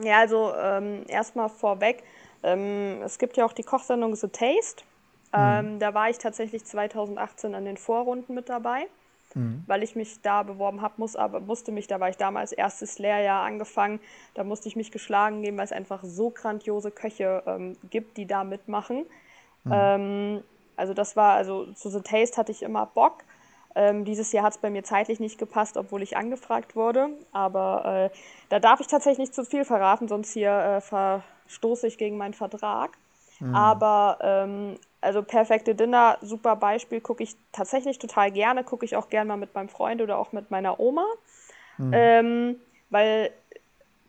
Ja, 0.01 0.19
also 0.19 0.53
ähm, 0.55 1.05
erstmal 1.07 1.49
vorweg, 1.49 2.03
ähm, 2.43 3.01
es 3.03 3.17
gibt 3.17 3.37
ja 3.37 3.45
auch 3.45 3.53
die 3.53 3.63
Kochsendung 3.63 4.15
The 4.15 4.27
Taste. 4.27 4.83
Mhm. 5.33 5.79
Da 5.79 5.93
war 5.93 6.09
ich 6.09 6.17
tatsächlich 6.19 6.63
2018 6.65 7.55
an 7.55 7.65
den 7.65 7.77
Vorrunden 7.77 8.33
mit 8.33 8.49
dabei 8.49 8.87
mhm. 9.38 9.63
weil 9.67 9.84
ich 9.84 9.95
mich 9.95 10.21
da 10.21 10.43
beworben 10.43 10.82
habe, 10.82 10.95
muss, 10.97 11.15
aber 11.15 11.39
musste 11.39 11.71
mich, 11.71 11.88
da 11.88 12.00
war 12.00 12.10
ich 12.10 12.17
damals 12.17 12.52
erstes 12.52 13.00
Lehrjahr 13.00 13.43
angefangen, 13.43 14.00
da 14.34 14.43
musste 14.43 14.67
ich 14.67 14.76
mich 14.76 14.91
geschlagen 14.91 15.41
geben, 15.41 15.58
weil 15.58 15.65
es 15.65 15.72
einfach 15.72 16.03
so 16.03 16.30
grandiose 16.30 16.91
Köche 16.91 17.43
ähm, 17.45 17.78
gibt, 17.89 18.18
die 18.18 18.26
da 18.26 18.43
mitmachen. 18.43 19.05
Mhm. 19.64 19.72
Ähm, 19.72 20.43
also 20.76 20.93
das 20.93 21.16
war, 21.16 21.34
also 21.36 21.72
zu 21.74 21.89
The 21.89 22.01
Taste 22.01 22.38
hatte 22.38 22.51
ich 22.51 22.64
immer 22.64 22.86
Bock. 22.86 23.24
Ähm, 23.76 24.05
dieses 24.05 24.32
Jahr 24.32 24.43
hat 24.43 24.53
es 24.53 24.57
bei 24.57 24.70
mir 24.70 24.84
zeitlich 24.84 25.20
nicht 25.20 25.38
gepasst, 25.38 25.78
obwohl 25.78 26.01
ich 26.01 26.18
angefragt 26.18 26.76
wurde. 26.76 27.09
Aber 27.32 28.09
äh, 28.11 28.18
da 28.49 28.59
darf 28.59 28.80
ich 28.80 28.88
tatsächlich 28.88 29.20
nicht 29.20 29.36
zu 29.36 29.45
viel 29.45 29.66
verraten, 29.66 30.07
sonst 30.07 30.34
hier 30.34 30.51
äh, 30.51 30.82
verstoße 30.82 31.86
ich 31.86 31.97
gegen 31.97 32.18
meinen 32.18 32.34
Vertrag. 32.34 32.97
Mhm. 33.39 33.55
Aber 33.55 34.18
ähm, 34.22 34.78
also 35.02 35.24
perfekte 35.24 35.76
Dinner, 35.76 36.18
super 36.22 36.56
Beispiel, 36.56 37.02
gucke 37.02 37.24
ich 37.24 37.36
tatsächlich 37.52 38.00
total 38.00 38.32
gerne, 38.32 38.64
gucke 38.64 38.86
ich 38.86 38.95
auch 38.95 39.10
gerne 39.10 39.28
mal 39.28 39.38
mit 39.38 39.54
meinem 39.54 39.70
Freund 39.70 40.02
oder 40.02 40.18
auch 40.18 40.32
mit 40.32 40.52
meiner 40.52 40.80
Oma. 40.80 41.06
Mhm. 41.78 41.93
Ähm, 41.93 42.56
weil 42.89 43.32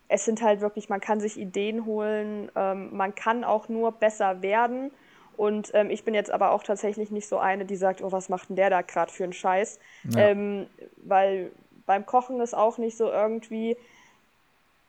es 0.08 0.24
sind 0.24 0.42
halt 0.42 0.60
wirklich, 0.60 0.88
man 0.88 1.00
kann 1.00 1.20
sich 1.20 1.38
Ideen 1.38 1.84
holen, 1.84 2.50
ähm, 2.56 2.96
man 2.96 3.14
kann 3.14 3.44
auch 3.44 3.68
nur 3.68 3.92
besser 3.92 4.42
werden. 4.42 4.90
Und 5.36 5.70
ähm, 5.74 5.90
ich 5.90 6.04
bin 6.04 6.14
jetzt 6.14 6.30
aber 6.30 6.50
auch 6.50 6.64
tatsächlich 6.64 7.10
nicht 7.10 7.28
so 7.28 7.38
eine, 7.38 7.64
die 7.64 7.76
sagt, 7.76 8.02
oh, 8.02 8.10
was 8.10 8.28
macht 8.28 8.48
denn 8.48 8.56
der 8.56 8.70
da 8.70 8.82
gerade 8.82 9.12
für 9.12 9.24
einen 9.24 9.32
Scheiß? 9.32 9.78
Ja. 10.10 10.28
Ähm, 10.28 10.66
weil 10.96 11.52
beim 11.86 12.06
Kochen 12.06 12.40
ist 12.40 12.54
auch 12.54 12.78
nicht 12.78 12.96
so 12.96 13.10
irgendwie, 13.10 13.76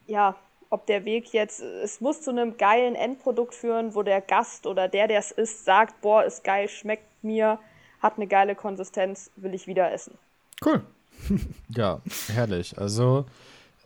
ja, 0.08 0.36
ob 0.70 0.86
der 0.86 1.06
Weg 1.06 1.34
jetzt, 1.34 1.62
es 1.62 2.00
muss 2.00 2.22
zu 2.22 2.30
einem 2.30 2.58
geilen 2.58 2.96
Endprodukt 2.96 3.56
führen, 3.56 3.96
wo 3.96 4.04
der 4.04 4.22
Gast 4.22 4.68
oder 4.68 4.88
der, 4.88 5.08
der 5.08 5.20
es 5.20 5.32
isst, 5.32 5.66
sagt, 5.66 6.02
boah, 6.02 6.24
ist 6.24 6.44
geil, 6.44 6.68
schmeckt 6.70 7.24
mir, 7.24 7.60
hat 8.02 8.18
eine 8.18 8.28
geile 8.28 8.56
Konsistenz, 8.56 9.32
will 9.36 9.54
ich 9.54 9.68
wieder 9.68 9.92
essen. 9.92 10.18
Cool. 10.64 10.84
ja, 11.70 12.02
herrlich. 12.28 12.78
Also 12.78 13.26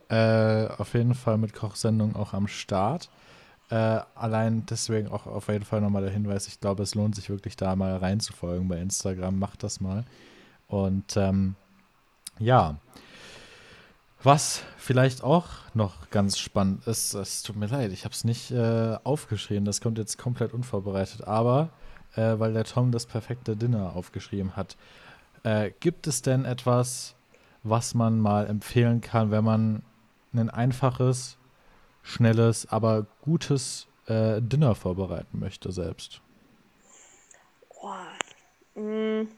äh, 0.08 0.66
auf 0.78 0.94
jeden 0.94 1.14
Fall 1.14 1.38
mit 1.38 1.54
Kochsendung 1.54 2.16
auch 2.16 2.34
am 2.34 2.46
Start. 2.46 3.08
Äh, 3.70 4.00
allein 4.14 4.66
deswegen 4.66 5.08
auch 5.08 5.26
auf 5.26 5.48
jeden 5.48 5.64
Fall 5.64 5.80
nochmal 5.80 6.02
der 6.02 6.12
Hinweis, 6.12 6.46
ich 6.48 6.60
glaube, 6.60 6.82
es 6.82 6.94
lohnt 6.94 7.16
sich 7.16 7.30
wirklich 7.30 7.56
da 7.56 7.74
mal 7.76 7.96
reinzufolgen 7.96 8.68
bei 8.68 8.78
Instagram. 8.78 9.38
Macht 9.38 9.62
das 9.62 9.80
mal. 9.80 10.04
Und 10.68 11.16
ähm, 11.16 11.54
ja, 12.38 12.76
was 14.24 14.62
vielleicht 14.78 15.22
auch 15.22 15.48
noch 15.74 16.10
ganz 16.10 16.38
spannend 16.38 16.86
ist, 16.86 17.14
es 17.14 17.42
tut 17.42 17.56
mir 17.56 17.66
leid, 17.66 17.92
ich 17.92 18.04
habe 18.04 18.14
es 18.14 18.24
nicht 18.24 18.50
äh, 18.50 18.96
aufgeschrieben, 19.04 19.64
das 19.64 19.80
kommt 19.80 19.98
jetzt 19.98 20.18
komplett 20.18 20.54
unvorbereitet, 20.54 21.26
aber 21.26 21.70
äh, 22.16 22.38
weil 22.38 22.54
der 22.54 22.64
Tom 22.64 22.90
das 22.90 23.06
perfekte 23.06 23.56
Dinner 23.56 23.94
aufgeschrieben 23.94 24.56
hat, 24.56 24.76
äh, 25.42 25.70
gibt 25.80 26.06
es 26.06 26.22
denn 26.22 26.44
etwas, 26.44 27.14
was 27.62 27.94
man 27.94 28.18
mal 28.18 28.46
empfehlen 28.46 29.00
kann, 29.00 29.30
wenn 29.30 29.44
man 29.44 29.82
ein 30.32 30.50
einfaches, 30.50 31.36
schnelles, 32.02 32.66
aber 32.70 33.06
gutes 33.22 33.86
äh, 34.06 34.40
Dinner 34.40 34.74
vorbereiten 34.74 35.38
möchte 35.38 35.70
selbst? 35.72 36.20
Boah. 37.68 38.06
Mm, 38.74 39.28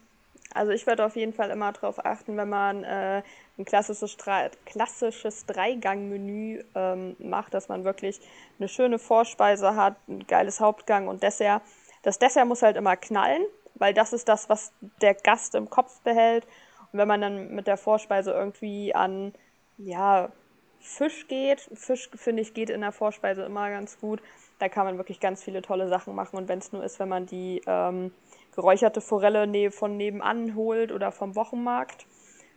also 0.57 0.73
ich 0.73 0.87
würde 0.87 1.05
auf 1.05 1.17
jeden 1.17 1.33
Fall 1.33 1.51
immer 1.51 1.73
darauf 1.73 2.05
achten, 2.05 2.37
wenn 2.37 2.49
man 2.49 2.85
äh, 2.85 3.23
ein 3.59 3.65
klassisches, 3.65 4.17
klassisches 4.65 5.47
Dreigang-Menü 5.47 6.65
ähm, 6.75 7.17
macht, 7.19 7.55
dass 7.55 7.69
man 7.69 7.85
wirklich 7.85 8.21
eine 8.59 8.69
schöne 8.69 8.99
Vorspeise 8.99 9.77
hat, 9.77 9.97
ein 10.09 10.27
geiles 10.27 10.61
Hauptgang 10.61 11.09
und 11.09 11.23
Dessert. 11.23 11.63
Das 12.03 12.19
Dessert 12.19 12.47
muss 12.47 12.63
halt 12.63 12.77
immer 12.77 12.97
knallen, 12.97 13.45
weil 13.75 13.95
das 13.95 14.13
ist 14.13 14.29
das, 14.29 14.49
was 14.49 14.73
der 15.03 15.15
Gast 15.15 15.55
im 15.55 15.71
Kopf 15.71 16.01
behält. 16.01 16.45
Und 16.93 16.99
wenn 16.99 17.09
man 17.09 17.21
dann 17.21 17.55
mit 17.55 17.67
der 17.67 17.77
Vorspeise 17.77 18.33
irgendwie 18.33 18.95
an, 18.95 19.35
ja, 19.79 20.31
Fisch 20.87 21.27
geht. 21.27 21.69
Fisch, 21.75 22.09
finde 22.15 22.43
ich, 22.43 22.55
geht 22.55 22.71
in 22.71 22.81
der 22.81 22.93
Vorspeise 22.93 23.43
immer 23.43 23.69
ganz 23.71 23.99
gut. 23.99 24.23
Da 24.59 24.69
kann 24.69 24.87
man 24.87 24.99
wirklich 24.99 25.21
ganz 25.21 25.43
viele 25.43 25.61
tolle 25.61 25.89
Sachen 25.89 26.15
machen. 26.15 26.37
Und 26.37 26.49
wenn 26.49 26.61
es 26.61 26.73
nur 26.73 26.85
ist, 26.85 26.99
wenn 27.01 27.09
man 27.09 27.27
die 27.27 27.61
ähm, 27.67 28.13
geräucherte 28.57 29.01
Forelle 29.01 29.71
von 29.71 29.97
nebenan 29.97 30.57
holt 30.57 30.91
oder 30.91 31.13
vom 31.13 31.37
Wochenmarkt 31.37 32.07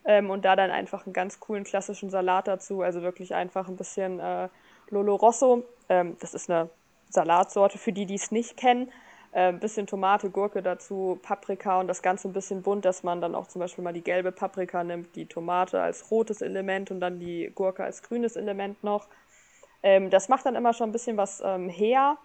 ähm, 0.05 0.31
und 0.31 0.45
da 0.45 0.55
dann 0.55 0.71
einfach 0.71 1.05
einen 1.05 1.13
ganz 1.13 1.39
coolen 1.39 1.63
klassischen 1.63 2.09
Salat 2.09 2.47
dazu. 2.47 2.81
Also 2.81 3.03
wirklich 3.03 3.35
einfach 3.35 3.67
ein 3.67 3.77
bisschen 3.77 4.19
äh, 4.19 4.49
Lolo 4.89 5.15
Rosso. 5.15 5.63
Ähm, 5.89 6.17
das 6.19 6.33
ist 6.33 6.49
eine 6.49 6.69
Salatsorte 7.09 7.77
für 7.77 7.93
die, 7.93 8.07
die 8.07 8.15
es 8.15 8.31
nicht 8.31 8.57
kennen 8.57 8.91
ein 9.31 9.55
äh, 9.55 9.57
bisschen 9.57 9.85
Tomate, 9.85 10.29
Gurke 10.29 10.61
dazu, 10.61 11.19
Paprika 11.21 11.79
und 11.79 11.87
das 11.87 12.01
Ganze 12.01 12.27
ein 12.27 12.33
bisschen 12.33 12.61
bunt, 12.63 12.85
dass 12.85 13.03
man 13.03 13.21
dann 13.21 13.35
auch 13.35 13.47
zum 13.47 13.59
Beispiel 13.59 13.83
mal 13.83 13.93
die 13.93 14.01
gelbe 14.01 14.31
Paprika 14.31 14.83
nimmt, 14.83 15.15
die 15.15 15.25
Tomate 15.25 15.81
als 15.81 16.09
rotes 16.09 16.41
Element 16.41 16.89
und 16.91 16.99
dann 16.99 17.19
die 17.19 17.51
Gurke 17.53 17.83
als 17.83 18.01
grünes 18.01 18.35
Element 18.35 18.83
noch. 18.83 19.07
Ähm, 19.83 20.09
das 20.09 20.29
macht 20.29 20.45
dann 20.45 20.55
immer 20.55 20.73
schon 20.73 20.89
ein 20.89 20.91
bisschen 20.91 21.17
was 21.17 21.41
ähm, 21.45 21.69
her. 21.69 22.17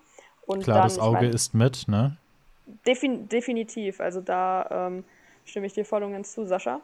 Und 0.47 0.64
Klar, 0.64 0.79
dann, 0.79 0.89
das 0.89 0.99
Auge 0.99 1.27
mein, 1.27 1.31
ist 1.31 1.55
mit, 1.55 1.89
ne? 1.89 2.16
Defin 2.67 3.29
definitiv, 3.29 4.01
also 4.01 4.21
da 4.21 4.89
ähm, 4.89 5.05
stimme 5.45 5.67
ich 5.67 5.75
dir 5.75 5.85
voll 5.85 6.03
und 6.03 6.12
ganz 6.12 6.33
zu, 6.33 6.47
Sascha. 6.47 6.81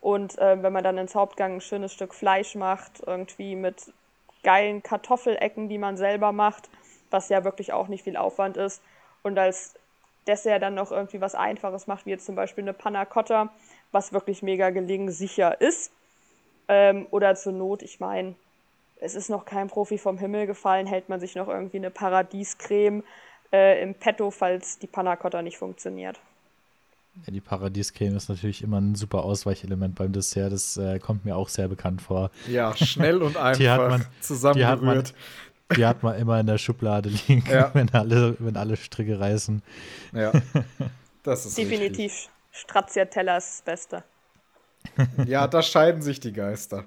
Und 0.00 0.38
äh, 0.38 0.62
wenn 0.62 0.72
man 0.72 0.84
dann 0.84 0.98
ins 0.98 1.14
Hauptgang 1.14 1.56
ein 1.56 1.60
schönes 1.60 1.92
Stück 1.92 2.14
Fleisch 2.14 2.54
macht, 2.54 3.02
irgendwie 3.06 3.56
mit 3.56 3.92
geilen 4.42 4.82
Kartoffelecken, 4.82 5.68
die 5.68 5.78
man 5.78 5.96
selber 5.96 6.32
macht, 6.32 6.70
was 7.10 7.28
ja 7.28 7.44
wirklich 7.44 7.72
auch 7.72 7.88
nicht 7.88 8.04
viel 8.04 8.16
Aufwand 8.16 8.56
ist, 8.56 8.82
und 9.22 9.38
als 9.38 9.74
Dessert 10.26 10.62
dann 10.62 10.74
noch 10.74 10.92
irgendwie 10.92 11.20
was 11.20 11.34
Einfaches 11.34 11.86
macht, 11.86 12.06
wie 12.06 12.10
jetzt 12.10 12.26
zum 12.26 12.36
Beispiel 12.36 12.62
eine 12.62 12.72
Panna 12.72 13.04
Cotta, 13.04 13.50
was 13.92 14.12
wirklich 14.12 14.42
mega 14.42 14.70
gelegen 14.70 15.10
sicher 15.10 15.60
ist. 15.60 15.92
Ähm, 16.68 17.06
oder 17.10 17.34
zur 17.34 17.52
Not, 17.52 17.82
ich 17.82 18.00
meine, 18.00 18.34
es 19.00 19.14
ist 19.14 19.28
noch 19.28 19.44
kein 19.44 19.68
Profi 19.68 19.98
vom 19.98 20.18
Himmel 20.18 20.46
gefallen, 20.46 20.86
hält 20.86 21.08
man 21.08 21.20
sich 21.20 21.34
noch 21.34 21.48
irgendwie 21.48 21.76
eine 21.76 21.90
Paradiescreme 21.90 23.04
äh, 23.52 23.82
im 23.82 23.94
Petto, 23.94 24.30
falls 24.30 24.78
die 24.78 24.86
Panna 24.86 25.16
Cotta 25.16 25.42
nicht 25.42 25.58
funktioniert. 25.58 26.18
Ja, 27.24 27.32
die 27.32 27.40
Paradiescreme 27.40 28.16
ist 28.16 28.28
natürlich 28.28 28.62
immer 28.62 28.78
ein 28.78 28.94
super 28.94 29.24
Ausweichelement 29.24 29.94
beim 29.94 30.12
Dessert. 30.12 30.52
Das 30.52 30.76
äh, 30.76 30.98
kommt 30.98 31.24
mir 31.24 31.36
auch 31.36 31.48
sehr 31.48 31.68
bekannt 31.68 32.02
vor. 32.02 32.30
Ja, 32.46 32.76
schnell 32.76 33.22
und 33.22 33.36
einfach 33.36 33.58
die 33.58 33.70
hat 33.70 33.88
man, 33.88 34.04
zusammengerührt. 34.20 35.14
Die 35.76 35.84
hat 35.84 36.02
man 36.02 36.16
immer 36.18 36.38
in 36.38 36.46
der 36.46 36.58
Schublade 36.58 37.08
liegen, 37.08 37.44
ja. 37.50 37.70
wenn, 37.74 37.88
alle, 37.90 38.36
wenn 38.38 38.56
alle 38.56 38.76
Stricke 38.76 39.18
reißen. 39.18 39.62
Ja, 40.12 40.32
das 41.22 41.46
ist 41.46 41.58
Definitiv 41.58 42.12
richtig. 42.12 42.30
Stracciatellas 42.52 43.62
Beste. 43.64 44.04
Ja, 45.26 45.48
da 45.48 45.62
scheiden 45.62 46.00
sich 46.00 46.20
die 46.20 46.32
Geister. 46.32 46.84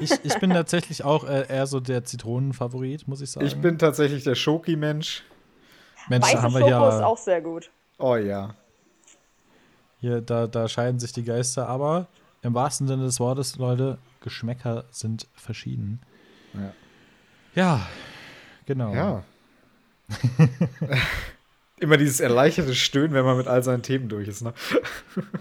Ich, 0.00 0.12
ich 0.22 0.38
bin 0.38 0.50
tatsächlich 0.50 1.04
auch 1.04 1.28
äh, 1.28 1.46
eher 1.48 1.66
so 1.66 1.80
der 1.80 2.04
Zitronenfavorit, 2.04 3.08
muss 3.08 3.20
ich 3.20 3.30
sagen. 3.32 3.44
Ich 3.44 3.56
bin 3.56 3.78
tatsächlich 3.78 4.22
der 4.22 4.36
Schoki-Mensch. 4.36 5.24
Mensch, 6.08 6.26
Weiße 6.26 6.42
haben 6.42 6.54
wir 6.54 6.60
Schoko 6.60 6.88
hier, 6.88 6.88
ist 6.88 7.04
auch 7.04 7.18
sehr 7.18 7.40
gut. 7.40 7.70
Oh 7.98 8.16
ja. 8.16 8.54
Hier, 10.00 10.20
da, 10.20 10.46
da 10.46 10.68
scheiden 10.68 11.00
sich 11.00 11.12
die 11.12 11.24
Geister, 11.24 11.68
aber 11.68 12.06
im 12.42 12.54
wahrsten 12.54 12.86
Sinne 12.86 13.04
des 13.04 13.18
Wortes, 13.18 13.56
Leute, 13.56 13.98
Geschmäcker 14.20 14.84
sind 14.90 15.26
verschieden. 15.34 16.00
Ja. 16.54 16.72
Ja, 17.54 17.86
genau. 18.66 18.94
Ja. 18.94 19.24
Immer 21.80 21.96
dieses 21.96 22.20
erleichterte 22.20 22.74
Stöhnen, 22.74 23.12
wenn 23.12 23.24
man 23.24 23.36
mit 23.36 23.46
all 23.46 23.62
seinen 23.62 23.82
Themen 23.82 24.08
durch 24.08 24.28
ist. 24.28 24.42
Ne? 24.42 24.52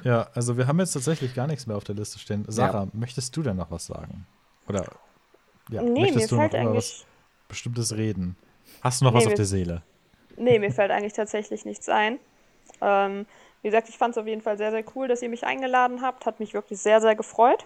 ja, 0.03 0.29
also 0.33 0.57
wir 0.57 0.67
haben 0.67 0.79
jetzt 0.79 0.93
tatsächlich 0.93 1.33
gar 1.33 1.47
nichts 1.47 1.65
mehr 1.65 1.75
auf 1.75 1.83
der 1.83 1.95
Liste 1.95 2.19
stehen. 2.19 2.45
Sarah, 2.47 2.83
ja. 2.83 2.89
möchtest 2.93 3.35
du 3.35 3.41
denn 3.43 3.57
noch 3.57 3.71
was 3.71 3.87
sagen? 3.87 4.25
Oder 4.67 4.85
ja, 5.69 5.81
nee, 5.81 6.01
möchtest 6.01 6.31
du 6.31 6.35
noch 6.35 6.53
über 6.53 6.75
was 6.75 7.05
Bestimmtes 7.47 7.95
reden? 7.95 8.35
Hast 8.81 9.01
du 9.01 9.05
noch 9.05 9.13
nee, 9.13 9.19
was 9.19 9.27
auf 9.27 9.33
der 9.33 9.45
Seele? 9.45 9.81
Nee, 10.37 10.59
mir 10.59 10.71
fällt 10.71 10.91
eigentlich 10.91 11.13
tatsächlich 11.13 11.65
nichts 11.65 11.89
ein. 11.89 12.19
Ähm, 12.81 13.25
wie 13.61 13.69
gesagt, 13.69 13.89
ich 13.89 13.97
fand 13.97 14.15
es 14.15 14.17
auf 14.17 14.27
jeden 14.27 14.41
Fall 14.41 14.57
sehr, 14.57 14.71
sehr 14.71 14.83
cool, 14.95 15.07
dass 15.07 15.21
ihr 15.21 15.29
mich 15.29 15.45
eingeladen 15.45 16.01
habt. 16.01 16.25
Hat 16.25 16.39
mich 16.39 16.53
wirklich 16.53 16.79
sehr, 16.79 17.01
sehr 17.01 17.15
gefreut. 17.15 17.65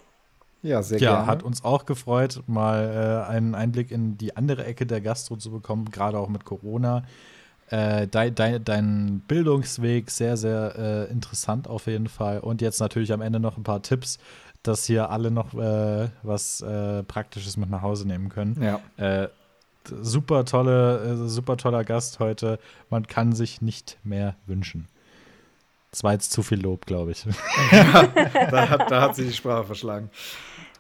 Ja, 0.64 0.84
sehr 0.84 1.00
ja, 1.00 1.16
gerne. 1.16 1.28
hat 1.28 1.44
uns 1.44 1.64
auch 1.64 1.86
gefreut, 1.86 2.44
mal 2.48 3.26
äh, 3.28 3.32
einen 3.32 3.56
Einblick 3.56 3.92
in 3.92 4.18
die 4.18 4.38
andere 4.38 4.64
Ecke 4.66 4.86
der 4.86 5.02
Gastro 5.02 5.36
zu 5.36 5.52
bekommen, 5.52 5.90
gerade 5.92 6.20
auch 6.20 6.30
mit 6.30 6.46
Corona. 6.46 7.04
Äh, 7.70 8.08
dein, 8.08 8.36
dein, 8.36 8.64
dein, 8.64 9.24
Bildungsweg 9.28 10.12
sehr, 10.12 10.38
sehr 10.38 10.76
äh, 10.78 11.12
interessant 11.12 11.68
auf 11.68 11.88
jeden 11.88 12.10
Fall. 12.10 12.40
Und 12.40 12.62
jetzt 12.62 12.80
natürlich 12.80 13.12
am 13.12 13.22
Ende 13.22 13.40
noch 13.40 13.58
ein 13.58 13.64
paar 13.64 13.82
Tipps, 13.82 14.20
dass 14.62 14.86
hier 14.86 15.10
alle 15.10 15.32
noch 15.32 15.54
äh, 15.54 16.10
was 16.22 16.62
äh, 16.62 17.02
Praktisches 17.04 17.58
mit 17.58 17.70
nach 17.70 17.82
Hause 17.82 18.08
nehmen 18.08 18.30
können. 18.30 18.62
Ja. 18.62 19.30
Äh, 19.90 19.96
super 20.02 20.46
tolle, 20.46 21.28
super 21.28 21.58
toller 21.58 21.84
Gast 21.84 22.20
heute. 22.20 22.60
Man 22.90 23.08
kann 23.08 23.34
sich 23.34 23.62
nicht 23.62 23.98
mehr 24.04 24.36
wünschen. 24.46 24.88
Das 25.92 26.04
war 26.04 26.14
jetzt 26.14 26.32
zu 26.32 26.42
viel 26.42 26.62
Lob, 26.62 26.86
glaube 26.86 27.12
ich. 27.12 27.26
Ja, 27.72 28.08
da, 28.50 28.70
hat, 28.70 28.92
da 28.92 29.02
hat 29.02 29.16
sie 29.16 29.26
die 29.26 29.34
Sprache 29.34 29.66
verschlagen. 29.66 30.10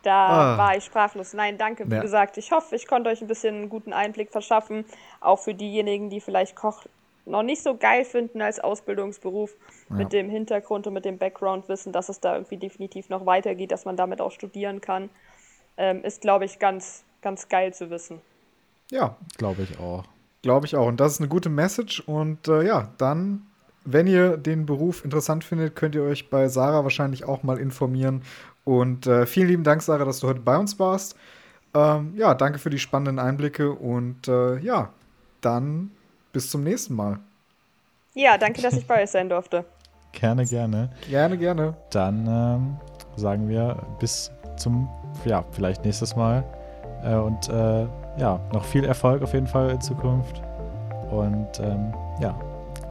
Da 0.03 0.55
ah. 0.55 0.57
war 0.57 0.77
ich 0.77 0.85
sprachlos. 0.85 1.33
Nein, 1.33 1.57
danke. 1.57 1.89
Wie 1.89 1.95
ja. 1.95 2.01
gesagt, 2.01 2.37
ich 2.37 2.51
hoffe, 2.51 2.75
ich 2.75 2.87
konnte 2.87 3.09
euch 3.09 3.21
ein 3.21 3.27
bisschen 3.27 3.55
einen 3.55 3.69
guten 3.69 3.93
Einblick 3.93 4.31
verschaffen. 4.31 4.85
Auch 5.19 5.39
für 5.39 5.53
diejenigen, 5.53 6.09
die 6.09 6.21
vielleicht 6.21 6.55
Koch 6.55 6.85
noch 7.25 7.43
nicht 7.43 7.61
so 7.61 7.77
geil 7.77 8.03
finden 8.03 8.41
als 8.41 8.59
Ausbildungsberuf. 8.59 9.55
Ja. 9.89 9.95
Mit 9.97 10.13
dem 10.13 10.29
Hintergrund 10.29 10.87
und 10.87 10.93
mit 10.93 11.05
dem 11.05 11.17
Background 11.17 11.69
wissen, 11.69 11.91
dass 11.91 12.09
es 12.09 12.19
da 12.19 12.35
irgendwie 12.35 12.57
definitiv 12.57 13.09
noch 13.09 13.25
weitergeht, 13.25 13.71
dass 13.71 13.85
man 13.85 13.95
damit 13.95 14.21
auch 14.21 14.31
studieren 14.31 14.81
kann. 14.81 15.09
Ähm, 15.77 16.03
ist, 16.03 16.21
glaube 16.21 16.45
ich, 16.45 16.57
ganz, 16.57 17.03
ganz 17.21 17.47
geil 17.47 17.73
zu 17.73 17.89
wissen. 17.91 18.21
Ja. 18.91 19.17
Glaube 19.37 19.63
ich 19.63 19.79
auch. 19.79 20.05
Glaube 20.43 20.67
ich 20.67 20.75
auch. 20.75 20.87
Und 20.87 20.99
das 20.99 21.13
ist 21.13 21.19
eine 21.19 21.29
gute 21.29 21.49
Message. 21.49 22.01
Und 22.01 22.47
äh, 22.47 22.65
ja, 22.65 22.89
dann 22.99 23.47
wenn 23.83 24.05
ihr 24.05 24.37
den 24.37 24.67
Beruf 24.67 25.03
interessant 25.03 25.43
findet, 25.43 25.75
könnt 25.75 25.95
ihr 25.95 26.03
euch 26.03 26.29
bei 26.29 26.47
Sarah 26.47 26.83
wahrscheinlich 26.83 27.23
auch 27.23 27.41
mal 27.41 27.57
informieren 27.57 28.21
und 28.63 29.07
äh, 29.07 29.25
vielen 29.25 29.47
lieben 29.47 29.63
Dank, 29.63 29.81
Sarah, 29.81 30.05
dass 30.05 30.19
du 30.19 30.27
heute 30.27 30.39
bei 30.39 30.57
uns 30.57 30.79
warst. 30.79 31.15
Ähm, 31.73 32.13
ja, 32.15 32.33
danke 32.33 32.59
für 32.59 32.69
die 32.69 32.79
spannenden 32.79 33.17
Einblicke 33.17 33.71
und 33.71 34.27
äh, 34.27 34.57
ja, 34.59 34.89
dann 35.41 35.91
bis 36.31 36.49
zum 36.49 36.63
nächsten 36.63 36.95
Mal. 36.95 37.19
Ja, 38.13 38.37
danke, 38.37 38.61
dass 38.61 38.73
ich 38.75 38.85
bei 38.85 39.01
euch 39.01 39.09
sein 39.09 39.29
durfte. 39.29 39.65
Gerne, 40.13 40.45
gerne. 40.45 40.89
Gerne, 41.09 41.37
gerne. 41.37 41.73
Dann 41.89 42.27
ähm, 42.27 42.77
sagen 43.15 43.47
wir 43.47 43.81
bis 43.97 44.29
zum, 44.57 44.89
ja, 45.23 45.45
vielleicht 45.51 45.85
nächstes 45.85 46.17
Mal. 46.17 46.43
Äh, 47.01 47.15
und 47.15 47.47
äh, 47.47 47.87
ja, 48.17 48.39
noch 48.53 48.63
viel 48.65 48.85
Erfolg 48.85 49.21
auf 49.21 49.33
jeden 49.33 49.47
Fall 49.47 49.69
in 49.71 49.81
Zukunft. 49.81 50.41
Und 51.09 51.59
ähm, 51.59 51.93
ja, 52.19 52.35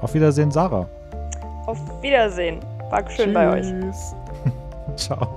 auf 0.00 0.14
Wiedersehen, 0.14 0.50
Sarah. 0.50 0.86
Auf 1.66 1.78
Wiedersehen. 2.02 2.60
War 2.90 3.08
schön 3.10 3.26
Tschüss. 3.26 3.34
bei 3.34 3.50
euch. 3.50 3.66
Ciao. 4.96 5.28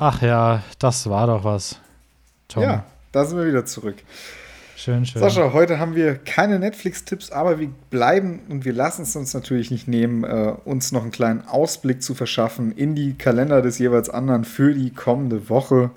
Ach 0.00 0.22
ja, 0.22 0.62
das 0.78 1.08
war 1.10 1.26
doch 1.26 1.42
was. 1.42 1.80
Tom. 2.46 2.62
Ja, 2.62 2.84
da 3.10 3.24
sind 3.24 3.36
wir 3.36 3.46
wieder 3.46 3.66
zurück. 3.66 3.96
Schön, 4.78 5.04
schön. 5.04 5.20
Sascha, 5.20 5.52
heute 5.52 5.80
haben 5.80 5.96
wir 5.96 6.14
keine 6.14 6.60
Netflix-Tipps, 6.60 7.32
aber 7.32 7.58
wir 7.58 7.68
bleiben 7.90 8.42
und 8.48 8.64
wir 8.64 8.72
lassen 8.72 9.02
es 9.02 9.16
uns 9.16 9.34
natürlich 9.34 9.72
nicht 9.72 9.88
nehmen, 9.88 10.22
äh, 10.22 10.54
uns 10.64 10.92
noch 10.92 11.02
einen 11.02 11.10
kleinen 11.10 11.44
Ausblick 11.48 12.00
zu 12.00 12.14
verschaffen 12.14 12.70
in 12.70 12.94
die 12.94 13.14
Kalender 13.14 13.60
des 13.60 13.80
jeweils 13.80 14.08
anderen 14.08 14.44
für 14.44 14.72
die 14.72 14.90
kommende 14.90 15.48
Woche. 15.48 15.90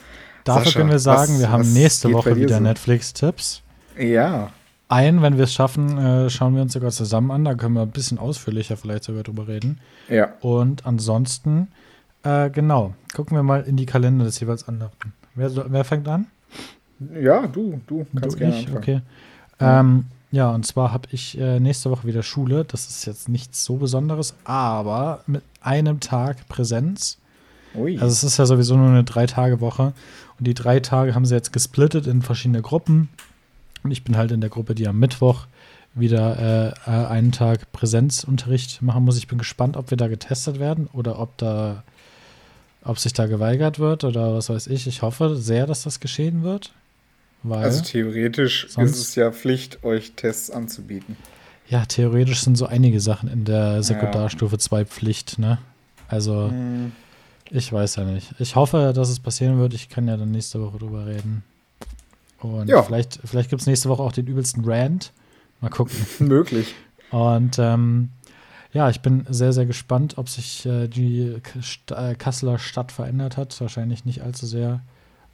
Dafür 0.45 0.65
Sascha, 0.65 0.79
können 0.79 0.89
wir 0.89 0.97
sagen, 0.97 1.33
was, 1.33 1.39
wir 1.39 1.51
haben 1.51 1.73
nächste 1.73 2.11
Woche 2.11 2.35
wieder 2.35 2.55
so? 2.55 2.63
Netflix-Tipps. 2.63 3.61
Ja. 3.99 4.49
Ein, 4.89 5.21
wenn 5.21 5.37
wir 5.37 5.43
es 5.43 5.53
schaffen, 5.53 5.99
äh, 5.99 6.31
schauen 6.31 6.55
wir 6.55 6.63
uns 6.63 6.73
sogar 6.73 6.89
zusammen 6.89 7.29
an. 7.29 7.45
Da 7.45 7.53
können 7.53 7.75
wir 7.75 7.83
ein 7.83 7.91
bisschen 7.91 8.17
ausführlicher 8.17 8.77
vielleicht 8.77 9.03
sogar 9.03 9.21
drüber 9.21 9.47
reden. 9.47 9.79
Ja. 10.09 10.33
Und 10.41 10.87
ansonsten, 10.87 11.67
äh, 12.23 12.49
genau, 12.49 12.95
gucken 13.13 13.37
wir 13.37 13.43
mal 13.43 13.61
in 13.61 13.77
die 13.77 13.85
Kalender 13.85 14.25
des 14.25 14.39
jeweils 14.39 14.67
anderen. 14.67 14.91
Wer, 15.35 15.51
wer 15.71 15.83
fängt 15.83 16.07
an? 16.07 16.25
Ja, 17.21 17.47
du, 17.47 17.81
du 17.87 18.05
kannst 18.19 18.35
du, 18.35 18.39
gerne 18.39 18.55
ich? 18.55 18.67
Anfangen. 18.67 18.77
Okay. 18.77 19.01
Ja. 19.59 19.79
Ähm, 19.79 20.05
ja, 20.31 20.49
und 20.51 20.65
zwar 20.65 20.93
habe 20.93 21.09
ich 21.11 21.37
äh, 21.37 21.59
nächste 21.59 21.91
Woche 21.91 22.07
wieder 22.07 22.23
Schule. 22.23 22.63
Das 22.63 22.87
ist 22.87 23.05
jetzt 23.05 23.27
nichts 23.27 23.65
so 23.65 23.75
Besonderes, 23.75 24.33
aber 24.45 25.23
mit 25.27 25.43
einem 25.61 25.99
Tag 25.99 26.47
Präsenz. 26.47 27.17
Ui. 27.75 27.95
Also 27.95 28.07
es 28.07 28.23
ist 28.23 28.37
ja 28.37 28.45
sowieso 28.45 28.77
nur 28.77 28.89
eine 28.89 29.03
Drei-Tage-Woche. 29.03 29.93
Und 30.39 30.47
die 30.47 30.53
drei 30.53 30.79
Tage 30.79 31.15
haben 31.15 31.25
sie 31.25 31.35
jetzt 31.35 31.53
gesplittet 31.53 32.07
in 32.07 32.21
verschiedene 32.21 32.61
Gruppen. 32.61 33.09
Und 33.83 33.91
ich 33.91 34.03
bin 34.03 34.17
halt 34.17 34.31
in 34.31 34.41
der 34.41 34.49
Gruppe, 34.49 34.73
die 34.73 34.87
am 34.87 34.99
Mittwoch 34.99 35.47
wieder 35.93 36.73
äh, 36.87 36.89
äh 36.89 37.05
einen 37.07 37.31
Tag 37.33 37.71
Präsenzunterricht 37.73 38.81
machen 38.81 39.03
muss. 39.03 39.17
Ich 39.17 39.27
bin 39.27 39.37
gespannt, 39.37 39.75
ob 39.75 39.89
wir 39.89 39.97
da 39.97 40.07
getestet 40.07 40.59
werden 40.59 40.87
oder 40.93 41.19
ob 41.19 41.37
da, 41.37 41.83
ob 42.83 42.99
sich 42.99 43.11
da 43.11 43.25
geweigert 43.25 43.79
wird 43.79 44.05
oder 44.05 44.33
was 44.33 44.49
weiß 44.49 44.67
ich. 44.67 44.87
Ich 44.87 45.01
hoffe 45.01 45.35
sehr, 45.35 45.67
dass 45.67 45.83
das 45.83 45.99
geschehen 45.99 46.43
wird. 46.43 46.73
Also 47.49 47.81
theoretisch 47.81 48.65
ist 48.65 48.77
es 48.77 49.15
ja 49.15 49.31
Pflicht, 49.31 49.83
euch 49.83 50.13
Tests 50.13 50.51
anzubieten. 50.51 51.17
Ja, 51.67 51.85
theoretisch 51.85 52.41
sind 52.41 52.57
so 52.57 52.65
einige 52.65 52.99
Sachen 52.99 53.29
in 53.29 53.45
der 53.45 53.81
Sekundarstufe 53.81 54.57
2 54.57 54.79
ja. 54.79 54.85
Pflicht, 54.85 55.39
ne? 55.39 55.57
Also, 56.07 56.49
hm. 56.49 56.91
ich 57.49 57.71
weiß 57.71 57.95
ja 57.95 58.03
nicht. 58.03 58.35
Ich 58.39 58.55
hoffe, 58.55 58.91
dass 58.93 59.09
es 59.09 59.19
passieren 59.19 59.57
wird. 59.57 59.73
Ich 59.73 59.87
kann 59.87 60.07
ja 60.07 60.17
dann 60.17 60.31
nächste 60.31 60.61
Woche 60.61 60.79
drüber 60.79 61.05
reden. 61.05 61.43
Und 62.39 62.67
ja. 62.67 62.83
vielleicht, 62.83 63.19
vielleicht 63.23 63.49
gibt 63.49 63.61
es 63.61 63.67
nächste 63.67 63.87
Woche 63.87 64.03
auch 64.03 64.11
den 64.11 64.27
übelsten 64.27 64.65
Rant. 64.65 65.13
Mal 65.61 65.69
gucken. 65.69 65.95
Möglich. 66.19 66.75
Und 67.11 67.57
ähm, 67.59 68.09
ja, 68.73 68.89
ich 68.89 69.01
bin 69.01 69.25
sehr, 69.29 69.53
sehr 69.53 69.65
gespannt, 69.65 70.17
ob 70.17 70.27
sich 70.27 70.65
äh, 70.65 70.87
die 70.87 71.37
St 71.61 71.91
äh, 71.91 72.15
Kasseler 72.15 72.57
Stadt 72.59 72.91
verändert 72.91 73.37
hat. 73.37 73.59
Wahrscheinlich 73.61 74.05
nicht 74.05 74.21
allzu 74.21 74.45
sehr. 74.45 74.81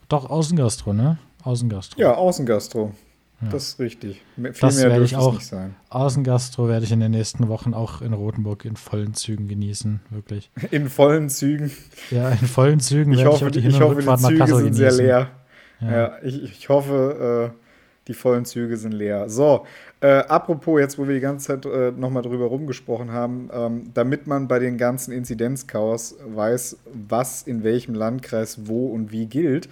Doch, 0.10 0.30
Außengastro, 0.30 0.94
ne? 0.94 1.18
Außengastro. 1.44 2.00
Ja, 2.00 2.16
Außengastro. 2.16 2.92
Ja. 3.42 3.50
Das 3.50 3.68
ist 3.68 3.80
richtig. 3.80 4.24
Viel 4.36 4.52
das 4.60 4.78
mehr 4.78 4.90
werde 4.90 5.06
ich 5.06 5.16
auch. 5.16 5.34
Nicht 5.34 5.46
sein. 5.46 5.76
Außengastro 5.90 6.68
werde 6.68 6.86
ich 6.86 6.92
in 6.92 7.00
den 7.00 7.12
nächsten 7.12 7.48
Wochen 7.50 7.76
auch 7.76 8.02
in 8.02 8.14
Rotenburg 8.14 8.66
in 8.66 8.76
vollen 8.76 9.14
Zügen 9.14 9.48
genießen, 9.48 10.00
wirklich. 10.10 10.50
In 10.72 10.90
vollen 10.90 11.30
Zügen? 11.30 11.72
Ja, 12.10 12.30
in 12.30 12.48
vollen 12.48 12.80
Zügen 12.80 13.12
ich 13.12 13.20
werde 13.20 13.32
hoffe, 13.32 13.46
ich 13.46 13.50
auch 13.50 13.52
die 13.52 13.62
Hin- 13.62 13.76
und 13.76 13.82
Rückfahrt 13.82 14.22
nach 14.22 14.36
Kassel 14.36 14.56
sind 14.56 14.74
genießen. 14.74 14.92
sehr 14.92 14.92
leer. 14.92 15.30
Ja, 15.82 15.92
ja 15.92 16.18
ich, 16.24 16.44
ich 16.44 16.70
hoffe, 16.70 17.54
äh, 17.54 17.58
die 18.08 18.14
vollen 18.14 18.46
Züge 18.46 18.76
sind 18.78 18.94
leer. 18.94 19.30
So, 19.30 19.66
äh, 20.00 20.08
apropos, 20.08 20.80
jetzt 20.80 20.98
wo 20.98 21.08
wir 21.08 21.16
die 21.16 21.22
ganze 21.22 21.48
Zeit 21.48 21.66
äh, 21.66 21.92
nochmal 21.92 22.24
drüber 22.24 22.46
rumgesprochen 22.46 23.12
haben, 23.12 23.50
ähm, 23.54 23.92
damit 23.94 24.28
man 24.28 24.48
bei 24.48 24.60
den 24.60 24.78
ganzen 24.78 25.12
Inzidenzchaos 25.12 26.16
weiß, 26.26 26.78
was 26.94 27.44
in 27.44 27.64
welchem 27.64 27.94
Landkreis 27.96 28.68
wo 28.68 28.88
und 28.88 29.12
wie 29.12 29.26
gilt, 29.26 29.70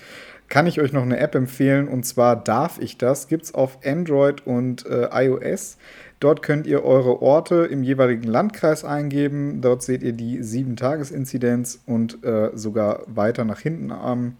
kann 0.49 0.67
ich 0.67 0.79
euch 0.79 0.93
noch 0.93 1.01
eine 1.01 1.17
App 1.19 1.35
empfehlen 1.35 1.87
und 1.87 2.05
zwar 2.05 2.35
darf 2.35 2.79
ich 2.79 2.97
das, 2.97 3.27
gibt 3.27 3.45
es 3.45 3.53
auf 3.53 3.79
Android 3.85 4.45
und 4.45 4.85
äh, 4.85 5.09
iOS. 5.11 5.77
Dort 6.19 6.41
könnt 6.41 6.65
ihr 6.65 6.83
eure 6.83 7.21
Orte 7.21 7.65
im 7.65 7.83
jeweiligen 7.83 8.23
Landkreis 8.23 8.85
eingeben. 8.85 9.59
Dort 9.61 9.83
seht 9.83 10.01
ihr 10.01 10.13
die 10.13 10.39
7-Tages-Inzidenz 10.39 11.81
und 11.85 12.23
äh, 12.23 12.51
sogar 12.53 13.01
weiter 13.07 13.43
nach 13.43 13.59
hinten 13.59 13.91
am 13.91 14.37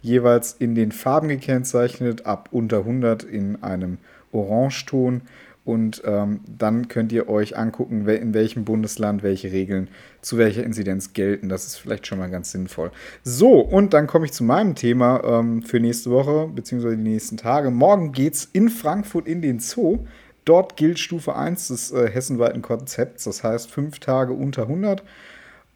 jeweils 0.00 0.52
in 0.52 0.74
den 0.74 0.92
Farben 0.92 1.28
gekennzeichnet, 1.28 2.24
ab 2.24 2.48
unter 2.50 2.78
100 2.78 3.24
in 3.24 3.62
einem 3.62 3.98
Orangeton. 4.32 5.22
Und 5.68 6.00
ähm, 6.06 6.40
dann 6.46 6.88
könnt 6.88 7.12
ihr 7.12 7.28
euch 7.28 7.58
angucken, 7.58 8.08
in 8.08 8.32
welchem 8.32 8.64
Bundesland 8.64 9.22
welche 9.22 9.52
Regeln 9.52 9.88
zu 10.22 10.38
welcher 10.38 10.64
Inzidenz 10.64 11.12
gelten. 11.12 11.50
Das 11.50 11.66
ist 11.66 11.76
vielleicht 11.76 12.06
schon 12.06 12.18
mal 12.18 12.30
ganz 12.30 12.52
sinnvoll. 12.52 12.90
So, 13.22 13.60
und 13.60 13.92
dann 13.92 14.06
komme 14.06 14.24
ich 14.24 14.32
zu 14.32 14.44
meinem 14.44 14.76
Thema 14.76 15.22
ähm, 15.24 15.62
für 15.62 15.78
nächste 15.78 16.10
Woche, 16.10 16.48
beziehungsweise 16.54 16.96
die 16.96 17.02
nächsten 17.02 17.36
Tage. 17.36 17.70
Morgen 17.70 18.12
geht 18.12 18.32
es 18.32 18.46
in 18.46 18.70
Frankfurt 18.70 19.28
in 19.28 19.42
den 19.42 19.60
Zoo. 19.60 20.06
Dort 20.46 20.78
gilt 20.78 20.98
Stufe 20.98 21.36
1 21.36 21.68
des 21.68 21.92
äh, 21.92 22.08
hessenweiten 22.10 22.62
Konzepts, 22.62 23.24
das 23.24 23.44
heißt 23.44 23.70
fünf 23.70 23.98
Tage 23.98 24.32
unter 24.32 24.62
100. 24.62 25.02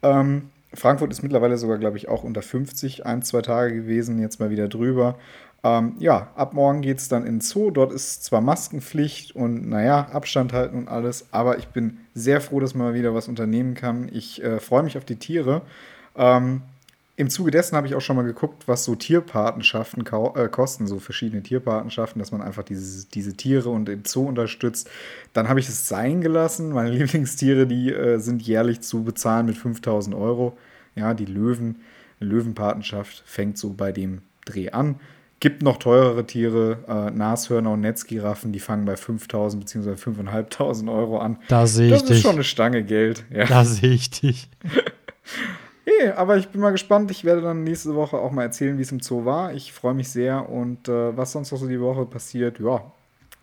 Ähm, 0.01 0.49
Frankfurt 0.73 1.11
ist 1.11 1.21
mittlerweile 1.21 1.59
sogar, 1.59 1.77
glaube 1.77 1.97
ich, 1.97 2.07
auch 2.07 2.23
unter 2.23 2.41
50, 2.41 3.05
ein, 3.05 3.21
zwei 3.21 3.43
Tage 3.43 3.75
gewesen, 3.75 4.19
jetzt 4.19 4.39
mal 4.39 4.49
wieder 4.49 4.67
drüber. 4.67 5.19
Ähm, 5.65 5.95
ja, 5.99 6.31
ab 6.35 6.53
morgen 6.53 6.81
geht 6.81 6.97
es 6.99 7.07
dann 7.07 7.25
in 7.25 7.35
den 7.35 7.41
Zoo. 7.41 7.71
Dort 7.71 7.93
ist 7.93 8.25
zwar 8.25 8.41
Maskenpflicht 8.41 9.33
und 9.33 9.69
naja, 9.69 10.09
Abstand 10.11 10.51
halten 10.51 10.77
und 10.77 10.87
alles, 10.89 11.27
aber 11.31 11.57
ich 11.57 11.67
bin 11.67 11.99
sehr 12.13 12.41
froh, 12.41 12.59
dass 12.59 12.75
man 12.75 12.87
mal 12.87 12.93
wieder 12.93 13.13
was 13.13 13.29
unternehmen 13.29 13.73
kann. 13.73 14.09
Ich 14.11 14.43
äh, 14.43 14.59
freue 14.59 14.83
mich 14.83 14.97
auf 14.97 15.05
die 15.05 15.15
Tiere. 15.15 15.61
Ähm, 16.17 16.63
Im 17.15 17.29
Zuge 17.29 17.51
dessen 17.51 17.77
habe 17.77 17.87
ich 17.87 17.95
auch 17.95 18.01
schon 18.01 18.17
mal 18.17 18.25
geguckt, 18.25 18.67
was 18.67 18.83
so 18.83 18.95
Tierpatenschaften 18.95 20.05
äh, 20.05 20.49
kosten, 20.49 20.85
so 20.85 20.99
verschiedene 20.99 21.43
Tierpatenschaften, 21.43 22.19
dass 22.19 22.33
man 22.33 22.41
einfach 22.41 22.63
diese, 22.63 23.07
diese 23.07 23.33
Tiere 23.33 23.69
und 23.69 23.87
den 23.87 24.03
Zoo 24.03 24.27
unterstützt. 24.27 24.89
Dann 25.31 25.47
habe 25.47 25.61
ich 25.61 25.69
es 25.69 25.87
sein 25.87 26.19
gelassen. 26.19 26.73
Meine 26.73 26.89
Lieblingstiere, 26.97 27.67
die 27.67 27.93
äh, 27.93 28.17
sind 28.17 28.41
jährlich 28.41 28.81
zu 28.81 29.03
bezahlen 29.03 29.45
mit 29.45 29.55
5000 29.55 30.13
Euro. 30.13 30.57
Ja, 30.95 31.13
die 31.13 31.25
Löwen, 31.25 31.77
Löwenpatenschaft 32.19 33.23
fängt 33.25 33.57
so 33.57 33.73
bei 33.73 33.93
dem 33.93 34.21
Dreh 34.45 34.71
an. 34.71 34.99
Gibt 35.43 35.61
noch 35.61 35.75
teurere 35.75 36.25
Tiere, 36.25 36.77
äh, 36.87 37.11
Nashörner 37.11 37.71
und 37.71 37.81
Netzgiraffen, 37.81 38.53
die 38.53 38.61
fangen 38.61 38.85
bei 38.85 38.93
5.000 38.93 39.59
bzw. 39.59 39.89
5.500 39.89 40.89
Euro 40.89 41.17
an. 41.17 41.37
Da 41.49 41.67
sehe 41.67 41.93
ich 41.93 41.99
dich. 41.99 42.07
Das 42.07 42.17
ist 42.17 42.21
schon 42.21 42.35
eine 42.35 42.45
Stange 42.45 42.81
Geld. 42.81 43.25
Ja. 43.29 43.43
Da 43.47 43.65
sehe 43.65 43.91
ich 43.91 44.09
dich. 44.09 44.47
hey, 45.83 46.11
aber 46.15 46.37
ich 46.37 46.47
bin 46.47 46.61
mal 46.61 46.71
gespannt. 46.71 47.11
Ich 47.11 47.25
werde 47.25 47.41
dann 47.41 47.65
nächste 47.65 47.93
Woche 47.93 48.15
auch 48.19 48.31
mal 48.31 48.43
erzählen, 48.43 48.77
wie 48.77 48.83
es 48.83 48.93
im 48.93 49.01
Zoo 49.01 49.25
war. 49.25 49.53
Ich 49.53 49.73
freue 49.73 49.93
mich 49.93 50.07
sehr 50.07 50.49
und 50.49 50.87
äh, 50.87 51.17
was 51.17 51.33
sonst 51.33 51.51
noch 51.51 51.59
so 51.59 51.67
die 51.67 51.81
Woche 51.81 52.05
passiert, 52.05 52.61
ja, 52.61 52.81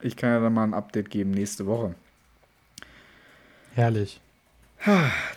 ich 0.00 0.16
kann 0.16 0.30
ja 0.30 0.40
dann 0.40 0.54
mal 0.54 0.64
ein 0.64 0.72
Update 0.72 1.10
geben 1.10 1.32
nächste 1.32 1.66
Woche. 1.66 1.94
Herrlich. 3.74 4.22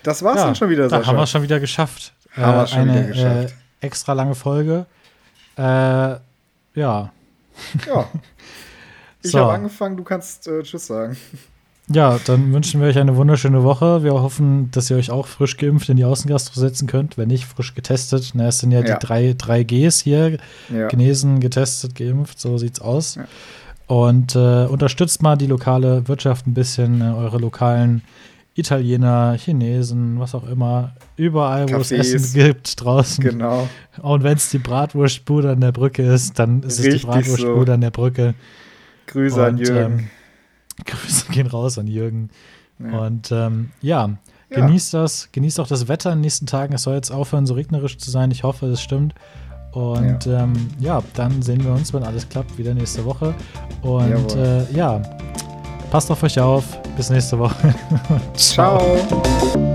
Das 0.04 0.24
war's 0.24 0.38
ja, 0.38 0.46
dann 0.46 0.56
schon 0.56 0.70
wieder, 0.70 0.88
Sascha. 0.88 1.08
haben 1.08 1.18
wir 1.18 1.28
schon 1.28 1.44
wieder 1.44 1.60
geschafft. 1.60 2.14
Haben 2.32 2.54
äh, 2.54 2.58
wir 2.58 2.68
schon 2.68 2.80
eine, 2.80 2.94
wieder 2.94 3.08
geschafft. 3.08 3.54
Äh, 3.82 3.86
extra 3.86 4.14
lange 4.14 4.36
Folge. 4.36 4.86
Äh, 5.58 6.16
ja. 6.76 7.12
Ja. 7.88 8.10
Ich 9.26 9.32
so. 9.32 9.40
habe 9.40 9.54
angefangen, 9.54 9.96
du 9.96 10.04
kannst 10.04 10.50
äh, 10.50 10.62
Tschüss 10.64 10.88
sagen. 10.88 11.16
Ja, 11.90 12.20
dann 12.26 12.52
wünschen 12.54 12.82
wir 12.82 12.88
euch 12.88 12.98
eine 12.98 13.16
wunderschöne 13.16 13.64
Woche. 13.64 14.04
Wir 14.04 14.14
hoffen, 14.14 14.70
dass 14.72 14.90
ihr 14.90 14.98
euch 14.98 15.12
auch 15.12 15.28
frisch 15.28 15.56
geimpft 15.56 15.88
in 15.88 15.96
die 15.96 16.04
Außengastro 16.04 16.60
setzen 16.60 16.88
könnt. 16.88 17.18
Wenn 17.18 17.28
nicht, 17.28 17.46
frisch 17.46 17.74
getestet. 17.74 18.32
Na, 18.34 18.48
es 18.48 18.60
sind 18.60 18.72
ja, 18.72 18.82
ja. 18.82 18.98
die 18.98 19.06
drei, 19.06 19.34
drei 19.38 19.64
Gs 19.64 20.02
hier. 20.02 20.38
Ja. 20.70 20.88
Genesen, 20.88 21.40
getestet, 21.40 21.96
geimpft. 21.96 22.40
So 22.40 22.58
sieht's 22.58 22.82
aus. 22.82 23.16
Ja. 23.16 23.26
Und 23.88 24.36
äh, 24.36 24.66
unterstützt 24.66 25.22
mal 25.22 25.38
die 25.38 25.48
lokale 25.48 26.08
Wirtschaft 26.08 26.48
ein 26.48 26.54
bisschen, 26.54 27.02
äh, 27.02 27.06
eure 27.06 27.38
lokalen 27.38 28.02
Italiener, 28.56 29.36
Chinesen, 29.38 30.20
was 30.20 30.36
auch 30.36 30.48
immer, 30.48 30.94
überall, 31.18 31.66
Cafés. 31.66 31.74
wo 31.74 31.80
es 31.80 31.92
Essen 31.92 32.34
gibt 32.34 32.84
draußen. 32.84 33.24
Genau. 33.24 33.68
Und 34.02 34.24
wenn 34.24 34.38
es 34.38 34.50
die 34.50 34.60
Bratwurstbude 34.60 35.52
an 35.52 35.62
der 35.62 35.72
Brücke 35.72 36.04
ist, 36.04 36.38
dann 36.38 36.62
ist 36.62 36.80
Richtig 36.80 36.96
es 36.96 37.02
die 37.02 37.08
Bratwurstbude 37.08 37.68
so. 37.68 37.74
an 37.74 37.82
der 37.82 37.92
Brücke. 37.92 38.36
Grüße 39.08 39.40
Und, 39.40 39.46
an 39.46 39.58
Jürgen. 39.58 40.00
Ähm, 40.00 40.08
Grüße 40.86 41.32
gehen 41.32 41.48
raus 41.48 41.78
an 41.78 41.88
Jürgen. 41.88 42.30
Ja. 42.80 43.00
Und 43.00 43.32
ähm, 43.32 43.72
ja, 43.82 44.10
ja, 44.50 44.60
genießt 44.60 44.94
das, 44.94 45.30
genießt 45.32 45.60
auch 45.60 45.68
das 45.68 45.88
Wetter 45.88 46.12
in 46.12 46.18
den 46.18 46.22
nächsten 46.22 46.46
Tagen. 46.46 46.74
Es 46.74 46.84
soll 46.84 46.96
jetzt 46.96 47.12
aufhören, 47.12 47.46
so 47.46 47.56
regnerisch 47.56 47.98
zu 47.98 48.12
sein. 48.12 48.30
Ich 48.30 48.44
hoffe, 48.44 48.68
es 48.68 48.82
stimmt. 48.82 49.16
Und 49.72 50.26
ja. 50.26 50.44
Ähm, 50.44 50.54
ja, 50.80 51.02
dann 51.16 51.42
sehen 51.42 51.64
wir 51.64 51.72
uns, 51.72 51.92
wenn 51.94 52.04
alles 52.04 52.30
klappt, 52.30 52.58
wieder 52.60 52.76
nächste 52.76 53.04
Woche. 53.06 53.34
Und 53.82 54.36
äh, 54.36 54.72
ja, 54.72 55.02
passt 55.94 56.10
auf 56.10 56.24
euch 56.24 56.40
auf. 56.40 56.64
Bis 56.98 57.12
nächste 57.12 57.38
Woche. 57.38 57.76
Ciao. 58.36 58.98
Ciao. 59.00 59.64